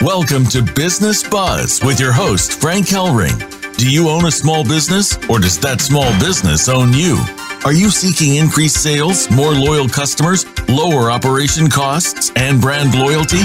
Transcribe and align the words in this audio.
Welcome 0.00 0.46
to 0.50 0.62
Business 0.62 1.28
Buzz 1.28 1.82
with 1.82 1.98
your 1.98 2.12
host, 2.12 2.60
Frank 2.60 2.86
Hellring. 2.86 3.76
Do 3.76 3.90
you 3.90 4.08
own 4.08 4.26
a 4.26 4.30
small 4.30 4.62
business 4.62 5.16
or 5.28 5.40
does 5.40 5.58
that 5.60 5.80
small 5.80 6.08
business 6.20 6.68
own 6.68 6.92
you? 6.92 7.18
Are 7.64 7.72
you 7.72 7.90
seeking 7.90 8.36
increased 8.36 8.82
sales, 8.82 9.28
more 9.30 9.52
loyal 9.52 9.88
customers, 9.88 10.46
lower 10.68 11.10
operation 11.10 11.68
costs, 11.68 12.30
and 12.36 12.60
brand 12.60 12.94
loyalty? 12.94 13.40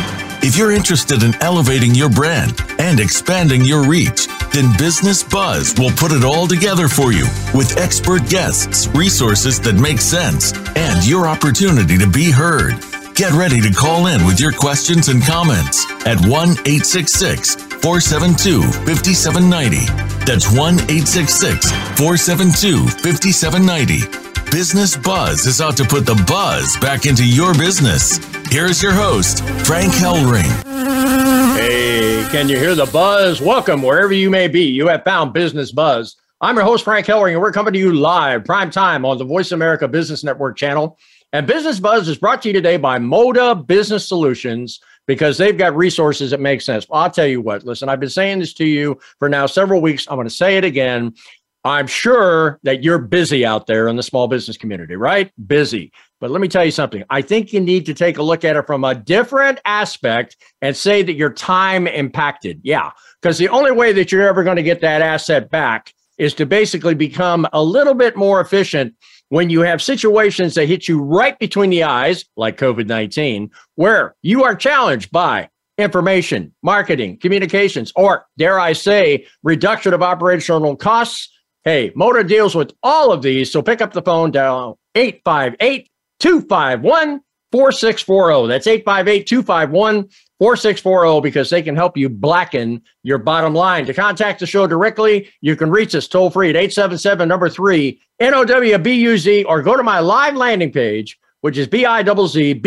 If 0.46 0.56
you're 0.56 0.72
interested 0.72 1.24
in 1.24 1.34
elevating 1.42 1.96
your 1.96 2.10
brand 2.10 2.62
and 2.78 3.00
expanding 3.00 3.66
your 3.66 3.88
reach, 3.88 4.28
then 4.52 4.76
Business 4.78 5.24
Buzz 5.24 5.74
will 5.78 5.92
put 5.92 6.12
it 6.12 6.24
all 6.24 6.48
together 6.48 6.88
for 6.88 7.12
you 7.12 7.26
with 7.54 7.78
expert 7.78 8.28
guests, 8.30 8.88
resources 8.88 9.60
that 9.62 9.76
make 9.76 10.00
sense, 10.00 10.54
and 10.76 11.06
your 11.06 11.28
opportunity 11.28 11.98
to 11.98 12.08
be 12.08 12.32
heard. 12.32 12.76
Get 13.16 13.34
ready 13.34 13.60
to 13.62 13.72
call 13.72 14.08
in 14.08 14.26
with 14.26 14.40
your 14.40 14.52
questions 14.52 15.10
and 15.10 15.22
comments 15.22 15.86
at 16.06 16.20
1 16.22 16.50
866 16.66 17.56
472 17.84 18.62
5790. 18.88 19.86
That's 20.26 20.50
1 20.52 20.76
866 20.90 21.72
472 22.00 22.88
5790. 22.88 24.52
Business 24.52 24.98
Buzz 24.98 25.46
is 25.46 25.62
out 25.62 25.78
to 25.78 25.84
put 25.84 26.06
the 26.06 26.16
buzz 26.28 26.76
back 26.78 27.06
into 27.06 27.26
your 27.26 27.54
business. 27.54 28.18
Here's 28.50 28.82
your 28.82 28.94
host, 28.94 29.44
Frank 29.66 29.94
Hellring. 29.94 30.50
Hey, 31.56 32.28
can 32.32 32.48
you 32.48 32.58
hear 32.58 32.76
the 32.76 32.86
buzz? 32.86 33.42
Welcome 33.42 33.82
wherever 33.82 34.14
you 34.14 34.30
may 34.30 34.48
be. 34.48 34.64
You 34.64 34.88
have 34.88 35.04
found 35.04 35.34
Business 35.34 35.72
Buzz. 35.72 36.16
I'm 36.42 36.56
your 36.56 36.64
host, 36.64 36.84
Frank 36.84 37.06
Hellring, 37.06 37.34
and 37.34 37.42
we're 37.42 37.52
coming 37.52 37.74
to 37.74 37.80
you 37.80 37.94
live, 37.94 38.46
prime 38.46 38.72
time 38.72 39.04
on 39.04 39.18
the 39.18 39.26
Voice 39.26 39.52
America 39.52 39.88
Business 39.88 40.24
Network 40.24 40.58
channel 40.58 40.98
and 41.32 41.46
Business 41.46 41.80
Buzz 41.80 42.08
is 42.08 42.18
brought 42.18 42.42
to 42.42 42.50
you 42.50 42.54
today 42.54 42.78
by 42.78 42.98
Moda 42.98 43.68
Business 43.68 44.08
Solutions 44.08 44.80
because 45.06 45.38
they've 45.38 45.58
got 45.58 45.76
resources 45.76 46.32
that 46.32 46.40
make 46.40 46.60
sense. 46.60 46.88
I'll 46.92 47.12
tell 47.12 47.28
you 47.28 47.40
what, 47.40 47.64
listen, 47.66 47.88
I've 47.88 48.00
been 48.00 48.10
saying 48.10 48.40
this 48.40 48.54
to 48.56 48.66
you 48.66 49.00
for 49.20 49.30
now 49.30 49.46
several 49.46 49.80
weeks. 49.80 50.08
I'm 50.10 50.18
going 50.18 50.28
to 50.28 50.34
say 50.34 50.58
it 50.58 50.64
again. 50.64 51.14
I'm 51.64 51.88
sure 51.88 52.60
that 52.64 52.84
you're 52.84 53.00
busy 53.00 53.46
out 53.46 53.68
there 53.68 53.88
in 53.88 53.96
the 53.96 54.04
small 54.04 54.28
business 54.28 54.58
community, 54.58 54.96
right? 54.96 55.32
Busy. 55.48 55.92
But 56.22 56.32
let 56.32 56.42
me 56.42 56.48
tell 56.48 56.66
you 56.66 56.72
something. 56.72 57.04
I 57.10 57.22
think 57.22 57.54
you 57.54 57.60
need 57.60 57.86
to 57.86 57.94
take 57.94 58.18
a 58.18 58.24
look 58.24 58.44
at 58.44 58.56
it 58.56 58.66
from 58.66 58.84
a 58.84 58.96
different 58.96 59.60
aspect 59.66 60.38
and 60.62 60.76
say 60.76 61.04
that 61.04 61.14
your 61.14 61.32
time 61.32 61.88
impacted. 61.88 62.62
Yeah. 62.64 62.92
Because 63.22 63.38
the 63.38 63.50
only 63.50 63.72
way 63.72 63.92
that 63.94 64.12
you're 64.12 64.28
ever 64.28 64.44
going 64.44 64.58
to 64.58 64.64
get 64.64 64.82
that 64.82 65.02
asset 65.02 65.50
back 65.50 65.94
is 66.18 66.34
to 66.36 66.46
basically 66.46 66.96
become 66.96 67.48
a 67.54 67.64
little 67.64 67.94
bit 67.94 68.16
more 68.16 68.42
efficient 68.42 68.94
when 69.30 69.50
you 69.50 69.62
have 69.62 69.82
situations 69.82 70.56
that 70.56 70.66
hit 70.66 70.88
you 70.88 71.02
right 71.02 71.38
between 71.40 71.70
the 71.70 71.84
eyes, 71.84 72.26
like 72.36 72.58
COVID 72.58 72.88
19, 72.88 73.50
where 73.76 74.16
you 74.22 74.44
are 74.44 74.56
challenged 74.56 75.12
by 75.12 75.50
information, 75.78 76.54
marketing, 76.62 77.18
communications, 77.18 77.94
or 77.96 78.26
dare 78.38 78.60
I 78.60 78.74
say, 78.74 79.26
reduction 79.44 79.94
of 79.94 80.04
operational 80.04 80.76
costs. 80.76 81.30
Hey, 81.66 81.92
Moda 81.92 82.28
deals 82.28 82.56
with 82.56 82.74
all 82.84 83.12
of 83.12 83.22
these. 83.22 83.52
So 83.52 83.62
pick 83.62 83.82
up 83.82 83.94
the 83.94 84.02
phone, 84.02 84.32
dial 84.32 84.80
858 84.96 85.90
251 86.20 87.22
4640. 87.52 88.48
That's 88.48 88.68
858 88.68 89.28
251 89.28 90.10
4640 90.40 91.22
because 91.22 91.50
they 91.50 91.62
can 91.62 91.76
help 91.76 91.98
you 91.98 92.08
blacken 92.08 92.82
your 93.04 93.18
bottom 93.18 93.54
line. 93.54 93.86
To 93.86 93.94
contact 93.94 94.40
the 94.40 94.46
show 94.46 94.68
directly, 94.68 95.30
you 95.42 95.56
can 95.56 95.70
reach 95.70 95.94
us 95.96 96.08
toll 96.08 96.30
free 96.30 96.50
at 96.50 96.56
877 96.56 97.28
number 97.28 97.50
3 97.50 98.00
NOWBUZ 98.22 99.46
or 99.48 99.62
go 99.62 99.76
to 99.76 99.84
my 99.84 100.00
live 100.00 100.36
landing 100.36 100.72
page 100.72 101.20
which 101.42 101.58
is 101.58 101.68
B-I-Z-Z-B-U-Z-Z 101.68 102.64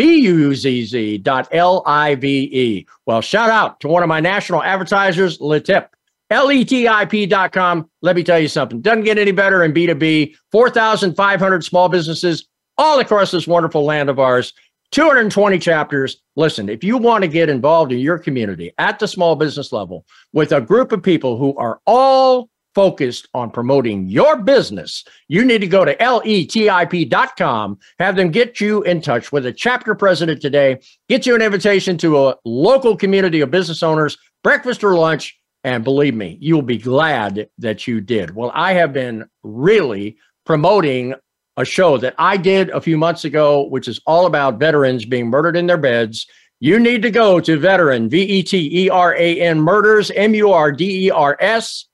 dot 1.19 1.47
L-I-V-E. 1.51 2.87
Well, 3.05 3.21
shout 3.21 3.51
out 3.51 3.79
to 3.81 3.87
one 3.87 4.01
of 4.03 4.09
my 4.09 4.19
national 4.19 4.63
advertisers, 4.63 5.37
Letip. 5.39 5.89
L-E-T-I-P 6.33 7.27
dot 7.27 7.51
com. 7.51 7.89
Let 8.01 8.15
me 8.15 8.23
tell 8.23 8.39
you 8.39 8.47
something. 8.47 8.81
Doesn't 8.81 9.03
get 9.03 9.17
any 9.17 9.31
better 9.31 9.63
in 9.63 9.73
B2B. 9.73 10.35
4,500 10.51 11.63
small 11.63 11.89
businesses 11.89 12.47
all 12.77 12.99
across 12.99 13.31
this 13.31 13.47
wonderful 13.47 13.83
land 13.83 14.09
of 14.09 14.19
ours. 14.19 14.51
220 14.91 15.57
chapters. 15.57 16.17
Listen, 16.35 16.69
if 16.69 16.83
you 16.83 16.97
want 16.97 17.23
to 17.23 17.27
get 17.27 17.49
involved 17.49 17.91
in 17.91 17.99
your 17.99 18.19
community 18.19 18.71
at 18.77 18.99
the 18.99 19.07
small 19.07 19.35
business 19.35 19.71
level 19.71 20.05
with 20.33 20.51
a 20.51 20.61
group 20.61 20.91
of 20.91 21.01
people 21.01 21.37
who 21.37 21.55
are 21.57 21.79
all 21.87 22.49
focused 22.75 23.27
on 23.33 23.49
promoting 23.49 24.07
your 24.07 24.37
business, 24.37 25.03
you 25.27 25.45
need 25.45 25.61
to 25.61 25.67
go 25.67 25.85
to 25.85 25.95
letip.com, 25.97 27.77
have 27.99 28.15
them 28.15 28.31
get 28.31 28.59
you 28.61 28.83
in 28.83 29.01
touch 29.01 29.31
with 29.31 29.45
a 29.45 29.53
chapter 29.53 29.95
president 29.95 30.41
today, 30.41 30.79
get 31.09 31.25
you 31.25 31.35
an 31.35 31.41
invitation 31.41 31.97
to 31.97 32.27
a 32.27 32.35
local 32.45 32.95
community 32.95 33.41
of 33.41 33.51
business 33.51 33.83
owners, 33.83 34.17
breakfast 34.43 34.83
or 34.83 34.95
lunch. 34.95 35.39
And 35.63 35.83
believe 35.83 36.13
me, 36.13 36.37
you'll 36.41 36.61
be 36.61 36.77
glad 36.77 37.49
that 37.57 37.87
you 37.87 38.01
did. 38.01 38.35
Well, 38.35 38.51
I 38.53 38.73
have 38.73 38.91
been 38.91 39.25
really 39.43 40.17
promoting 40.45 41.15
a 41.55 41.63
show 41.63 41.97
that 41.97 42.15
I 42.17 42.37
did 42.37 42.69
a 42.69 42.81
few 42.81 42.97
months 42.97 43.23
ago, 43.25 43.67
which 43.67 43.87
is 43.87 44.01
all 44.05 44.25
about 44.25 44.59
veterans 44.59 45.05
being 45.05 45.27
murdered 45.27 45.55
in 45.55 45.67
their 45.67 45.77
beds. 45.77 46.27
You 46.59 46.79
need 46.79 47.01
to 47.03 47.11
go 47.11 47.39
to 47.39 47.59
veteran, 47.59 48.09
V 48.09 48.21
E 48.21 48.43
T 48.43 48.85
E 48.85 48.89
R 48.89 49.15
A 49.15 49.41
N, 49.41 49.61
murders, 49.61 50.11
M 50.11 50.33
U 50.33 50.51
R 50.51 50.71
D 50.71 51.07
E 51.07 51.11
R 51.11 51.37
S 51.39 51.85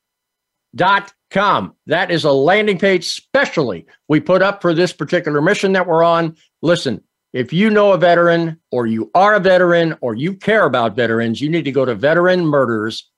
dot 0.75 1.13
com. 1.31 1.75
That 1.88 2.12
is 2.12 2.24
a 2.24 2.31
landing 2.31 2.78
page 2.78 3.06
specially 3.06 3.86
we 4.07 4.19
put 4.19 4.41
up 4.41 4.62
for 4.62 4.74
this 4.74 4.94
particular 4.94 5.41
mission 5.41 5.74
that 5.74 5.88
we're 5.88 6.03
on. 6.03 6.36
Listen, 6.62 7.03
if 7.34 7.53
you 7.53 7.69
know 7.69 7.91
a 7.91 7.97
veteran 7.97 8.59
or 8.72 8.88
you 8.88 9.12
are 9.13 9.36
a 9.36 9.40
veteran 9.40 9.96
or 10.01 10.16
you 10.16 10.34
care 10.34 10.66
about 10.66 10.96
veterans, 10.96 11.41
you 11.41 11.50
need 11.50 11.66
to 11.66 11.72
go 11.72 11.86
to 11.86 11.96
veteran 11.96 12.46
murders, 12.46 13.09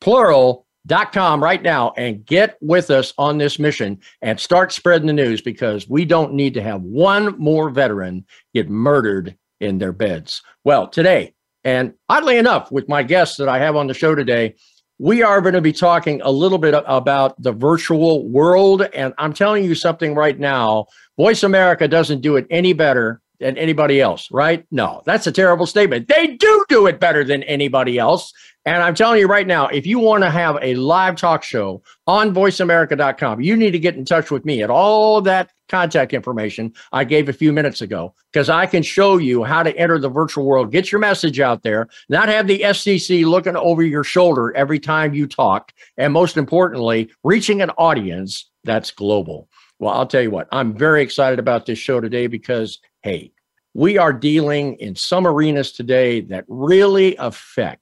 plural, 0.00 0.66
dot 0.86 1.12
com 1.12 1.42
right 1.42 1.62
now 1.62 1.92
and 1.96 2.24
get 2.24 2.56
with 2.60 2.90
us 2.90 3.12
on 3.18 3.38
this 3.38 3.58
mission 3.58 3.98
and 4.22 4.38
start 4.38 4.72
spreading 4.72 5.08
the 5.08 5.12
news 5.12 5.40
because 5.40 5.88
we 5.88 6.04
don't 6.04 6.32
need 6.32 6.54
to 6.54 6.62
have 6.62 6.80
one 6.82 7.36
more 7.38 7.70
veteran 7.70 8.24
get 8.54 8.70
murdered 8.70 9.36
in 9.60 9.78
their 9.78 9.92
beds. 9.92 10.42
Well, 10.64 10.86
today, 10.86 11.34
and 11.64 11.92
oddly 12.08 12.36
enough, 12.36 12.70
with 12.70 12.88
my 12.88 13.02
guests 13.02 13.36
that 13.38 13.48
I 13.48 13.58
have 13.58 13.74
on 13.74 13.88
the 13.88 13.94
show 13.94 14.14
today, 14.14 14.54
we 14.98 15.22
are 15.22 15.40
going 15.40 15.54
to 15.54 15.60
be 15.60 15.72
talking 15.72 16.22
a 16.22 16.30
little 16.30 16.58
bit 16.58 16.74
about 16.86 17.40
the 17.42 17.52
virtual 17.52 18.28
world. 18.28 18.82
And 18.94 19.12
I'm 19.18 19.32
telling 19.32 19.64
you 19.64 19.74
something 19.74 20.14
right 20.14 20.38
now 20.38 20.86
Voice 21.16 21.42
America 21.42 21.88
doesn't 21.88 22.20
do 22.20 22.36
it 22.36 22.46
any 22.50 22.72
better 22.72 23.20
than 23.40 23.56
anybody 23.58 24.00
else, 24.00 24.28
right? 24.30 24.64
No, 24.70 25.02
that's 25.04 25.26
a 25.26 25.32
terrible 25.32 25.66
statement. 25.66 26.08
They 26.08 26.28
do 26.28 26.64
do 26.68 26.86
it 26.86 27.00
better 27.00 27.24
than 27.24 27.42
anybody 27.42 27.98
else. 27.98 28.32
And 28.66 28.82
I'm 28.82 28.96
telling 28.96 29.20
you 29.20 29.28
right 29.28 29.46
now, 29.46 29.68
if 29.68 29.86
you 29.86 30.00
want 30.00 30.24
to 30.24 30.30
have 30.30 30.58
a 30.60 30.74
live 30.74 31.14
talk 31.14 31.44
show 31.44 31.84
on 32.08 32.34
voiceamerica.com, 32.34 33.40
you 33.40 33.56
need 33.56 33.70
to 33.70 33.78
get 33.78 33.94
in 33.94 34.04
touch 34.04 34.32
with 34.32 34.44
me 34.44 34.60
at 34.60 34.70
all 34.70 35.22
that 35.22 35.52
contact 35.68 36.12
information 36.12 36.72
I 36.92 37.04
gave 37.04 37.28
a 37.28 37.32
few 37.32 37.52
minutes 37.52 37.80
ago, 37.80 38.12
because 38.32 38.50
I 38.50 38.66
can 38.66 38.82
show 38.82 39.18
you 39.18 39.44
how 39.44 39.62
to 39.62 39.76
enter 39.76 40.00
the 40.00 40.08
virtual 40.08 40.44
world, 40.44 40.72
get 40.72 40.90
your 40.90 40.98
message 40.98 41.38
out 41.38 41.62
there, 41.62 41.88
not 42.08 42.28
have 42.28 42.48
the 42.48 42.60
FCC 42.60 43.24
looking 43.24 43.56
over 43.56 43.84
your 43.84 44.04
shoulder 44.04 44.54
every 44.56 44.80
time 44.80 45.14
you 45.14 45.28
talk, 45.28 45.72
and 45.96 46.12
most 46.12 46.36
importantly, 46.36 47.08
reaching 47.22 47.62
an 47.62 47.70
audience 47.70 48.50
that's 48.64 48.90
global. 48.90 49.48
Well, 49.78 49.94
I'll 49.94 50.06
tell 50.06 50.22
you 50.22 50.30
what, 50.32 50.48
I'm 50.50 50.76
very 50.76 51.02
excited 51.02 51.38
about 51.38 51.66
this 51.66 51.78
show 51.78 52.00
today 52.00 52.26
because, 52.26 52.80
hey, 53.02 53.30
we 53.74 53.96
are 53.96 54.12
dealing 54.12 54.74
in 54.76 54.96
some 54.96 55.24
arenas 55.24 55.70
today 55.70 56.22
that 56.22 56.44
really 56.48 57.14
affect 57.16 57.80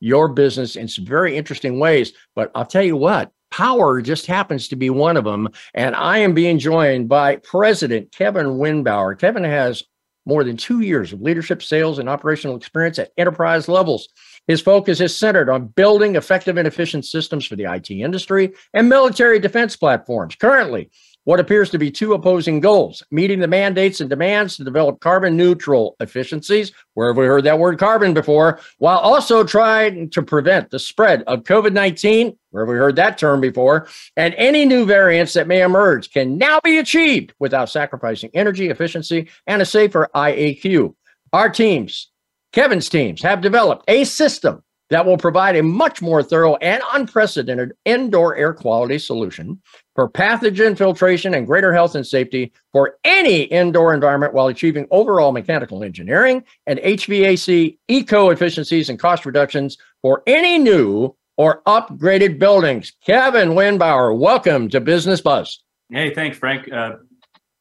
your 0.00 0.28
business 0.28 0.76
in 0.76 0.88
some 0.88 1.04
very 1.04 1.36
interesting 1.36 1.78
ways. 1.78 2.12
But 2.34 2.50
I'll 2.54 2.66
tell 2.66 2.82
you 2.82 2.96
what, 2.96 3.32
power 3.50 4.00
just 4.00 4.26
happens 4.26 4.68
to 4.68 4.76
be 4.76 4.90
one 4.90 5.16
of 5.16 5.24
them. 5.24 5.48
And 5.74 5.94
I 5.94 6.18
am 6.18 6.34
being 6.34 6.58
joined 6.58 7.08
by 7.08 7.36
President 7.36 8.12
Kevin 8.12 8.58
Winbauer. 8.58 9.18
Kevin 9.18 9.44
has 9.44 9.82
more 10.26 10.44
than 10.44 10.58
two 10.58 10.80
years 10.80 11.12
of 11.12 11.22
leadership, 11.22 11.62
sales, 11.62 11.98
and 11.98 12.08
operational 12.08 12.54
experience 12.54 12.98
at 12.98 13.10
enterprise 13.16 13.66
levels. 13.66 14.08
His 14.46 14.60
focus 14.60 15.00
is 15.00 15.16
centered 15.16 15.48
on 15.48 15.68
building 15.68 16.16
effective 16.16 16.58
and 16.58 16.68
efficient 16.68 17.06
systems 17.06 17.46
for 17.46 17.56
the 17.56 17.64
IT 17.64 17.90
industry 17.90 18.52
and 18.74 18.88
military 18.88 19.38
defense 19.38 19.74
platforms. 19.74 20.34
Currently, 20.34 20.90
what 21.28 21.40
appears 21.40 21.68
to 21.68 21.78
be 21.78 21.90
two 21.90 22.14
opposing 22.14 22.58
goals 22.58 23.02
meeting 23.10 23.38
the 23.38 23.46
mandates 23.46 24.00
and 24.00 24.08
demands 24.08 24.56
to 24.56 24.64
develop 24.64 24.98
carbon 25.00 25.36
neutral 25.36 25.94
efficiencies, 26.00 26.72
where 26.94 27.08
have 27.08 27.18
we 27.18 27.26
heard 27.26 27.44
that 27.44 27.58
word 27.58 27.78
carbon 27.78 28.14
before, 28.14 28.58
while 28.78 28.96
also 28.96 29.44
trying 29.44 30.08
to 30.08 30.22
prevent 30.22 30.70
the 30.70 30.78
spread 30.78 31.22
of 31.26 31.42
COVID 31.42 31.74
19, 31.74 32.34
where 32.48 32.64
have 32.64 32.72
we 32.72 32.78
heard 32.78 32.96
that 32.96 33.18
term 33.18 33.42
before, 33.42 33.88
and 34.16 34.32
any 34.38 34.64
new 34.64 34.86
variants 34.86 35.34
that 35.34 35.46
may 35.46 35.60
emerge 35.60 36.10
can 36.10 36.38
now 36.38 36.60
be 36.64 36.78
achieved 36.78 37.34
without 37.38 37.68
sacrificing 37.68 38.30
energy 38.32 38.70
efficiency 38.70 39.28
and 39.46 39.60
a 39.60 39.66
safer 39.66 40.08
IAQ. 40.14 40.94
Our 41.34 41.50
teams, 41.50 42.10
Kevin's 42.54 42.88
teams, 42.88 43.20
have 43.20 43.42
developed 43.42 43.84
a 43.86 44.04
system 44.04 44.62
that 44.90 45.04
will 45.04 45.18
provide 45.18 45.56
a 45.56 45.62
much 45.62 46.00
more 46.00 46.22
thorough 46.22 46.56
and 46.56 46.82
unprecedented 46.92 47.72
indoor 47.84 48.36
air 48.36 48.52
quality 48.52 48.98
solution 48.98 49.60
for 49.94 50.08
pathogen 50.08 50.76
filtration 50.76 51.34
and 51.34 51.46
greater 51.46 51.72
health 51.72 51.94
and 51.94 52.06
safety 52.06 52.52
for 52.72 52.96
any 53.04 53.42
indoor 53.42 53.92
environment 53.92 54.32
while 54.32 54.46
achieving 54.48 54.86
overall 54.90 55.32
mechanical 55.32 55.82
engineering 55.82 56.42
and 56.66 56.78
HVAC 56.78 57.78
eco 57.88 58.30
efficiencies 58.30 58.88
and 58.88 58.98
cost 58.98 59.26
reductions 59.26 59.76
for 60.02 60.22
any 60.26 60.58
new 60.58 61.14
or 61.36 61.62
upgraded 61.66 62.38
buildings. 62.38 62.92
Kevin 63.04 63.50
Winbauer, 63.50 64.18
welcome 64.18 64.68
to 64.68 64.80
Business 64.80 65.20
Buzz. 65.20 65.62
Hey, 65.90 66.12
thanks, 66.12 66.36
Frank. 66.36 66.70
Uh, 66.70 66.96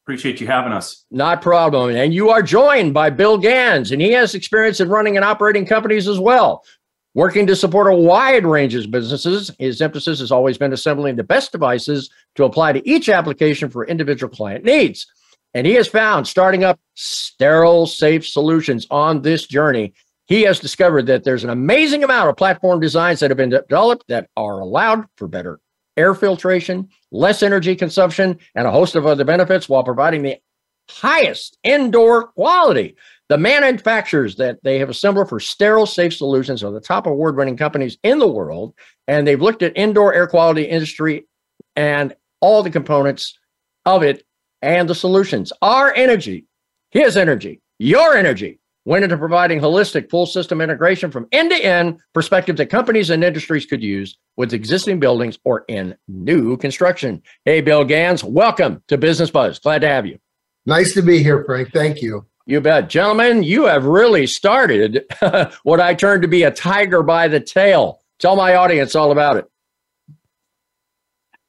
appreciate 0.03 0.39
you 0.39 0.47
having 0.47 0.71
us. 0.71 1.05
Not 1.11 1.41
problem. 1.41 1.95
And 1.95 2.13
you 2.13 2.29
are 2.29 2.41
joined 2.41 2.93
by 2.93 3.09
Bill 3.09 3.37
Gans, 3.37 3.91
and 3.91 4.01
he 4.01 4.11
has 4.13 4.35
experience 4.35 4.79
in 4.79 4.89
running 4.89 5.15
and 5.15 5.25
operating 5.25 5.65
companies 5.65 6.07
as 6.07 6.17
well. 6.19 6.63
Working 7.17 7.47
to 7.47 7.55
support 7.55 7.91
a 7.91 7.95
wide 7.95 8.45
range 8.45 8.75
of 8.75 8.91
businesses, 8.91 9.49
his 9.57 9.81
emphasis 9.81 10.19
has 10.19 10.31
always 10.31 10.59
been 10.59 10.71
assembling 10.71 11.15
the 11.15 11.23
best 11.23 11.51
devices 11.51 12.11
to 12.35 12.43
apply 12.43 12.73
to 12.73 12.87
each 12.87 13.09
application 13.09 13.71
for 13.71 13.87
individual 13.87 14.31
client 14.31 14.63
needs. 14.63 15.07
And 15.55 15.65
he 15.65 15.73
has 15.73 15.87
found 15.87 16.27
starting 16.27 16.63
up 16.63 16.79
sterile, 16.93 17.87
safe 17.87 18.23
solutions 18.27 18.85
on 18.91 19.23
this 19.23 19.47
journey. 19.47 19.95
He 20.27 20.43
has 20.43 20.59
discovered 20.59 21.07
that 21.07 21.23
there's 21.23 21.43
an 21.43 21.49
amazing 21.49 22.03
amount 22.03 22.29
of 22.29 22.37
platform 22.37 22.79
designs 22.79 23.19
that 23.21 23.31
have 23.31 23.37
been 23.37 23.49
developed 23.49 24.07
that 24.09 24.29
are 24.37 24.59
allowed 24.59 25.07
for 25.15 25.27
better 25.27 25.59
air 25.97 26.13
filtration, 26.13 26.87
less 27.11 27.41
energy 27.41 27.75
consumption, 27.75 28.37
and 28.53 28.67
a 28.67 28.71
host 28.71 28.93
of 28.93 29.07
other 29.07 29.25
benefits 29.25 29.67
while 29.67 29.83
providing 29.83 30.21
the 30.21 30.37
highest 30.87 31.57
indoor 31.63 32.27
quality. 32.27 32.95
The 33.29 33.37
manufacturers 33.37 34.37
that 34.37 34.63
they 34.63 34.79
have 34.79 34.89
assembled 34.89 35.27
for 35.27 35.39
sterile 35.39 35.85
safe 35.85 36.15
solutions 36.15 36.63
are 36.63 36.71
the 36.71 36.79
top 36.79 37.07
award 37.07 37.35
winning 37.35 37.57
companies 37.57 37.97
in 38.03 38.19
the 38.19 38.27
world. 38.27 38.73
And 39.07 39.27
they've 39.27 39.41
looked 39.41 39.63
at 39.63 39.73
indoor 39.75 40.13
air 40.13 40.27
quality 40.27 40.63
industry 40.63 41.27
and 41.75 42.15
all 42.39 42.63
the 42.63 42.69
components 42.69 43.37
of 43.85 44.03
it 44.03 44.25
and 44.61 44.89
the 44.89 44.95
solutions. 44.95 45.51
Our 45.61 45.93
energy, 45.93 46.45
his 46.91 47.17
energy, 47.17 47.61
your 47.79 48.15
energy 48.15 48.59
went 48.85 49.03
into 49.03 49.17
providing 49.17 49.59
holistic 49.59 50.09
full 50.09 50.25
system 50.25 50.61
integration 50.61 51.11
from 51.11 51.27
end 51.33 51.51
to 51.51 51.57
end 51.57 51.99
perspective 52.13 52.55
that 52.55 52.67
companies 52.67 53.09
and 53.09 53.21
industries 53.21 53.65
could 53.65 53.83
use 53.83 54.17
with 54.37 54.53
existing 54.53 54.99
buildings 55.01 55.37
or 55.43 55.65
in 55.67 55.93
new 56.07 56.55
construction. 56.55 57.21
Hey, 57.43 57.59
Bill 57.59 57.83
Gans, 57.83 58.23
welcome 58.23 58.81
to 58.87 58.97
Business 58.97 59.29
Buzz. 59.29 59.59
Glad 59.59 59.81
to 59.81 59.89
have 59.89 60.05
you. 60.05 60.17
Nice 60.65 60.93
to 60.93 61.01
be 61.01 61.21
here, 61.21 61.43
Frank. 61.43 61.73
Thank 61.73 62.01
you. 62.01 62.25
You 62.47 62.61
bet. 62.61 62.87
Gentlemen, 62.87 63.43
you 63.43 63.65
have 63.65 63.83
really 63.83 64.25
started 64.25 65.03
what 65.63 65.81
I 65.81 65.93
turned 65.93 66.21
to 66.21 66.29
be 66.29 66.43
a 66.43 66.51
tiger 66.51 67.03
by 67.03 67.27
the 67.27 67.41
tail. 67.41 67.99
Tell 68.19 68.37
my 68.37 68.55
audience 68.55 68.95
all 68.95 69.11
about 69.11 69.35
it. 69.35 69.51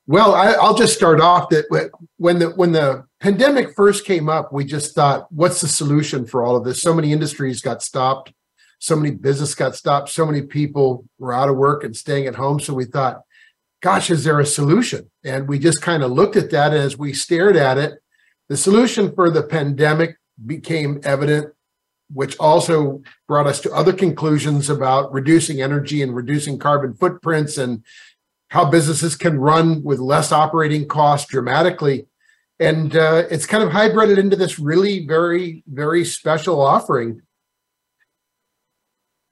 Well, 0.09 0.35
I, 0.35 0.57
will 0.57 0.77
just 0.77 0.97
start 0.97 1.21
off 1.21 1.51
that 1.51 1.67
when 2.17 2.41
the 2.41 2.51
when 2.51 2.73
the 2.73 3.07
pandemic 3.21 3.77
first 3.77 4.07
came 4.07 4.29
up, 4.29 4.53
we 4.53 4.65
just 4.65 4.93
thought, 4.93 5.31
what's 5.31 5.61
the 5.61 5.69
solution 5.69 6.27
for 6.27 6.43
all 6.43 6.57
of 6.57 6.65
this? 6.65 6.83
So 6.83 6.93
many 6.93 7.13
industries 7.13 7.61
got 7.61 7.81
stopped, 7.81 8.33
so 8.81 8.97
many 8.97 9.15
business 9.15 9.55
got 9.55 9.77
stopped, 9.77 10.09
so 10.09 10.27
many 10.27 10.43
people 10.43 11.05
were 11.21 11.33
out 11.33 11.49
of 11.49 11.57
work 11.57 11.85
and 11.85 11.97
staying 11.97 12.27
at 12.27 12.35
home. 12.35 12.59
So 12.59 12.75
we 12.75 12.87
thought, 12.87 13.23
gosh, 13.83 14.11
is 14.11 14.25
there 14.25 14.41
a 14.41 14.47
solution? 14.47 15.09
And 15.23 15.47
we 15.47 15.61
just 15.61 15.81
kind 15.81 16.03
of 16.03 16.11
looked 16.11 16.35
at 16.35 16.51
that 16.51 16.73
and 16.73 16.83
as 16.83 16.99
we 16.99 17.13
stared 17.13 17.57
at 17.57 17.79
it. 17.79 18.01
The 18.49 18.57
solution 18.57 19.15
for 19.15 19.31
the 19.31 19.43
pandemic 19.43 20.18
became 20.47 21.01
evident, 21.05 21.53
which 22.13 22.37
also 22.39 23.03
brought 23.27 23.47
us 23.47 23.61
to 23.61 23.73
other 23.73 23.93
conclusions 23.93 24.71
about 24.71 25.13
reducing 25.13 25.61
energy 25.61 26.03
and 26.03 26.15
reducing 26.15 26.59
carbon 26.59 26.95
footprints 26.95 27.59
and 27.59 27.85
how 28.51 28.65
businesses 28.65 29.15
can 29.15 29.39
run 29.39 29.83
with 29.83 29.99
less 29.99 30.33
operating 30.33 30.87
costs 30.87 31.31
dramatically. 31.31 32.07
And 32.61 32.97
uh, 32.97 33.25
it's 33.31 33.47
kind 33.47 33.63
of 33.63 33.71
hybrided 33.71 34.19
into 34.19 34.37
this 34.37 34.59
really 34.59 35.07
very, 35.07 35.63
very 35.69 36.05
special 36.05 36.61
offering. 36.61 37.23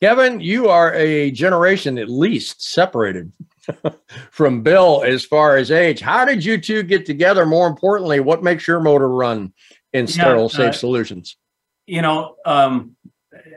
Kevin, 0.02 0.41
you 0.41 0.69
are 0.69 0.93
a 0.94 1.31
generation 1.31 1.97
at 1.97 2.11
least 2.11 2.62
separated 2.62 3.32
from 4.31 4.62
Bill 4.62 5.02
as 5.05 5.25
far 5.25 5.56
as 5.56 5.70
age. 5.70 6.00
How 6.00 6.25
did 6.25 6.44
you 6.44 6.61
two 6.61 6.82
get 6.82 7.06
together? 7.06 7.47
More 7.47 7.67
importantly, 7.67 8.20
what 8.20 8.43
makes 8.43 8.69
your 8.69 8.81
motor 8.81 9.09
run 9.09 9.55
in 9.97 10.07
sterile 10.07 10.51
yeah, 10.53 10.57
safe 10.57 10.69
uh, 10.69 10.73
solutions? 10.73 11.37
You 11.87 12.03
know, 12.03 12.37
um, 12.45 12.97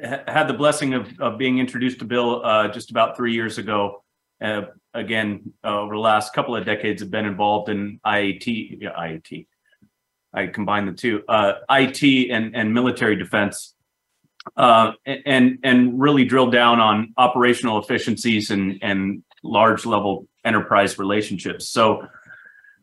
had 0.01 0.47
the 0.47 0.53
blessing 0.53 0.93
of, 0.93 1.07
of 1.19 1.37
being 1.37 1.59
introduced 1.59 1.99
to 1.99 2.05
Bill 2.05 2.43
uh, 2.43 2.67
just 2.69 2.91
about 2.91 3.17
three 3.17 3.33
years 3.33 3.57
ago. 3.57 4.03
Uh, 4.41 4.61
again, 4.93 5.53
uh, 5.63 5.81
over 5.81 5.93
the 5.93 5.99
last 5.99 6.33
couple 6.33 6.55
of 6.55 6.65
decades, 6.65 7.01
have 7.01 7.11
been 7.11 7.25
involved 7.25 7.69
in 7.69 7.99
IAT, 8.05 8.81
yeah, 8.81 8.91
IAT. 8.91 9.47
I 10.33 10.47
combine 10.47 10.85
the 10.85 10.93
two, 10.93 11.23
uh, 11.27 11.53
IT 11.69 12.31
and, 12.31 12.55
and 12.55 12.73
military 12.73 13.15
defense, 13.15 13.73
and 14.55 15.59
and 15.63 15.99
really 15.99 16.23
drill 16.23 16.51
down 16.51 16.79
on 16.79 17.13
operational 17.17 17.79
efficiencies 17.79 18.51
and 18.51 18.77
and 18.81 19.23
large 19.43 19.85
level 19.85 20.27
enterprise 20.45 20.99
relationships. 20.99 21.67
So, 21.69 22.07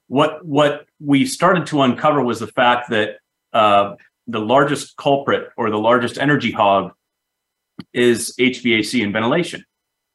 what 0.09 0.45
what 0.45 0.87
we 1.01 1.25
started 1.25 1.67
to 1.67 1.83
uncover 1.83 2.23
was 2.23 2.41
the 2.41 2.49
fact 2.49 2.91
that 2.91 3.19
uh, 3.57 3.97
the 4.27 4.41
largest 4.41 4.97
culprit 4.97 5.49
or 5.57 5.71
the 5.71 5.79
largest 5.79 6.19
energy 6.19 6.51
hog 6.51 6.93
is 7.95 8.35
HVAC 8.39 9.03
and 9.03 9.13
ventilation. 9.13 9.65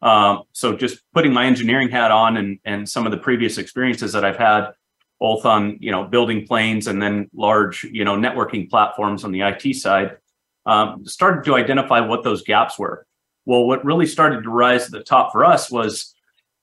Um, 0.01 0.43
so 0.51 0.75
just 0.75 1.01
putting 1.13 1.33
my 1.33 1.45
engineering 1.45 1.89
hat 1.89 2.11
on 2.11 2.37
and, 2.37 2.59
and 2.65 2.87
some 2.87 3.05
of 3.05 3.11
the 3.11 3.17
previous 3.17 3.57
experiences 3.57 4.13
that 4.13 4.23
I've 4.23 4.37
had 4.37 4.73
both 5.19 5.45
on 5.45 5.77
you 5.79 5.91
know 5.91 6.03
building 6.03 6.47
planes 6.47 6.87
and 6.87 7.01
then 7.01 7.29
large 7.33 7.83
you 7.83 8.03
know 8.03 8.15
networking 8.15 8.69
platforms 8.69 9.23
on 9.23 9.31
the 9.31 9.41
IT 9.41 9.75
side, 9.75 10.17
um, 10.65 11.05
started 11.05 11.43
to 11.45 11.55
identify 11.55 11.99
what 11.99 12.23
those 12.23 12.41
gaps 12.43 12.77
were. 12.77 13.05
Well, 13.45 13.65
what 13.65 13.85
really 13.85 14.07
started 14.07 14.43
to 14.43 14.49
rise 14.49 14.85
to 14.85 14.91
the 14.91 15.03
top 15.03 15.31
for 15.31 15.45
us 15.45 15.71
was, 15.71 16.13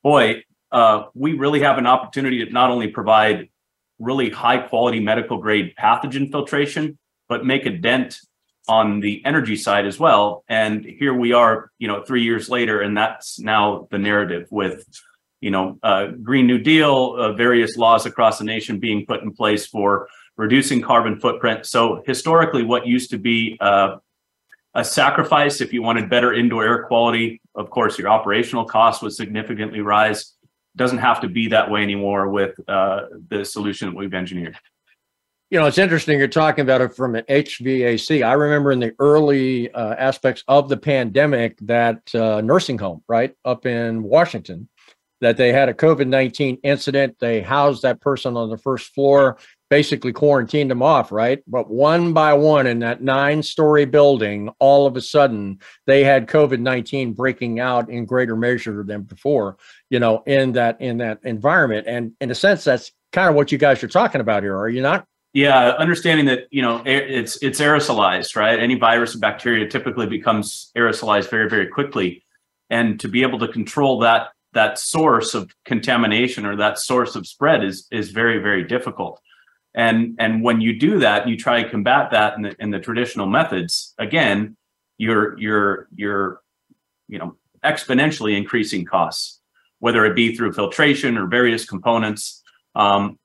boy, 0.03 0.43
uh, 0.71 1.05
we 1.15 1.33
really 1.33 1.61
have 1.61 1.79
an 1.79 1.87
opportunity 1.87 2.45
to 2.45 2.53
not 2.53 2.71
only 2.71 2.89
provide 2.89 3.49
really 3.99 4.31
high 4.31 4.59
quality 4.59 5.01
medical 5.01 5.39
grade 5.39 5.75
pathogen 5.79 6.31
filtration, 6.31 6.99
but 7.29 7.45
make 7.45 7.67
a 7.67 7.71
dent 7.71 8.21
on 8.69 9.01
the 9.01 9.25
energy 9.25 9.57
side 9.57 9.87
as 9.87 9.99
well. 9.99 10.45
And 10.49 10.85
here 10.85 11.15
we 11.15 11.33
are, 11.33 11.71
you 11.79 11.89
know, 11.89 12.03
three 12.03 12.23
years 12.23 12.49
later, 12.49 12.81
and 12.81 12.97
that's 12.97 13.39
now 13.41 13.89
the 13.91 13.99
narrative 13.99 14.47
with, 14.51 14.85
you 15.41 15.51
know, 15.51 15.79
uh, 15.83 16.09
Green 16.23 16.47
New 16.47 16.59
Deal, 16.59 17.15
uh, 17.17 17.33
various 17.33 17.77
laws 17.77 18.05
across 18.05 18.39
the 18.39 18.45
nation 18.45 18.79
being 18.79 19.07
put 19.07 19.23
in 19.23 19.33
place 19.33 19.67
for 19.67 20.09
reducing 20.37 20.83
carbon 20.83 21.19
footprint. 21.19 21.67
So 21.67 22.03
historically, 22.07 22.63
what 22.63 22.87
used 22.87 23.11
to 23.11 23.19
be 23.19 23.57
uh, 23.61 23.97
a 24.75 24.85
sacrifice 24.85 25.61
if 25.61 25.73
you 25.73 25.83
wanted 25.83 26.11
better 26.11 26.35
indoor 26.35 26.65
air 26.65 26.85
quality, 26.85 27.41
of 27.55 27.71
course, 27.71 27.99
your 27.99 28.09
operational 28.09 28.65
costs 28.65 29.03
would 29.03 29.13
significantly 29.13 29.81
rise 29.81 30.35
doesn't 30.79 30.99
have 30.99 31.21
to 31.21 31.29
be 31.29 31.49
that 31.49 31.71
way 31.71 31.83
anymore 31.83 32.29
with 32.31 32.59
uh, 32.69 33.03
the 33.29 33.45
solution 33.45 33.91
that 33.91 33.97
we've 33.97 34.15
engineered. 34.15 34.57
You 35.51 35.59
know, 35.59 35.67
it's 35.67 35.79
interesting 35.79 36.19
you're 36.19 36.29
talking 36.29 36.63
about 36.63 36.83
it 36.83 36.95
from 36.95 37.15
an 37.15 37.25
HVAC. 37.29 38.25
I 38.27 38.33
remember 38.33 38.71
in 38.71 38.81
the 38.81 38.95
early 38.99 39.71
uh, 39.73 39.95
aspects 39.95 40.45
of 40.47 40.69
the 40.69 40.77
pandemic 40.77 41.59
that 41.63 42.15
uh, 42.15 42.41
nursing 42.43 42.79
home, 42.79 43.03
right, 43.09 43.35
up 43.45 43.65
in 43.65 44.03
Washington, 44.03 44.69
that 45.21 45.37
they 45.37 45.53
had 45.53 45.69
a 45.69 45.75
COVID 45.75 46.07
19 46.07 46.59
incident. 46.63 47.17
They 47.19 47.41
housed 47.41 47.83
that 47.83 48.01
person 48.01 48.37
on 48.37 48.51
the 48.51 48.59
first 48.59 48.95
floor 48.95 49.39
basically 49.71 50.13
quarantined 50.13 50.71
them 50.71 50.83
off, 50.83 51.13
right? 51.13 51.43
But 51.47 51.71
one 51.71 52.13
by 52.13 52.33
one 52.33 52.67
in 52.67 52.79
that 52.81 53.03
nine 53.03 53.43
story 53.43 53.85
building, 53.85 54.51
all 54.59 54.87
of 54.87 54.97
a 54.97 55.01
sudden 55.01 55.59
they 55.87 56.05
had 56.05 56.27
COVID 56.27 56.61
19 56.61 57.13
breaking 57.13 57.61
out 57.61 57.91
in 57.91 58.07
greater 58.07 58.37
measure 58.37 58.83
than 58.83 59.03
before, 59.03 59.57
you 59.91 59.99
know, 59.99 60.23
in 60.27 60.53
that 60.53 60.81
in 60.81 60.99
that 60.99 61.21
environment. 61.25 61.87
And 61.87 62.13
in 62.21 62.31
a 62.31 62.35
sense, 62.35 62.65
that's 62.65 62.93
kind 63.13 63.29
of 63.29 63.35
what 63.35 63.53
you 63.53 63.59
guys 63.59 63.83
are 63.83 63.89
talking 63.89 64.21
about 64.21 64.43
here, 64.43 64.57
are 64.57 64.69
you 64.69 64.83
not? 64.83 65.07
Yeah, 65.35 65.71
understanding 65.79 66.27
that 66.27 66.49
you 66.51 66.63
know 66.63 66.83
it's 66.87 67.43
it's 67.43 67.61
aerosolized, 67.61 68.35
right? 68.37 68.59
Any 68.59 68.77
virus 68.77 69.15
or 69.15 69.19
bacteria 69.19 69.69
typically 69.69 70.07
becomes 70.07 70.73
aerosolized 70.77 71.31
very 71.31 71.49
very 71.49 71.67
quickly, 71.69 72.25
and 72.71 72.99
to 73.01 73.09
be 73.09 73.23
able 73.23 73.39
to 73.41 73.49
control 73.49 73.99
that 74.01 74.29
that 74.55 74.79
source 74.79 75.35
of 75.35 75.51
contamination 75.65 76.47
or 76.47 76.57
that 76.57 76.79
source 76.79 77.15
of 77.15 77.27
spread 77.27 77.63
is 77.63 77.87
is 77.91 78.11
very 78.11 78.39
very 78.39 78.65
difficult 78.65 79.21
and 79.75 80.17
and 80.19 80.43
when 80.43 80.61
you 80.61 80.79
do 80.79 80.99
that 80.99 81.29
you 81.29 81.37
try 81.37 81.63
to 81.63 81.71
combat 81.71 82.11
that 82.11 82.37
in 82.37 82.43
the, 82.43 82.57
in 82.59 82.71
the 82.71 82.79
traditional 82.81 83.27
methods 83.27 83.95
again 83.99 84.57
you're 84.97 85.39
you're 85.39 85.89
you're 85.95 86.41
you 87.09 87.19
know 87.19 87.37
exponentially 87.65 88.37
increasing 88.37 88.85
costs 88.85 89.38
whether 89.81 90.05
it 90.05 90.15
be 90.15 90.35
through 90.35 90.53
filtration 90.53 91.17
or 91.17 91.27
various 91.27 91.65
components 91.65 92.43
um, 92.75 93.19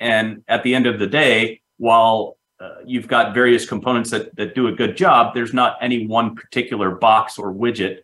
and 0.00 0.42
at 0.48 0.62
the 0.62 0.74
end 0.74 0.86
of 0.86 0.98
the 0.98 1.06
day 1.06 1.60
while 1.78 2.36
uh, 2.58 2.76
you've 2.86 3.08
got 3.08 3.34
various 3.34 3.66
components 3.66 4.10
that, 4.10 4.34
that 4.36 4.54
do 4.54 4.68
a 4.68 4.72
good 4.72 4.96
job 4.96 5.34
there's 5.34 5.54
not 5.54 5.76
any 5.80 6.06
one 6.06 6.34
particular 6.34 6.90
box 6.90 7.38
or 7.38 7.52
widget 7.52 7.98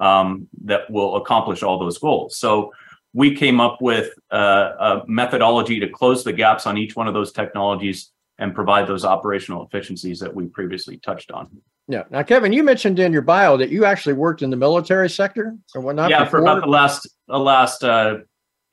um, 0.00 0.48
that 0.64 0.90
will 0.90 1.16
accomplish 1.16 1.62
all 1.62 1.78
those 1.78 1.98
goals. 1.98 2.36
So 2.36 2.72
we 3.12 3.36
came 3.36 3.60
up 3.60 3.80
with 3.80 4.12
a, 4.30 4.38
a 4.38 5.02
methodology 5.06 5.78
to 5.80 5.88
close 5.88 6.24
the 6.24 6.32
gaps 6.32 6.66
on 6.66 6.78
each 6.78 6.96
one 6.96 7.06
of 7.06 7.14
those 7.14 7.32
technologies 7.32 8.10
and 8.38 8.54
provide 8.54 8.86
those 8.86 9.04
operational 9.04 9.64
efficiencies 9.66 10.18
that 10.20 10.34
we 10.34 10.46
previously 10.46 10.96
touched 10.96 11.30
on. 11.30 11.48
Yeah. 11.90 12.04
Now, 12.10 12.22
Kevin, 12.22 12.52
you 12.52 12.62
mentioned 12.62 12.98
in 13.00 13.12
your 13.12 13.22
bio 13.22 13.56
that 13.56 13.70
you 13.70 13.84
actually 13.84 14.12
worked 14.12 14.42
in 14.42 14.50
the 14.50 14.56
military 14.56 15.10
sector 15.10 15.56
and 15.74 15.84
whatnot. 15.84 16.10
yeah, 16.10 16.24
for 16.24 16.38
about 16.38 16.60
the 16.60 16.68
last 16.68 17.08
the 17.26 17.38
last 17.38 17.82
uh, 17.82 18.18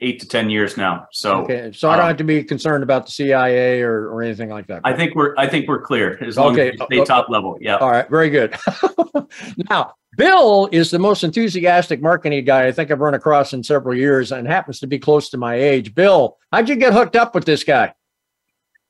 eight 0.01 0.19
to 0.19 0.27
ten 0.27 0.49
years 0.49 0.77
now. 0.77 1.07
So 1.11 1.41
okay, 1.41 1.71
so 1.73 1.89
I 1.89 1.95
don't 1.95 2.03
um, 2.03 2.07
have 2.09 2.17
to 2.17 2.23
be 2.23 2.43
concerned 2.43 2.83
about 2.83 3.07
the 3.07 3.11
CIA 3.11 3.81
or, 3.81 4.09
or 4.09 4.21
anything 4.21 4.49
like 4.49 4.67
that. 4.67 4.81
I 4.83 4.93
think 4.93 5.15
we're 5.15 5.33
I 5.35 5.47
think 5.47 5.67
we're 5.67 5.81
clear 5.81 6.23
as 6.23 6.37
long 6.37 6.53
Okay, 6.53 6.69
as 6.69 6.79
we 6.79 6.85
stay 6.97 7.01
uh, 7.01 7.05
top 7.05 7.29
level. 7.29 7.57
Yeah. 7.59 7.77
All 7.77 7.89
right, 7.89 8.07
very 8.07 8.29
good. 8.29 8.55
now, 9.69 9.95
Bill 10.15 10.69
is 10.71 10.91
the 10.91 10.99
most 10.99 11.23
enthusiastic 11.23 12.01
marketing 12.01 12.45
guy 12.45 12.67
I 12.67 12.71
think 12.71 12.91
I've 12.91 12.99
run 12.99 13.15
across 13.15 13.53
in 13.53 13.63
several 13.63 13.95
years 13.95 14.31
and 14.31 14.47
happens 14.47 14.79
to 14.81 14.87
be 14.87 14.99
close 14.99 15.29
to 15.29 15.37
my 15.37 15.55
age. 15.55 15.95
Bill, 15.95 16.37
how'd 16.51 16.69
you 16.69 16.75
get 16.75 16.93
hooked 16.93 17.15
up 17.15 17.33
with 17.33 17.45
this 17.45 17.63
guy? 17.63 17.93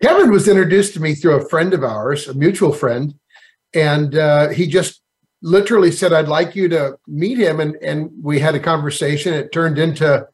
Kevin 0.02 0.30
was 0.30 0.48
introduced 0.48 0.94
to 0.94 1.02
me 1.02 1.16
through 1.16 1.36
a 1.36 1.50
friend 1.50 1.74
of 1.74 1.84
ours, 1.84 2.28
a 2.28 2.34
mutual 2.36 2.72
friend, 2.72 3.16
and 3.74 4.16
uh, 4.16 4.50
he 4.50 4.68
just 4.68 5.02
literally 5.42 5.92
said, 5.92 6.14
"I'd 6.14 6.28
like 6.28 6.56
you 6.56 6.68
to 6.70 6.98
meet 7.08 7.38
him." 7.38 7.60
And 7.60 7.76
and 7.82 8.12
we 8.22 8.40
had 8.40 8.56
a 8.56 8.60
conversation. 8.60 9.34
It 9.34 9.52
turned 9.52 9.78
into, 9.78 10.28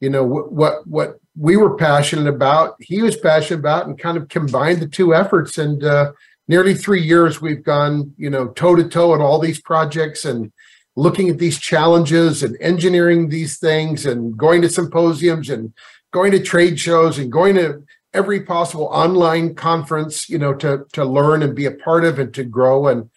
you 0.00 0.10
know, 0.10 0.26
wh- 0.26 0.52
what 0.52 0.86
what 0.86 1.18
we 1.38 1.56
were 1.56 1.76
passionate 1.76 2.28
about, 2.28 2.76
he 2.80 3.02
was 3.02 3.16
passionate 3.16 3.60
about, 3.60 3.86
and 3.86 3.98
kind 3.98 4.16
of 4.16 4.28
combined 4.28 4.80
the 4.80 4.88
two 4.88 5.14
efforts. 5.14 5.58
And 5.58 5.84
uh, 5.84 6.12
nearly 6.48 6.74
three 6.74 7.02
years, 7.02 7.40
we've 7.40 7.62
gone, 7.62 8.14
you 8.16 8.30
know, 8.30 8.48
toe 8.48 8.74
to 8.74 8.88
toe 8.88 9.12
on 9.12 9.20
all 9.20 9.38
these 9.38 9.60
projects 9.60 10.24
and 10.24 10.52
looking 10.96 11.28
at 11.28 11.38
these 11.38 11.58
challenges 11.58 12.42
and 12.42 12.56
engineering 12.60 13.28
these 13.28 13.58
things 13.58 14.06
and 14.06 14.36
going 14.36 14.62
to 14.62 14.68
symposiums 14.68 15.50
and 15.50 15.74
going 16.10 16.32
to 16.32 16.42
trade 16.42 16.80
shows 16.80 17.18
and 17.18 17.30
going 17.30 17.54
to 17.54 17.82
every 18.16 18.40
possible 18.40 18.86
online 18.86 19.54
conference, 19.54 20.28
you 20.28 20.38
know, 20.38 20.54
to 20.54 20.86
to 20.92 21.04
learn 21.04 21.42
and 21.42 21.54
be 21.54 21.66
a 21.66 21.70
part 21.70 22.04
of 22.04 22.18
and 22.18 22.32
to 22.34 22.42
grow. 22.42 22.88
And 22.88 23.10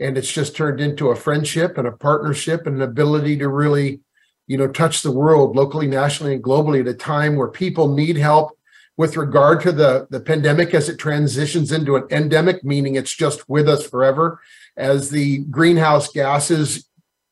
and 0.00 0.16
it's 0.16 0.32
just 0.32 0.56
turned 0.56 0.80
into 0.80 1.08
a 1.08 1.16
friendship 1.16 1.76
and 1.76 1.86
a 1.86 1.92
partnership 1.92 2.66
and 2.66 2.76
an 2.76 2.82
ability 2.82 3.36
to 3.38 3.48
really, 3.48 4.00
you 4.46 4.56
know, 4.56 4.68
touch 4.68 5.02
the 5.02 5.10
world 5.10 5.56
locally, 5.56 5.86
nationally, 5.86 6.34
and 6.34 6.42
globally 6.42 6.80
at 6.80 6.88
a 6.88 6.94
time 6.94 7.36
where 7.36 7.48
people 7.48 7.94
need 7.94 8.16
help 8.16 8.52
with 8.96 9.16
regard 9.16 9.60
to 9.62 9.72
the 9.72 10.06
the 10.10 10.20
pandemic 10.20 10.72
as 10.72 10.88
it 10.88 10.98
transitions 10.98 11.72
into 11.72 11.96
an 11.96 12.04
endemic, 12.10 12.62
meaning 12.64 12.94
it's 12.94 13.14
just 13.14 13.48
with 13.48 13.68
us 13.68 13.84
forever, 13.86 14.40
as 14.76 15.10
the 15.10 15.38
greenhouse 15.50 16.08
gases 16.12 16.88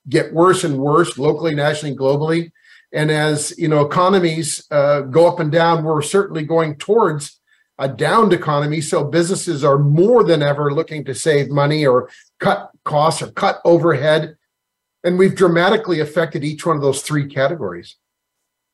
get 0.09 0.35
worse 0.35 0.65
and 0.65 0.79
worse 0.79 1.17
locally, 1.17 1.55
nationally, 1.55 1.93
and 1.93 2.01
globally 2.01 2.51
and 2.93 3.11
as 3.11 3.55
you 3.59 3.69
know, 3.69 3.81
economies 3.81 4.67
uh, 4.71 5.03
go 5.03 5.27
up 5.27 5.41
and 5.41 5.51
down, 5.51 5.85
we're 5.85 6.03
certainly 6.03 6.45
going 6.45 6.77
towards 6.77 7.41
a 7.79 7.89
downed 7.89 8.33
economy. 8.33 8.81
So 8.81 9.05
businesses 9.05 9.65
are 9.65 9.79
more 9.79 10.23
than 10.25 10.43
ever 10.43 10.73
looking 10.73 11.05
to 11.07 11.15
save 11.15 11.49
money 11.49 11.87
or 11.87 12.11
cut 12.39 12.71
costs 12.85 13.23
or 13.23 13.33
cut 13.33 13.61
overhead. 13.65 14.37
And 15.05 15.19
we've 15.19 15.35
dramatically 15.35 16.01
affected 16.01 16.45
each 16.45 16.67
one 16.67 16.77
of 16.77 16.83
those 16.83 17.03
three 17.03 17.27
categories. 17.27 17.97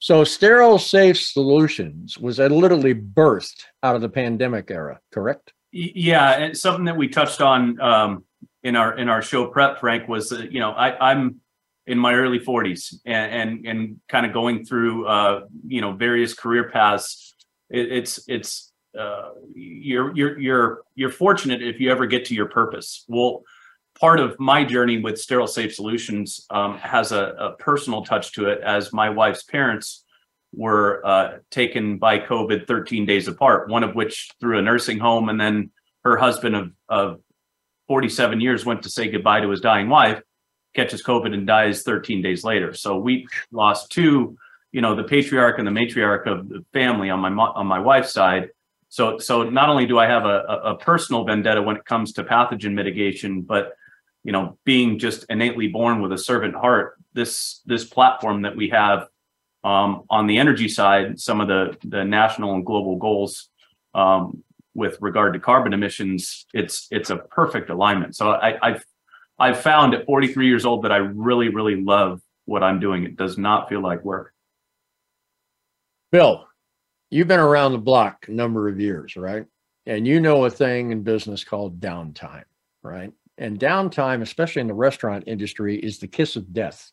So, 0.00 0.22
Sterile 0.22 0.78
Safe 0.78 1.18
Solutions 1.18 2.16
was 2.18 2.38
uh, 2.38 2.46
literally 2.46 2.94
birthed 2.94 3.64
out 3.82 3.96
of 3.96 4.02
the 4.02 4.08
pandemic 4.08 4.70
era, 4.70 5.00
correct? 5.10 5.52
Yeah, 5.72 6.34
and 6.34 6.56
something 6.56 6.84
that 6.84 6.96
we 6.96 7.08
touched 7.08 7.40
on 7.40 7.80
um, 7.80 8.24
in 8.62 8.76
our 8.76 8.96
in 8.96 9.08
our 9.08 9.22
show 9.22 9.46
prep, 9.48 9.80
Frank, 9.80 10.08
was 10.08 10.28
that 10.28 10.52
you 10.52 10.60
know 10.60 10.70
I, 10.70 11.10
I'm 11.10 11.40
in 11.88 11.98
my 11.98 12.14
early 12.14 12.38
40s 12.38 12.94
and 13.06 13.32
and, 13.32 13.66
and 13.66 14.00
kind 14.08 14.26
of 14.26 14.32
going 14.32 14.64
through 14.64 15.06
uh, 15.06 15.40
you 15.66 15.80
know 15.80 15.92
various 15.92 16.34
career 16.34 16.70
paths. 16.70 17.34
It, 17.70 17.90
it's 17.90 18.20
it's 18.28 18.72
uh, 18.96 19.30
you're 19.54 20.14
you're 20.14 20.38
you're 20.38 20.82
you're 20.94 21.10
fortunate 21.10 21.62
if 21.62 21.80
you 21.80 21.90
ever 21.90 22.06
get 22.06 22.26
to 22.26 22.34
your 22.34 22.46
purpose. 22.46 23.04
Well, 23.08 23.42
part 23.98 24.20
of 24.20 24.38
my 24.38 24.64
journey 24.64 24.98
with 24.98 25.18
Sterile 25.18 25.46
Safe 25.46 25.74
Solutions 25.74 26.46
um, 26.50 26.78
has 26.78 27.10
a, 27.10 27.34
a 27.38 27.52
personal 27.56 28.04
touch 28.04 28.32
to 28.32 28.46
it, 28.46 28.60
as 28.60 28.92
my 28.92 29.08
wife's 29.08 29.42
parents 29.42 30.04
were 30.54 31.04
uh, 31.04 31.38
taken 31.50 31.98
by 31.98 32.18
COVID 32.18 32.66
13 32.66 33.06
days 33.06 33.28
apart. 33.28 33.70
One 33.70 33.82
of 33.82 33.94
which 33.94 34.30
through 34.40 34.58
a 34.58 34.62
nursing 34.62 34.98
home, 34.98 35.30
and 35.30 35.40
then 35.40 35.70
her 36.04 36.18
husband 36.18 36.54
of 36.54 36.72
of 36.88 37.20
47 37.88 38.42
years 38.42 38.66
went 38.66 38.82
to 38.82 38.90
say 38.90 39.08
goodbye 39.08 39.40
to 39.40 39.48
his 39.48 39.62
dying 39.62 39.88
wife 39.88 40.20
catches 40.74 41.02
COVID 41.02 41.34
and 41.34 41.46
dies 41.46 41.82
13 41.82 42.22
days 42.22 42.44
later. 42.44 42.72
So 42.74 42.98
we 42.98 43.26
lost 43.50 43.90
two, 43.90 44.36
you 44.72 44.80
know, 44.80 44.94
the 44.94 45.04
patriarch 45.04 45.58
and 45.58 45.66
the 45.66 45.72
matriarch 45.72 46.26
of 46.26 46.48
the 46.48 46.64
family 46.72 47.10
on 47.10 47.20
my 47.20 47.30
on 47.30 47.66
my 47.66 47.78
wife's 47.78 48.12
side. 48.12 48.50
So 48.88 49.18
so 49.18 49.42
not 49.44 49.68
only 49.68 49.86
do 49.86 49.98
I 49.98 50.06
have 50.06 50.24
a, 50.24 50.44
a 50.64 50.76
personal 50.76 51.24
vendetta 51.24 51.62
when 51.62 51.76
it 51.76 51.84
comes 51.84 52.12
to 52.14 52.24
pathogen 52.24 52.74
mitigation, 52.74 53.42
but 53.42 53.74
you 54.24 54.32
know, 54.32 54.58
being 54.64 54.98
just 54.98 55.24
innately 55.30 55.68
born 55.68 56.02
with 56.02 56.12
a 56.12 56.18
servant 56.18 56.54
heart, 56.54 56.98
this 57.14 57.60
this 57.66 57.84
platform 57.84 58.42
that 58.42 58.56
we 58.56 58.68
have 58.68 59.08
um, 59.64 60.04
on 60.10 60.26
the 60.26 60.38
energy 60.38 60.68
side, 60.68 61.18
some 61.18 61.40
of 61.40 61.48
the 61.48 61.76
the 61.84 62.04
national 62.04 62.54
and 62.54 62.64
global 62.64 62.96
goals 62.96 63.48
um, 63.94 64.42
with 64.74 64.96
regard 65.00 65.32
to 65.34 65.40
carbon 65.40 65.72
emissions, 65.72 66.46
it's 66.54 66.86
it's 66.90 67.10
a 67.10 67.16
perfect 67.16 67.70
alignment. 67.70 68.16
So 68.16 68.30
I, 68.30 68.58
I've 68.62 68.84
I've 69.38 69.60
found 69.60 69.94
at 69.94 70.06
43 70.06 70.46
years 70.46 70.64
old 70.64 70.84
that 70.84 70.92
I 70.92 70.96
really, 70.96 71.48
really 71.48 71.76
love 71.76 72.20
what 72.44 72.62
I'm 72.62 72.80
doing. 72.80 73.04
It 73.04 73.16
does 73.16 73.38
not 73.38 73.68
feel 73.68 73.80
like 73.80 74.04
work. 74.04 74.32
Bill, 76.10 76.46
you've 77.10 77.28
been 77.28 77.40
around 77.40 77.72
the 77.72 77.78
block 77.78 78.26
a 78.28 78.32
number 78.32 78.68
of 78.68 78.80
years, 78.80 79.16
right? 79.16 79.44
And 79.86 80.06
you 80.06 80.20
know 80.20 80.44
a 80.44 80.50
thing 80.50 80.90
in 80.90 81.02
business 81.02 81.44
called 81.44 81.80
downtime, 81.80 82.44
right? 82.82 83.12
And 83.36 83.58
downtime, 83.58 84.22
especially 84.22 84.60
in 84.60 84.66
the 84.66 84.74
restaurant 84.74 85.24
industry, 85.26 85.76
is 85.78 85.98
the 85.98 86.08
kiss 86.08 86.36
of 86.36 86.52
death. 86.52 86.90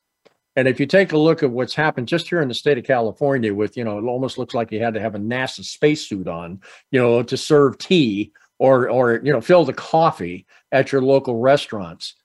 And 0.55 0.67
if 0.67 0.79
you 0.79 0.85
take 0.85 1.11
a 1.11 1.17
look 1.17 1.43
at 1.43 1.51
what's 1.51 1.75
happened 1.75 2.07
just 2.07 2.29
here 2.29 2.41
in 2.41 2.47
the 2.47 2.53
state 2.53 2.77
of 2.77 2.85
California, 2.85 3.53
with, 3.53 3.75
you 3.75 3.83
know, 3.83 3.97
it 3.97 4.03
almost 4.03 4.37
looks 4.37 4.53
like 4.53 4.71
you 4.71 4.81
had 4.81 4.93
to 4.93 5.01
have 5.01 5.15
a 5.15 5.19
NASA 5.19 5.65
spacesuit 5.65 6.27
on, 6.27 6.61
you 6.91 7.01
know, 7.01 7.23
to 7.23 7.35
serve 7.35 7.77
tea 7.77 8.31
or, 8.59 8.89
or, 8.89 9.19
you 9.23 9.33
know, 9.33 9.41
fill 9.41 9.65
the 9.65 9.73
coffee 9.73 10.45
at 10.71 10.91
your 10.91 11.01
local 11.01 11.39
restaurants. 11.39 12.15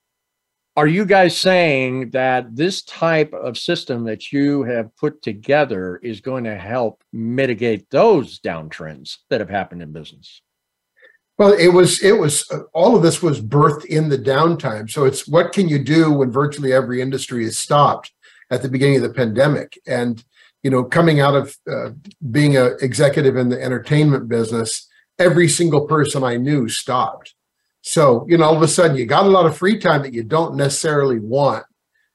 Are 0.77 0.87
you 0.87 1.05
guys 1.05 1.37
saying 1.37 2.11
that 2.11 2.55
this 2.55 2.83
type 2.83 3.33
of 3.33 3.59
system 3.59 4.05
that 4.05 4.33
you 4.33 4.63
have 4.63 4.97
put 4.97 5.21
together 5.21 5.97
is 5.97 6.21
going 6.21 6.45
to 6.45 6.57
help 6.57 7.03
mitigate 7.13 7.91
those 7.91 8.39
downtrends 8.39 9.17
that 9.31 9.41
have 9.41 9.51
happened 9.51 9.83
in 9.83 9.93
business? 9.93 10.41
Well, 11.39 11.55
it 11.55 11.69
was 11.69 12.03
it 12.03 12.13
was 12.13 12.49
all 12.73 12.95
of 12.95 13.03
this 13.03 13.23
was 13.23 13.41
birthed 13.41 13.87
in 13.87 14.11
the 14.11 14.19
downtime. 14.19 14.89
So 14.91 15.07
it's 15.07 15.27
what 15.27 15.53
can 15.53 15.69
you 15.69 15.83
do 15.83 16.13
when 16.13 16.31
virtually 16.31 16.73
every 16.73 17.01
industry 17.01 17.45
is 17.45 17.59
stopped 17.59 18.13
at 18.51 18.63
the 18.63 18.69
beginning 18.69 18.97
of 18.97 19.03
the 19.03 19.15
pandemic? 19.15 19.79
And 19.87 20.23
you 20.63 20.71
know, 20.71 20.85
coming 20.85 21.21
out 21.21 21.35
of 21.35 21.57
uh, 21.71 21.91
being 22.31 22.57
an 22.57 22.77
executive 22.83 23.37
in 23.37 23.49
the 23.49 23.61
entertainment 23.61 24.29
business, 24.29 24.87
every 25.19 25.49
single 25.49 25.87
person 25.87 26.23
I 26.23 26.37
knew 26.37 26.69
stopped. 26.69 27.35
So 27.83 28.27
you 28.29 28.39
know, 28.39 28.45
all 28.45 28.57
of 28.57 28.63
a 28.63 28.69
sudden, 28.69 28.97
you 28.97 29.07
got 29.07 29.27
a 29.27 29.31
lot 29.31 29.47
of 29.47 29.57
free 29.57 29.79
time 29.79 30.03
that 30.03 30.15
you 30.15 30.23
don't 30.23 30.57
necessarily 30.57 31.19
want, 31.19 31.65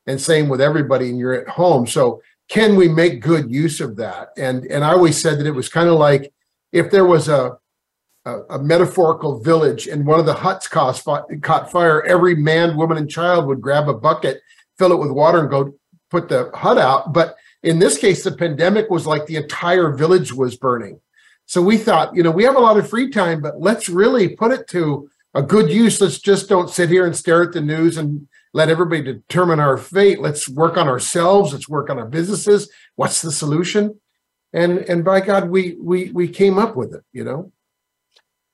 and 0.08 0.20
same 0.20 0.50
with 0.50 0.62
everybody, 0.62 1.10
and 1.10 1.18
you're 1.18 1.34
at 1.34 1.48
home. 1.48 1.88
So 1.88 2.22
can 2.48 2.76
we 2.76 2.88
make 2.88 3.22
good 3.22 3.52
use 3.52 3.82
of 3.82 3.96
that? 3.98 4.30
And 4.38 4.66
and 4.66 4.84
I 4.84 4.92
always 4.92 5.20
said 5.20 5.40
that 5.40 5.48
it 5.48 5.52
was 5.52 5.70
kind 5.70 5.90
of 5.90 5.96
like 5.96 6.34
if 6.72 6.92
there 6.92 7.06
was 7.06 7.28
a 7.28 7.58
a, 8.26 8.42
a 8.52 8.60
metaphorical 8.60 9.40
village 9.40 9.88
and 9.88 10.06
one 10.06 10.20
of 10.20 10.26
the 10.26 10.34
huts 10.34 10.68
caught, 10.68 11.02
caught 11.42 11.72
fire, 11.72 12.04
every 12.04 12.36
man, 12.36 12.76
woman, 12.76 12.98
and 12.98 13.10
child 13.10 13.46
would 13.46 13.62
grab 13.62 13.88
a 13.88 13.94
bucket, 13.94 14.42
fill 14.78 14.92
it 14.92 15.00
with 15.00 15.12
water, 15.12 15.40
and 15.40 15.50
go 15.50 15.76
put 16.10 16.28
the 16.28 16.52
hut 16.54 16.78
out. 16.78 17.14
But 17.14 17.36
in 17.64 17.80
this 17.80 17.98
case, 17.98 18.24
the 18.24 18.32
pandemic 18.32 18.90
was 18.90 19.08
like 19.08 19.26
the 19.26 19.38
entire 19.38 19.92
village 19.92 20.34
was 20.34 20.56
burning. 20.56 21.00
So 21.46 21.62
we 21.62 21.78
thought, 21.78 22.16
you 22.16 22.24
know, 22.24 22.32
we 22.32 22.44
have 22.44 22.56
a 22.56 22.60
lot 22.60 22.78
of 22.78 22.90
free 22.90 23.12
time, 23.12 23.42
but 23.42 23.62
let's 23.62 23.88
really 23.88 24.30
put 24.30 24.52
it 24.52 24.68
to 24.70 25.10
a 25.36 25.44
good 25.44 25.70
use. 25.70 26.02
Let's 26.02 26.18
just 26.18 26.50
don't 26.50 26.70
sit 26.70 26.90
here 26.90 27.06
and 27.06 27.16
stare 27.16 27.44
at 27.44 27.52
the 27.52 27.62
news 27.62 27.98
and 27.98 28.28
let 28.54 28.70
everybody 28.70 29.04
determine 29.04 29.60
our 29.60 29.78
fate. 29.78 30.22
Let's 30.22 30.48
work 30.50 30.78
on 30.78 30.88
ourselves. 30.88 31.52
Let's 31.52 31.70
work 31.70 31.90
on 31.90 32.00
our 32.00 32.08
businesses. 32.08 32.72
What's 32.96 33.22
the 33.22 33.32
solution? 33.32 34.00
And 34.54 34.80
and 34.80 35.04
by 35.04 35.20
God, 35.20 35.50
we 35.50 35.76
we 35.80 36.10
we 36.12 36.30
came 36.30 36.58
up 36.58 36.76
with 36.78 36.94
it. 36.94 37.04
You 37.12 37.26
know. 37.26 37.52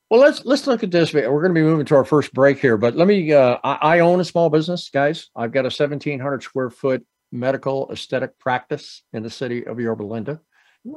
Well, 0.09 0.19
let's 0.19 0.43
let's 0.43 0.65
look 0.67 0.83
at 0.83 0.91
this. 0.91 1.13
We're 1.13 1.21
going 1.29 1.53
to 1.53 1.61
be 1.61 1.61
moving 1.61 1.85
to 1.85 1.95
our 1.95 2.03
first 2.03 2.33
break 2.33 2.59
here, 2.59 2.77
but 2.77 2.95
let 2.95 3.07
me. 3.07 3.31
Uh, 3.31 3.59
I, 3.63 3.97
I 3.97 4.00
own 4.00 4.19
a 4.19 4.25
small 4.25 4.50
business, 4.50 4.89
guys. 4.89 5.29
I've 5.35 5.51
got 5.51 5.61
a 5.61 5.71
1,700 5.71 6.41
square 6.43 6.71
foot 6.71 7.05
medical 7.31 7.89
aesthetic 7.91 8.38
practice 8.39 9.03
in 9.13 9.23
the 9.23 9.29
city 9.29 9.65
of 9.65 9.79
Yorba 9.79 10.03
Linda, 10.03 10.41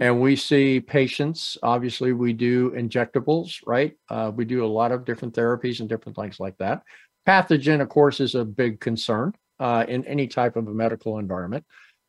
and 0.01 0.21
we 0.21 0.37
see 0.37 0.81
patients. 0.81 1.59
Obviously, 1.63 2.13
we 2.13 2.33
do 2.33 2.71
injectables, 2.71 3.59
right? 3.67 3.95
Uh, 4.09 4.33
we 4.35 4.45
do 4.45 4.65
a 4.65 4.67
lot 4.67 4.93
of 4.93 5.05
different 5.05 5.35
therapies 5.35 5.81
and 5.81 5.89
different 5.89 6.17
things 6.17 6.41
like 6.41 6.57
that. 6.59 6.83
Pathogen, 7.27 7.81
of 7.81 7.89
course, 7.89 8.21
is 8.21 8.35
a 8.35 8.45
big 8.45 8.81
concern, 8.81 9.33
uh, 9.61 9.85
in 9.89 10.05
any 10.07 10.27
type 10.27 10.57
of 10.57 10.69
a 10.69 10.73
medical 10.73 11.19
environment. 11.19 11.65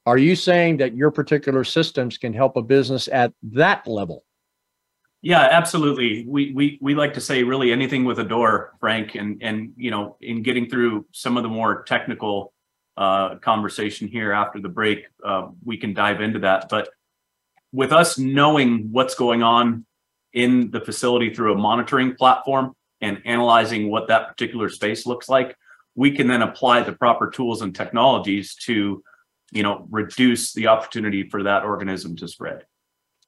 Are 0.06 0.18
you 0.18 0.36
saying 0.36 0.78
that 0.78 0.96
your 0.96 1.12
particular 1.12 1.64
systems 1.64 2.18
can 2.18 2.34
help 2.34 2.58
a 2.58 2.62
business 2.62 3.08
at 3.08 3.34
that 3.44 3.88
level? 3.88 4.24
Yeah, 5.22 5.48
absolutely. 5.52 6.26
We 6.28 6.54
we 6.54 6.78
we 6.82 6.94
like 6.94 7.16
to 7.16 7.22
say 7.22 7.42
really 7.42 7.72
anything 7.72 8.06
with 8.06 8.20
a 8.20 8.24
door, 8.24 8.76
Frank, 8.80 9.16
and 9.16 9.42
and 9.42 9.72
you 9.76 9.90
know, 9.90 10.18
in 10.22 10.44
getting 10.44 10.70
through 10.70 11.08
some 11.12 11.36
of 11.36 11.44
the 11.44 11.50
more 11.50 11.82
technical 11.84 12.54
uh, 12.96 13.38
conversation 13.38 14.08
here 14.08 14.32
after 14.32 14.62
the 14.62 14.70
break, 14.70 15.06
uh, 15.26 15.48
we 15.64 15.78
can 15.78 15.96
dive 15.96 16.22
into 16.22 16.38
that. 16.40 16.70
But 16.70 16.90
with 17.76 17.92
us 17.92 18.18
knowing 18.18 18.88
what's 18.92 19.16
going 19.16 19.44
on 19.44 19.86
in 20.34 20.72
the 20.72 20.80
facility 20.80 21.34
through 21.34 21.54
a 21.54 21.58
monitoring 21.58 22.16
platform 22.16 22.74
and 23.02 23.22
analyzing 23.26 23.92
what 23.92 24.08
that 24.08 24.30
particular 24.30 24.70
space 24.70 25.06
looks 25.06 25.28
like, 25.28 25.56
we 25.94 26.12
can 26.12 26.28
then 26.28 26.42
apply 26.42 26.82
the 26.82 26.94
proper 26.94 27.30
tools 27.30 27.62
and 27.62 27.76
technologies 27.76 28.56
to 28.56 29.04
you 29.52 29.64
know 29.64 29.86
reduce 29.92 30.54
the 30.54 30.68
opportunity 30.68 31.30
for 31.30 31.44
that 31.44 31.64
organism 31.64 32.16
to 32.16 32.28
spread. 32.28 32.66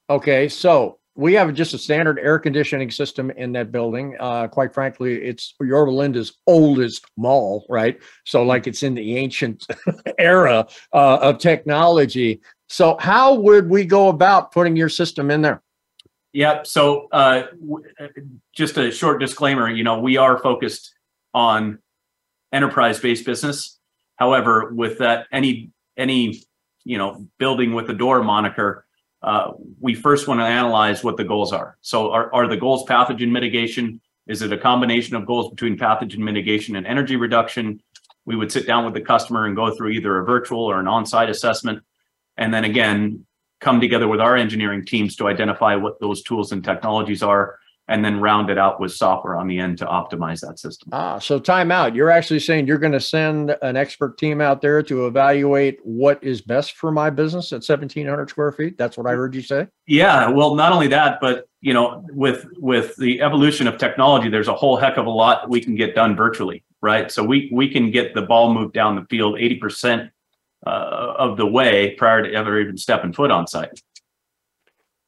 Okay 0.09 0.47
so 0.49 0.99
we 1.15 1.33
have 1.33 1.53
just 1.53 1.73
a 1.73 1.77
standard 1.77 2.19
air 2.19 2.37
conditioning 2.37 2.91
system 2.91 3.31
in 3.31 3.51
that 3.53 3.71
building. 3.71 4.15
Uh, 4.19 4.47
quite 4.47 4.73
frankly 4.73 5.15
it's 5.23 5.53
yorba 5.61 5.91
linda's 5.91 6.33
oldest 6.47 7.05
mall 7.17 7.65
right? 7.69 7.99
So 8.25 8.43
like 8.43 8.67
it's 8.67 8.83
in 8.83 8.95
the 8.95 9.17
ancient 9.17 9.65
era 10.17 10.67
uh, 10.93 11.17
of 11.21 11.37
technology 11.37 12.41
so 12.67 12.97
how 12.99 13.33
would 13.33 13.69
we 13.69 13.85
go 13.85 14.09
about 14.09 14.51
putting 14.51 14.75
your 14.75 14.89
system 14.89 15.31
in 15.31 15.41
there? 15.41 15.61
Yeah 16.33 16.63
so 16.63 17.07
uh, 17.11 17.43
w- 17.59 17.85
just 18.53 18.77
a 18.77 18.91
short 18.91 19.19
disclaimer 19.19 19.69
you 19.69 19.83
know 19.83 19.99
we 19.99 20.17
are 20.17 20.37
focused 20.37 20.93
on 21.33 21.79
enterprise 22.51 22.99
based 22.99 23.25
business. 23.25 23.79
However 24.17 24.73
with 24.73 24.97
that 24.99 25.27
any 25.31 25.71
any 25.97 26.43
you 26.83 26.97
know 26.97 27.27
building 27.37 27.73
with 27.73 27.87
the 27.87 27.93
door 27.93 28.23
moniker 28.23 28.85
uh, 29.21 29.51
we 29.79 29.95
first 29.95 30.27
want 30.27 30.39
to 30.39 30.45
analyze 30.45 31.03
what 31.03 31.17
the 31.17 31.23
goals 31.23 31.51
are. 31.51 31.77
So 31.81 32.11
are, 32.11 32.33
are 32.33 32.47
the 32.47 32.57
goals 32.57 32.85
pathogen 32.85 33.31
mitigation? 33.31 33.99
Is 34.27 34.41
it 34.41 34.53
a 34.53 34.57
combination 34.57 35.15
of 35.15 35.25
goals 35.25 35.49
between 35.49 35.77
pathogen 35.77 36.19
mitigation 36.19 36.75
and 36.75 36.85
energy 36.85 37.15
reduction? 37.15 37.81
We 38.25 38.35
would 38.35 38.51
sit 38.51 38.67
down 38.67 38.85
with 38.85 38.93
the 38.93 39.01
customer 39.01 39.45
and 39.45 39.55
go 39.55 39.73
through 39.75 39.89
either 39.89 40.19
a 40.19 40.25
virtual 40.25 40.63
or 40.63 40.79
an 40.79 40.87
on-site 40.87 41.29
assessment 41.29 41.81
and 42.37 42.53
then 42.53 42.63
again 42.63 43.25
come 43.59 43.81
together 43.81 44.07
with 44.07 44.21
our 44.21 44.35
engineering 44.35 44.85
teams 44.85 45.15
to 45.15 45.27
identify 45.27 45.75
what 45.75 45.99
those 45.99 46.21
tools 46.21 46.51
and 46.51 46.63
technologies 46.63 47.23
are 47.23 47.57
and 47.89 48.03
then 48.03 48.19
round 48.19 48.49
it 48.49 48.57
out 48.57 48.79
with 48.79 48.91
software 48.91 49.37
on 49.37 49.47
the 49.47 49.57
end 49.59 49.77
to 49.77 49.85
optimize 49.85 50.41
that 50.41 50.59
system. 50.59 50.89
Ah, 50.91 51.19
so 51.19 51.39
time 51.39 51.71
out. 51.71 51.95
You're 51.95 52.09
actually 52.09 52.39
saying 52.39 52.67
you're 52.67 52.77
going 52.77 52.91
to 52.91 52.99
send 52.99 53.55
an 53.61 53.77
expert 53.77 54.17
team 54.17 54.41
out 54.41 54.61
there 54.61 54.83
to 54.83 55.07
evaluate 55.07 55.79
what 55.83 56.21
is 56.21 56.41
best 56.41 56.75
for 56.75 56.91
my 56.91 57.09
business 57.09 57.51
at 57.53 57.63
1700 57.63 58.29
square 58.29 58.51
feet. 58.51 58.77
That's 58.77 58.97
what 58.97 59.07
I 59.07 59.11
heard 59.11 59.33
you 59.33 59.41
say. 59.41 59.67
Yeah, 59.85 60.29
well, 60.29 60.55
not 60.55 60.73
only 60.73 60.87
that, 60.87 61.19
but 61.21 61.47
you 61.61 61.73
know, 61.73 62.05
with 62.09 62.45
with 62.57 62.95
the 62.97 63.21
evolution 63.21 63.67
of 63.67 63.77
technology, 63.77 64.29
there's 64.29 64.49
a 64.49 64.53
whole 64.53 64.77
heck 64.77 64.97
of 64.97 65.05
a 65.05 65.09
lot 65.09 65.49
we 65.49 65.61
can 65.61 65.75
get 65.75 65.95
done 65.95 66.15
virtually, 66.15 66.63
right? 66.81 67.09
So 67.11 67.23
we 67.23 67.49
we 67.53 67.69
can 67.69 67.89
get 67.89 68.13
the 68.13 68.21
ball 68.21 68.53
moved 68.53 68.73
down 68.73 68.95
the 68.95 69.05
field 69.05 69.39
80 69.39 69.55
percent 69.55 70.11
uh, 70.65 71.13
of 71.17 71.37
the 71.37 71.45
way 71.45 71.95
prior 71.95 72.23
to 72.23 72.33
ever 72.33 72.59
even 72.59 72.77
stepping 72.77 73.13
foot 73.13 73.31
on 73.31 73.47
site. 73.47 73.81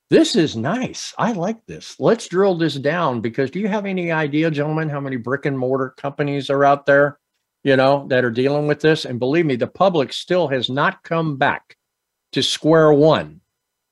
This 0.09 0.35
is 0.35 0.55
nice. 0.55 1.13
I 1.19 1.33
like 1.33 1.63
this. 1.67 1.99
Let's 1.99 2.27
drill 2.27 2.55
this 2.55 2.75
down 2.75 3.21
because 3.21 3.51
do 3.51 3.59
you 3.59 3.67
have 3.67 3.85
any 3.85 4.11
idea, 4.11 4.49
gentlemen, 4.49 4.89
how 4.89 4.99
many 4.99 5.17
brick 5.17 5.45
and 5.45 5.57
mortar 5.57 5.93
companies 5.97 6.49
are 6.49 6.65
out 6.65 6.87
there, 6.87 7.19
you 7.63 7.75
know, 7.75 8.07
that 8.07 8.25
are 8.25 8.31
dealing 8.31 8.65
with 8.65 8.81
this? 8.81 9.05
And 9.05 9.19
believe 9.19 9.45
me, 9.45 9.55
the 9.55 9.67
public 9.67 10.11
still 10.11 10.47
has 10.47 10.67
not 10.67 11.03
come 11.03 11.37
back 11.37 11.77
to 12.31 12.41
square 12.41 12.91
one 12.91 13.41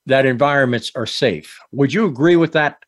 that 0.08 0.26
environments 0.26 0.92
are 0.96 1.06
safe. 1.06 1.60
Would 1.72 1.94
you 1.94 2.08
agree 2.08 2.36
with 2.36 2.54
that? 2.54 2.80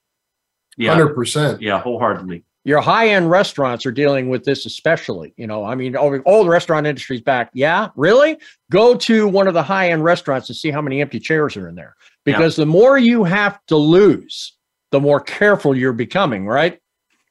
Yeah, 0.75 0.97
100%. 0.97 1.61
yeah, 1.61 1.79
wholeheartedly. 1.79 2.45
Your 2.65 2.81
high-end 2.81 3.31
restaurants 3.31 3.85
are 3.85 3.91
dealing 3.91 4.29
with 4.29 4.43
this 4.43 4.65
especially. 4.65 5.33
You 5.37 5.47
know, 5.47 5.63
I 5.63 5.75
mean, 5.75 5.95
all, 5.95 6.17
all 6.19 6.43
the 6.43 6.49
restaurant 6.49 6.85
industry's 6.85 7.21
back. 7.21 7.49
Yeah, 7.53 7.89
really? 7.95 8.37
Go 8.69 8.95
to 8.95 9.27
one 9.27 9.47
of 9.47 9.53
the 9.53 9.63
high-end 9.63 10.03
restaurants 10.03 10.49
and 10.49 10.57
see 10.57 10.69
how 10.69 10.81
many 10.81 11.01
empty 11.01 11.19
chairs 11.19 11.55
are 11.55 11.69
in 11.69 11.75
there 11.75 11.95
because 12.25 12.57
yeah. 12.57 12.63
the 12.63 12.67
more 12.67 12.97
you 12.97 13.23
have 13.23 13.59
to 13.67 13.77
lose, 13.77 14.57
the 14.91 14.99
more 14.99 15.19
careful 15.19 15.75
you're 15.75 15.93
becoming, 15.93 16.45
right? 16.45 16.79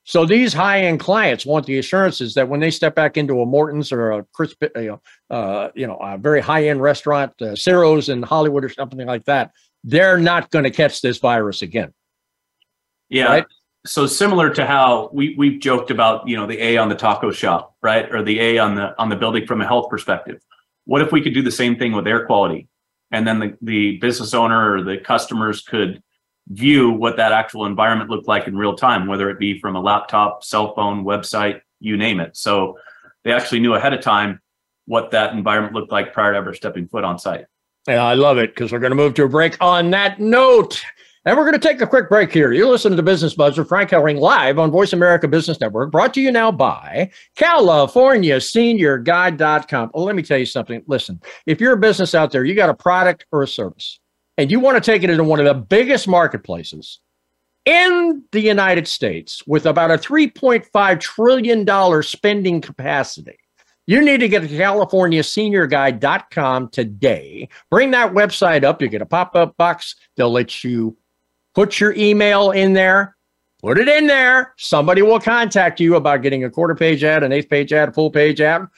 So 0.05 0.25
these 0.25 0.55
high-end 0.55 1.01
clients 1.01 1.45
want 1.45 1.67
the 1.67 1.79
assurances 1.79 2.33
that 2.33 2.49
when 2.49 2.61
they 2.61 2.71
step 2.71 2.95
back 2.95 3.19
into 3.19 3.43
a 3.43 3.47
Morton's 3.47 3.93
or 3.93 4.13
a 4.13 4.27
Chris, 4.33 4.55
you 4.75 4.87
know, 4.87 5.01
uh, 5.29 5.69
you 5.75 5.87
know, 5.87 5.97
a 5.97 6.17
very 6.17 6.41
high-end 6.41 6.81
restaurant, 6.81 7.33
uh, 7.43 7.55
Ciro's 7.55 8.09
in 8.09 8.23
Hollywood 8.23 8.65
or 8.65 8.71
something 8.71 9.07
like 9.07 9.27
that, 9.27 9.53
they're 9.85 10.17
not 10.17 10.51
going 10.51 10.65
to 10.65 10.71
catch 10.71 11.03
this 11.03 11.19
virus 11.19 11.61
again. 11.61 11.93
Yeah. 13.11 13.27
Right? 13.27 13.47
So 13.89 14.07
similar 14.07 14.51
to 14.51 14.67
how 14.67 15.11
we 15.13 15.35
we've 15.37 15.61
joked 15.61 15.91
about, 15.91 16.29
you 16.29 16.37
know, 16.37 16.47
the 16.47 16.61
A 16.63 16.77
on 16.77 16.89
the 16.89 16.95
taco 16.95 17.31
shop, 17.31 17.75
right, 17.83 18.13
or 18.15 18.23
the 18.23 18.39
A 18.41 18.59
on 18.59 18.75
the 18.75 18.95
on 18.99 19.09
the 19.09 19.17
building 19.17 19.47
from 19.47 19.61
a 19.61 19.67
health 19.67 19.89
perspective. 19.89 20.41
What 20.85 21.03
if 21.03 21.13
we 21.13 21.21
could 21.21 21.35
do 21.35 21.43
the 21.43 21.51
same 21.51 21.77
thing 21.77 21.93
with 21.93 22.07
air 22.07 22.27
quality? 22.27 22.69
and 23.11 23.27
then 23.27 23.39
the, 23.39 23.57
the 23.63 23.97
business 23.99 24.35
owner 24.35 24.75
or 24.75 24.83
the 24.83 24.99
customers 24.99 25.63
could 25.63 26.03
view 26.49 26.91
what 26.91 27.17
that 27.17 27.33
actual 27.33 27.67
environment 27.67 28.11
looked 28.11 28.29
like 28.29 28.47
in 28.47 28.57
real 28.57 28.75
time, 28.75 29.07
whether 29.07 29.31
it 29.31 29.39
be 29.39 29.59
from 29.59 29.77
a 29.77 29.81
laptop, 29.81 30.45
cell 30.45 30.75
phone, 30.75 31.05
website, 31.05 31.61
you 31.81 31.97
name 31.97 32.21
it. 32.21 32.37
So 32.37 32.79
they 33.25 33.33
actually 33.33 33.61
knew 33.61 33.75
ahead 33.75 33.93
of 33.93 34.01
time 34.01 34.41
what 34.87 35.11
that 35.11 35.33
environment 35.33 35.75
looked 35.75 35.93
like 35.93 36.13
prior 36.13 36.33
to 36.33 36.39
ever 36.39 36.55
stepping 36.55 36.89
foot 36.89 37.05
on 37.05 37.19
site. 37.19 37.47
Yeah, 37.87 38.05
I 38.05 38.15
love 38.15 38.39
it 38.39 38.55
because 38.55 38.73
we're 38.73 38.79
going 38.79 38.91
to 38.91 38.97
move 38.97 39.15
to 39.15 39.25
a 39.25 39.29
break 39.29 39.57
on 39.61 39.91
that 39.91 40.21
note. 40.21 40.83
And 41.29 41.37
we're 41.37 41.45
going 41.45 41.61
to 41.61 41.69
take 41.69 41.83
a 41.83 41.87
quick 41.87 42.09
break 42.09 42.33
here. 42.33 42.55
You're 42.55 42.71
listening 42.71 42.97
to 42.97 43.03
Business 43.03 43.35
Buzz 43.35 43.59
with 43.59 43.69
Frank 43.69 43.91
Hellring 43.91 44.19
live 44.19 44.59
on 44.59 44.71
Voice 44.71 44.95
America 44.95 45.29
Business 45.29 45.61
Network, 45.61 45.91
brought 45.91 46.15
to 46.15 46.23
you 46.23 46.33
now 46.33 46.51
by 46.51 47.11
California 47.37 48.41
Senior 48.41 48.97
Guide.com. 48.97 49.91
Well, 49.93 50.05
oh, 50.05 50.05
let 50.05 50.17
me 50.17 50.23
tell 50.23 50.39
you 50.39 50.47
something. 50.47 50.83
Listen, 50.87 51.21
if 51.45 51.61
you're 51.61 51.75
a 51.75 51.77
business 51.77 52.15
out 52.15 52.33
there, 52.33 52.47
you 52.47 52.55
got 52.55 52.71
a 52.71 52.75
product 52.75 53.27
or 53.31 53.43
a 53.43 53.47
service, 53.47 54.01
and 54.39 54.51
you 54.51 54.59
want 54.59 54.83
to 54.83 54.91
take 54.91 55.03
it 55.03 55.11
into 55.11 55.23
one 55.23 55.39
of 55.39 55.45
the 55.45 55.53
biggest 55.53 56.09
marketplaces 56.09 57.01
in 57.67 58.25
the 58.33 58.41
United 58.41 58.89
States 58.89 59.47
with 59.47 59.67
about 59.67 59.91
a 59.91 59.99
$3.5 59.99 60.99
trillion 60.99 62.03
spending 62.05 62.63
capacity. 62.63 63.37
You 63.87 64.01
need 64.01 64.21
to 64.21 64.31
get 64.31 64.41
to 64.41 64.49
CaliforniaSeniorGuide.com 64.49 66.71
today. 66.71 67.51
Bring 67.71 67.91
that 67.91 68.15
website 68.15 68.65
up. 68.65 68.81
You 68.81 68.89
get 68.89 69.03
a 69.03 69.07
pop 69.07 69.37
up 69.37 69.59
box. 69.59 69.95
They'll 70.17 70.33
let 70.33 70.65
you 70.65 70.97
Put 71.59 71.81
your 71.81 71.93
email 71.97 72.53
in 72.53 72.73
there. 72.73 73.17
Put 73.63 73.79
it 73.79 73.89
in 73.89 74.07
there. 74.07 74.55
Somebody 74.59 75.03
will 75.03 75.19
contact 75.19 75.81
you 75.81 75.97
about 75.97 76.23
getting 76.23 76.45
a 76.45 76.51
quarter 76.51 76.77
page 76.77 77.03
ad, 77.03 77.25
an 77.25 77.33
eighth 77.33 77.51
page 77.51 77.73
ad, 77.73 77.89
a 77.89 77.93
full 77.93 78.13
page 78.13 78.41
ad. 78.41 78.69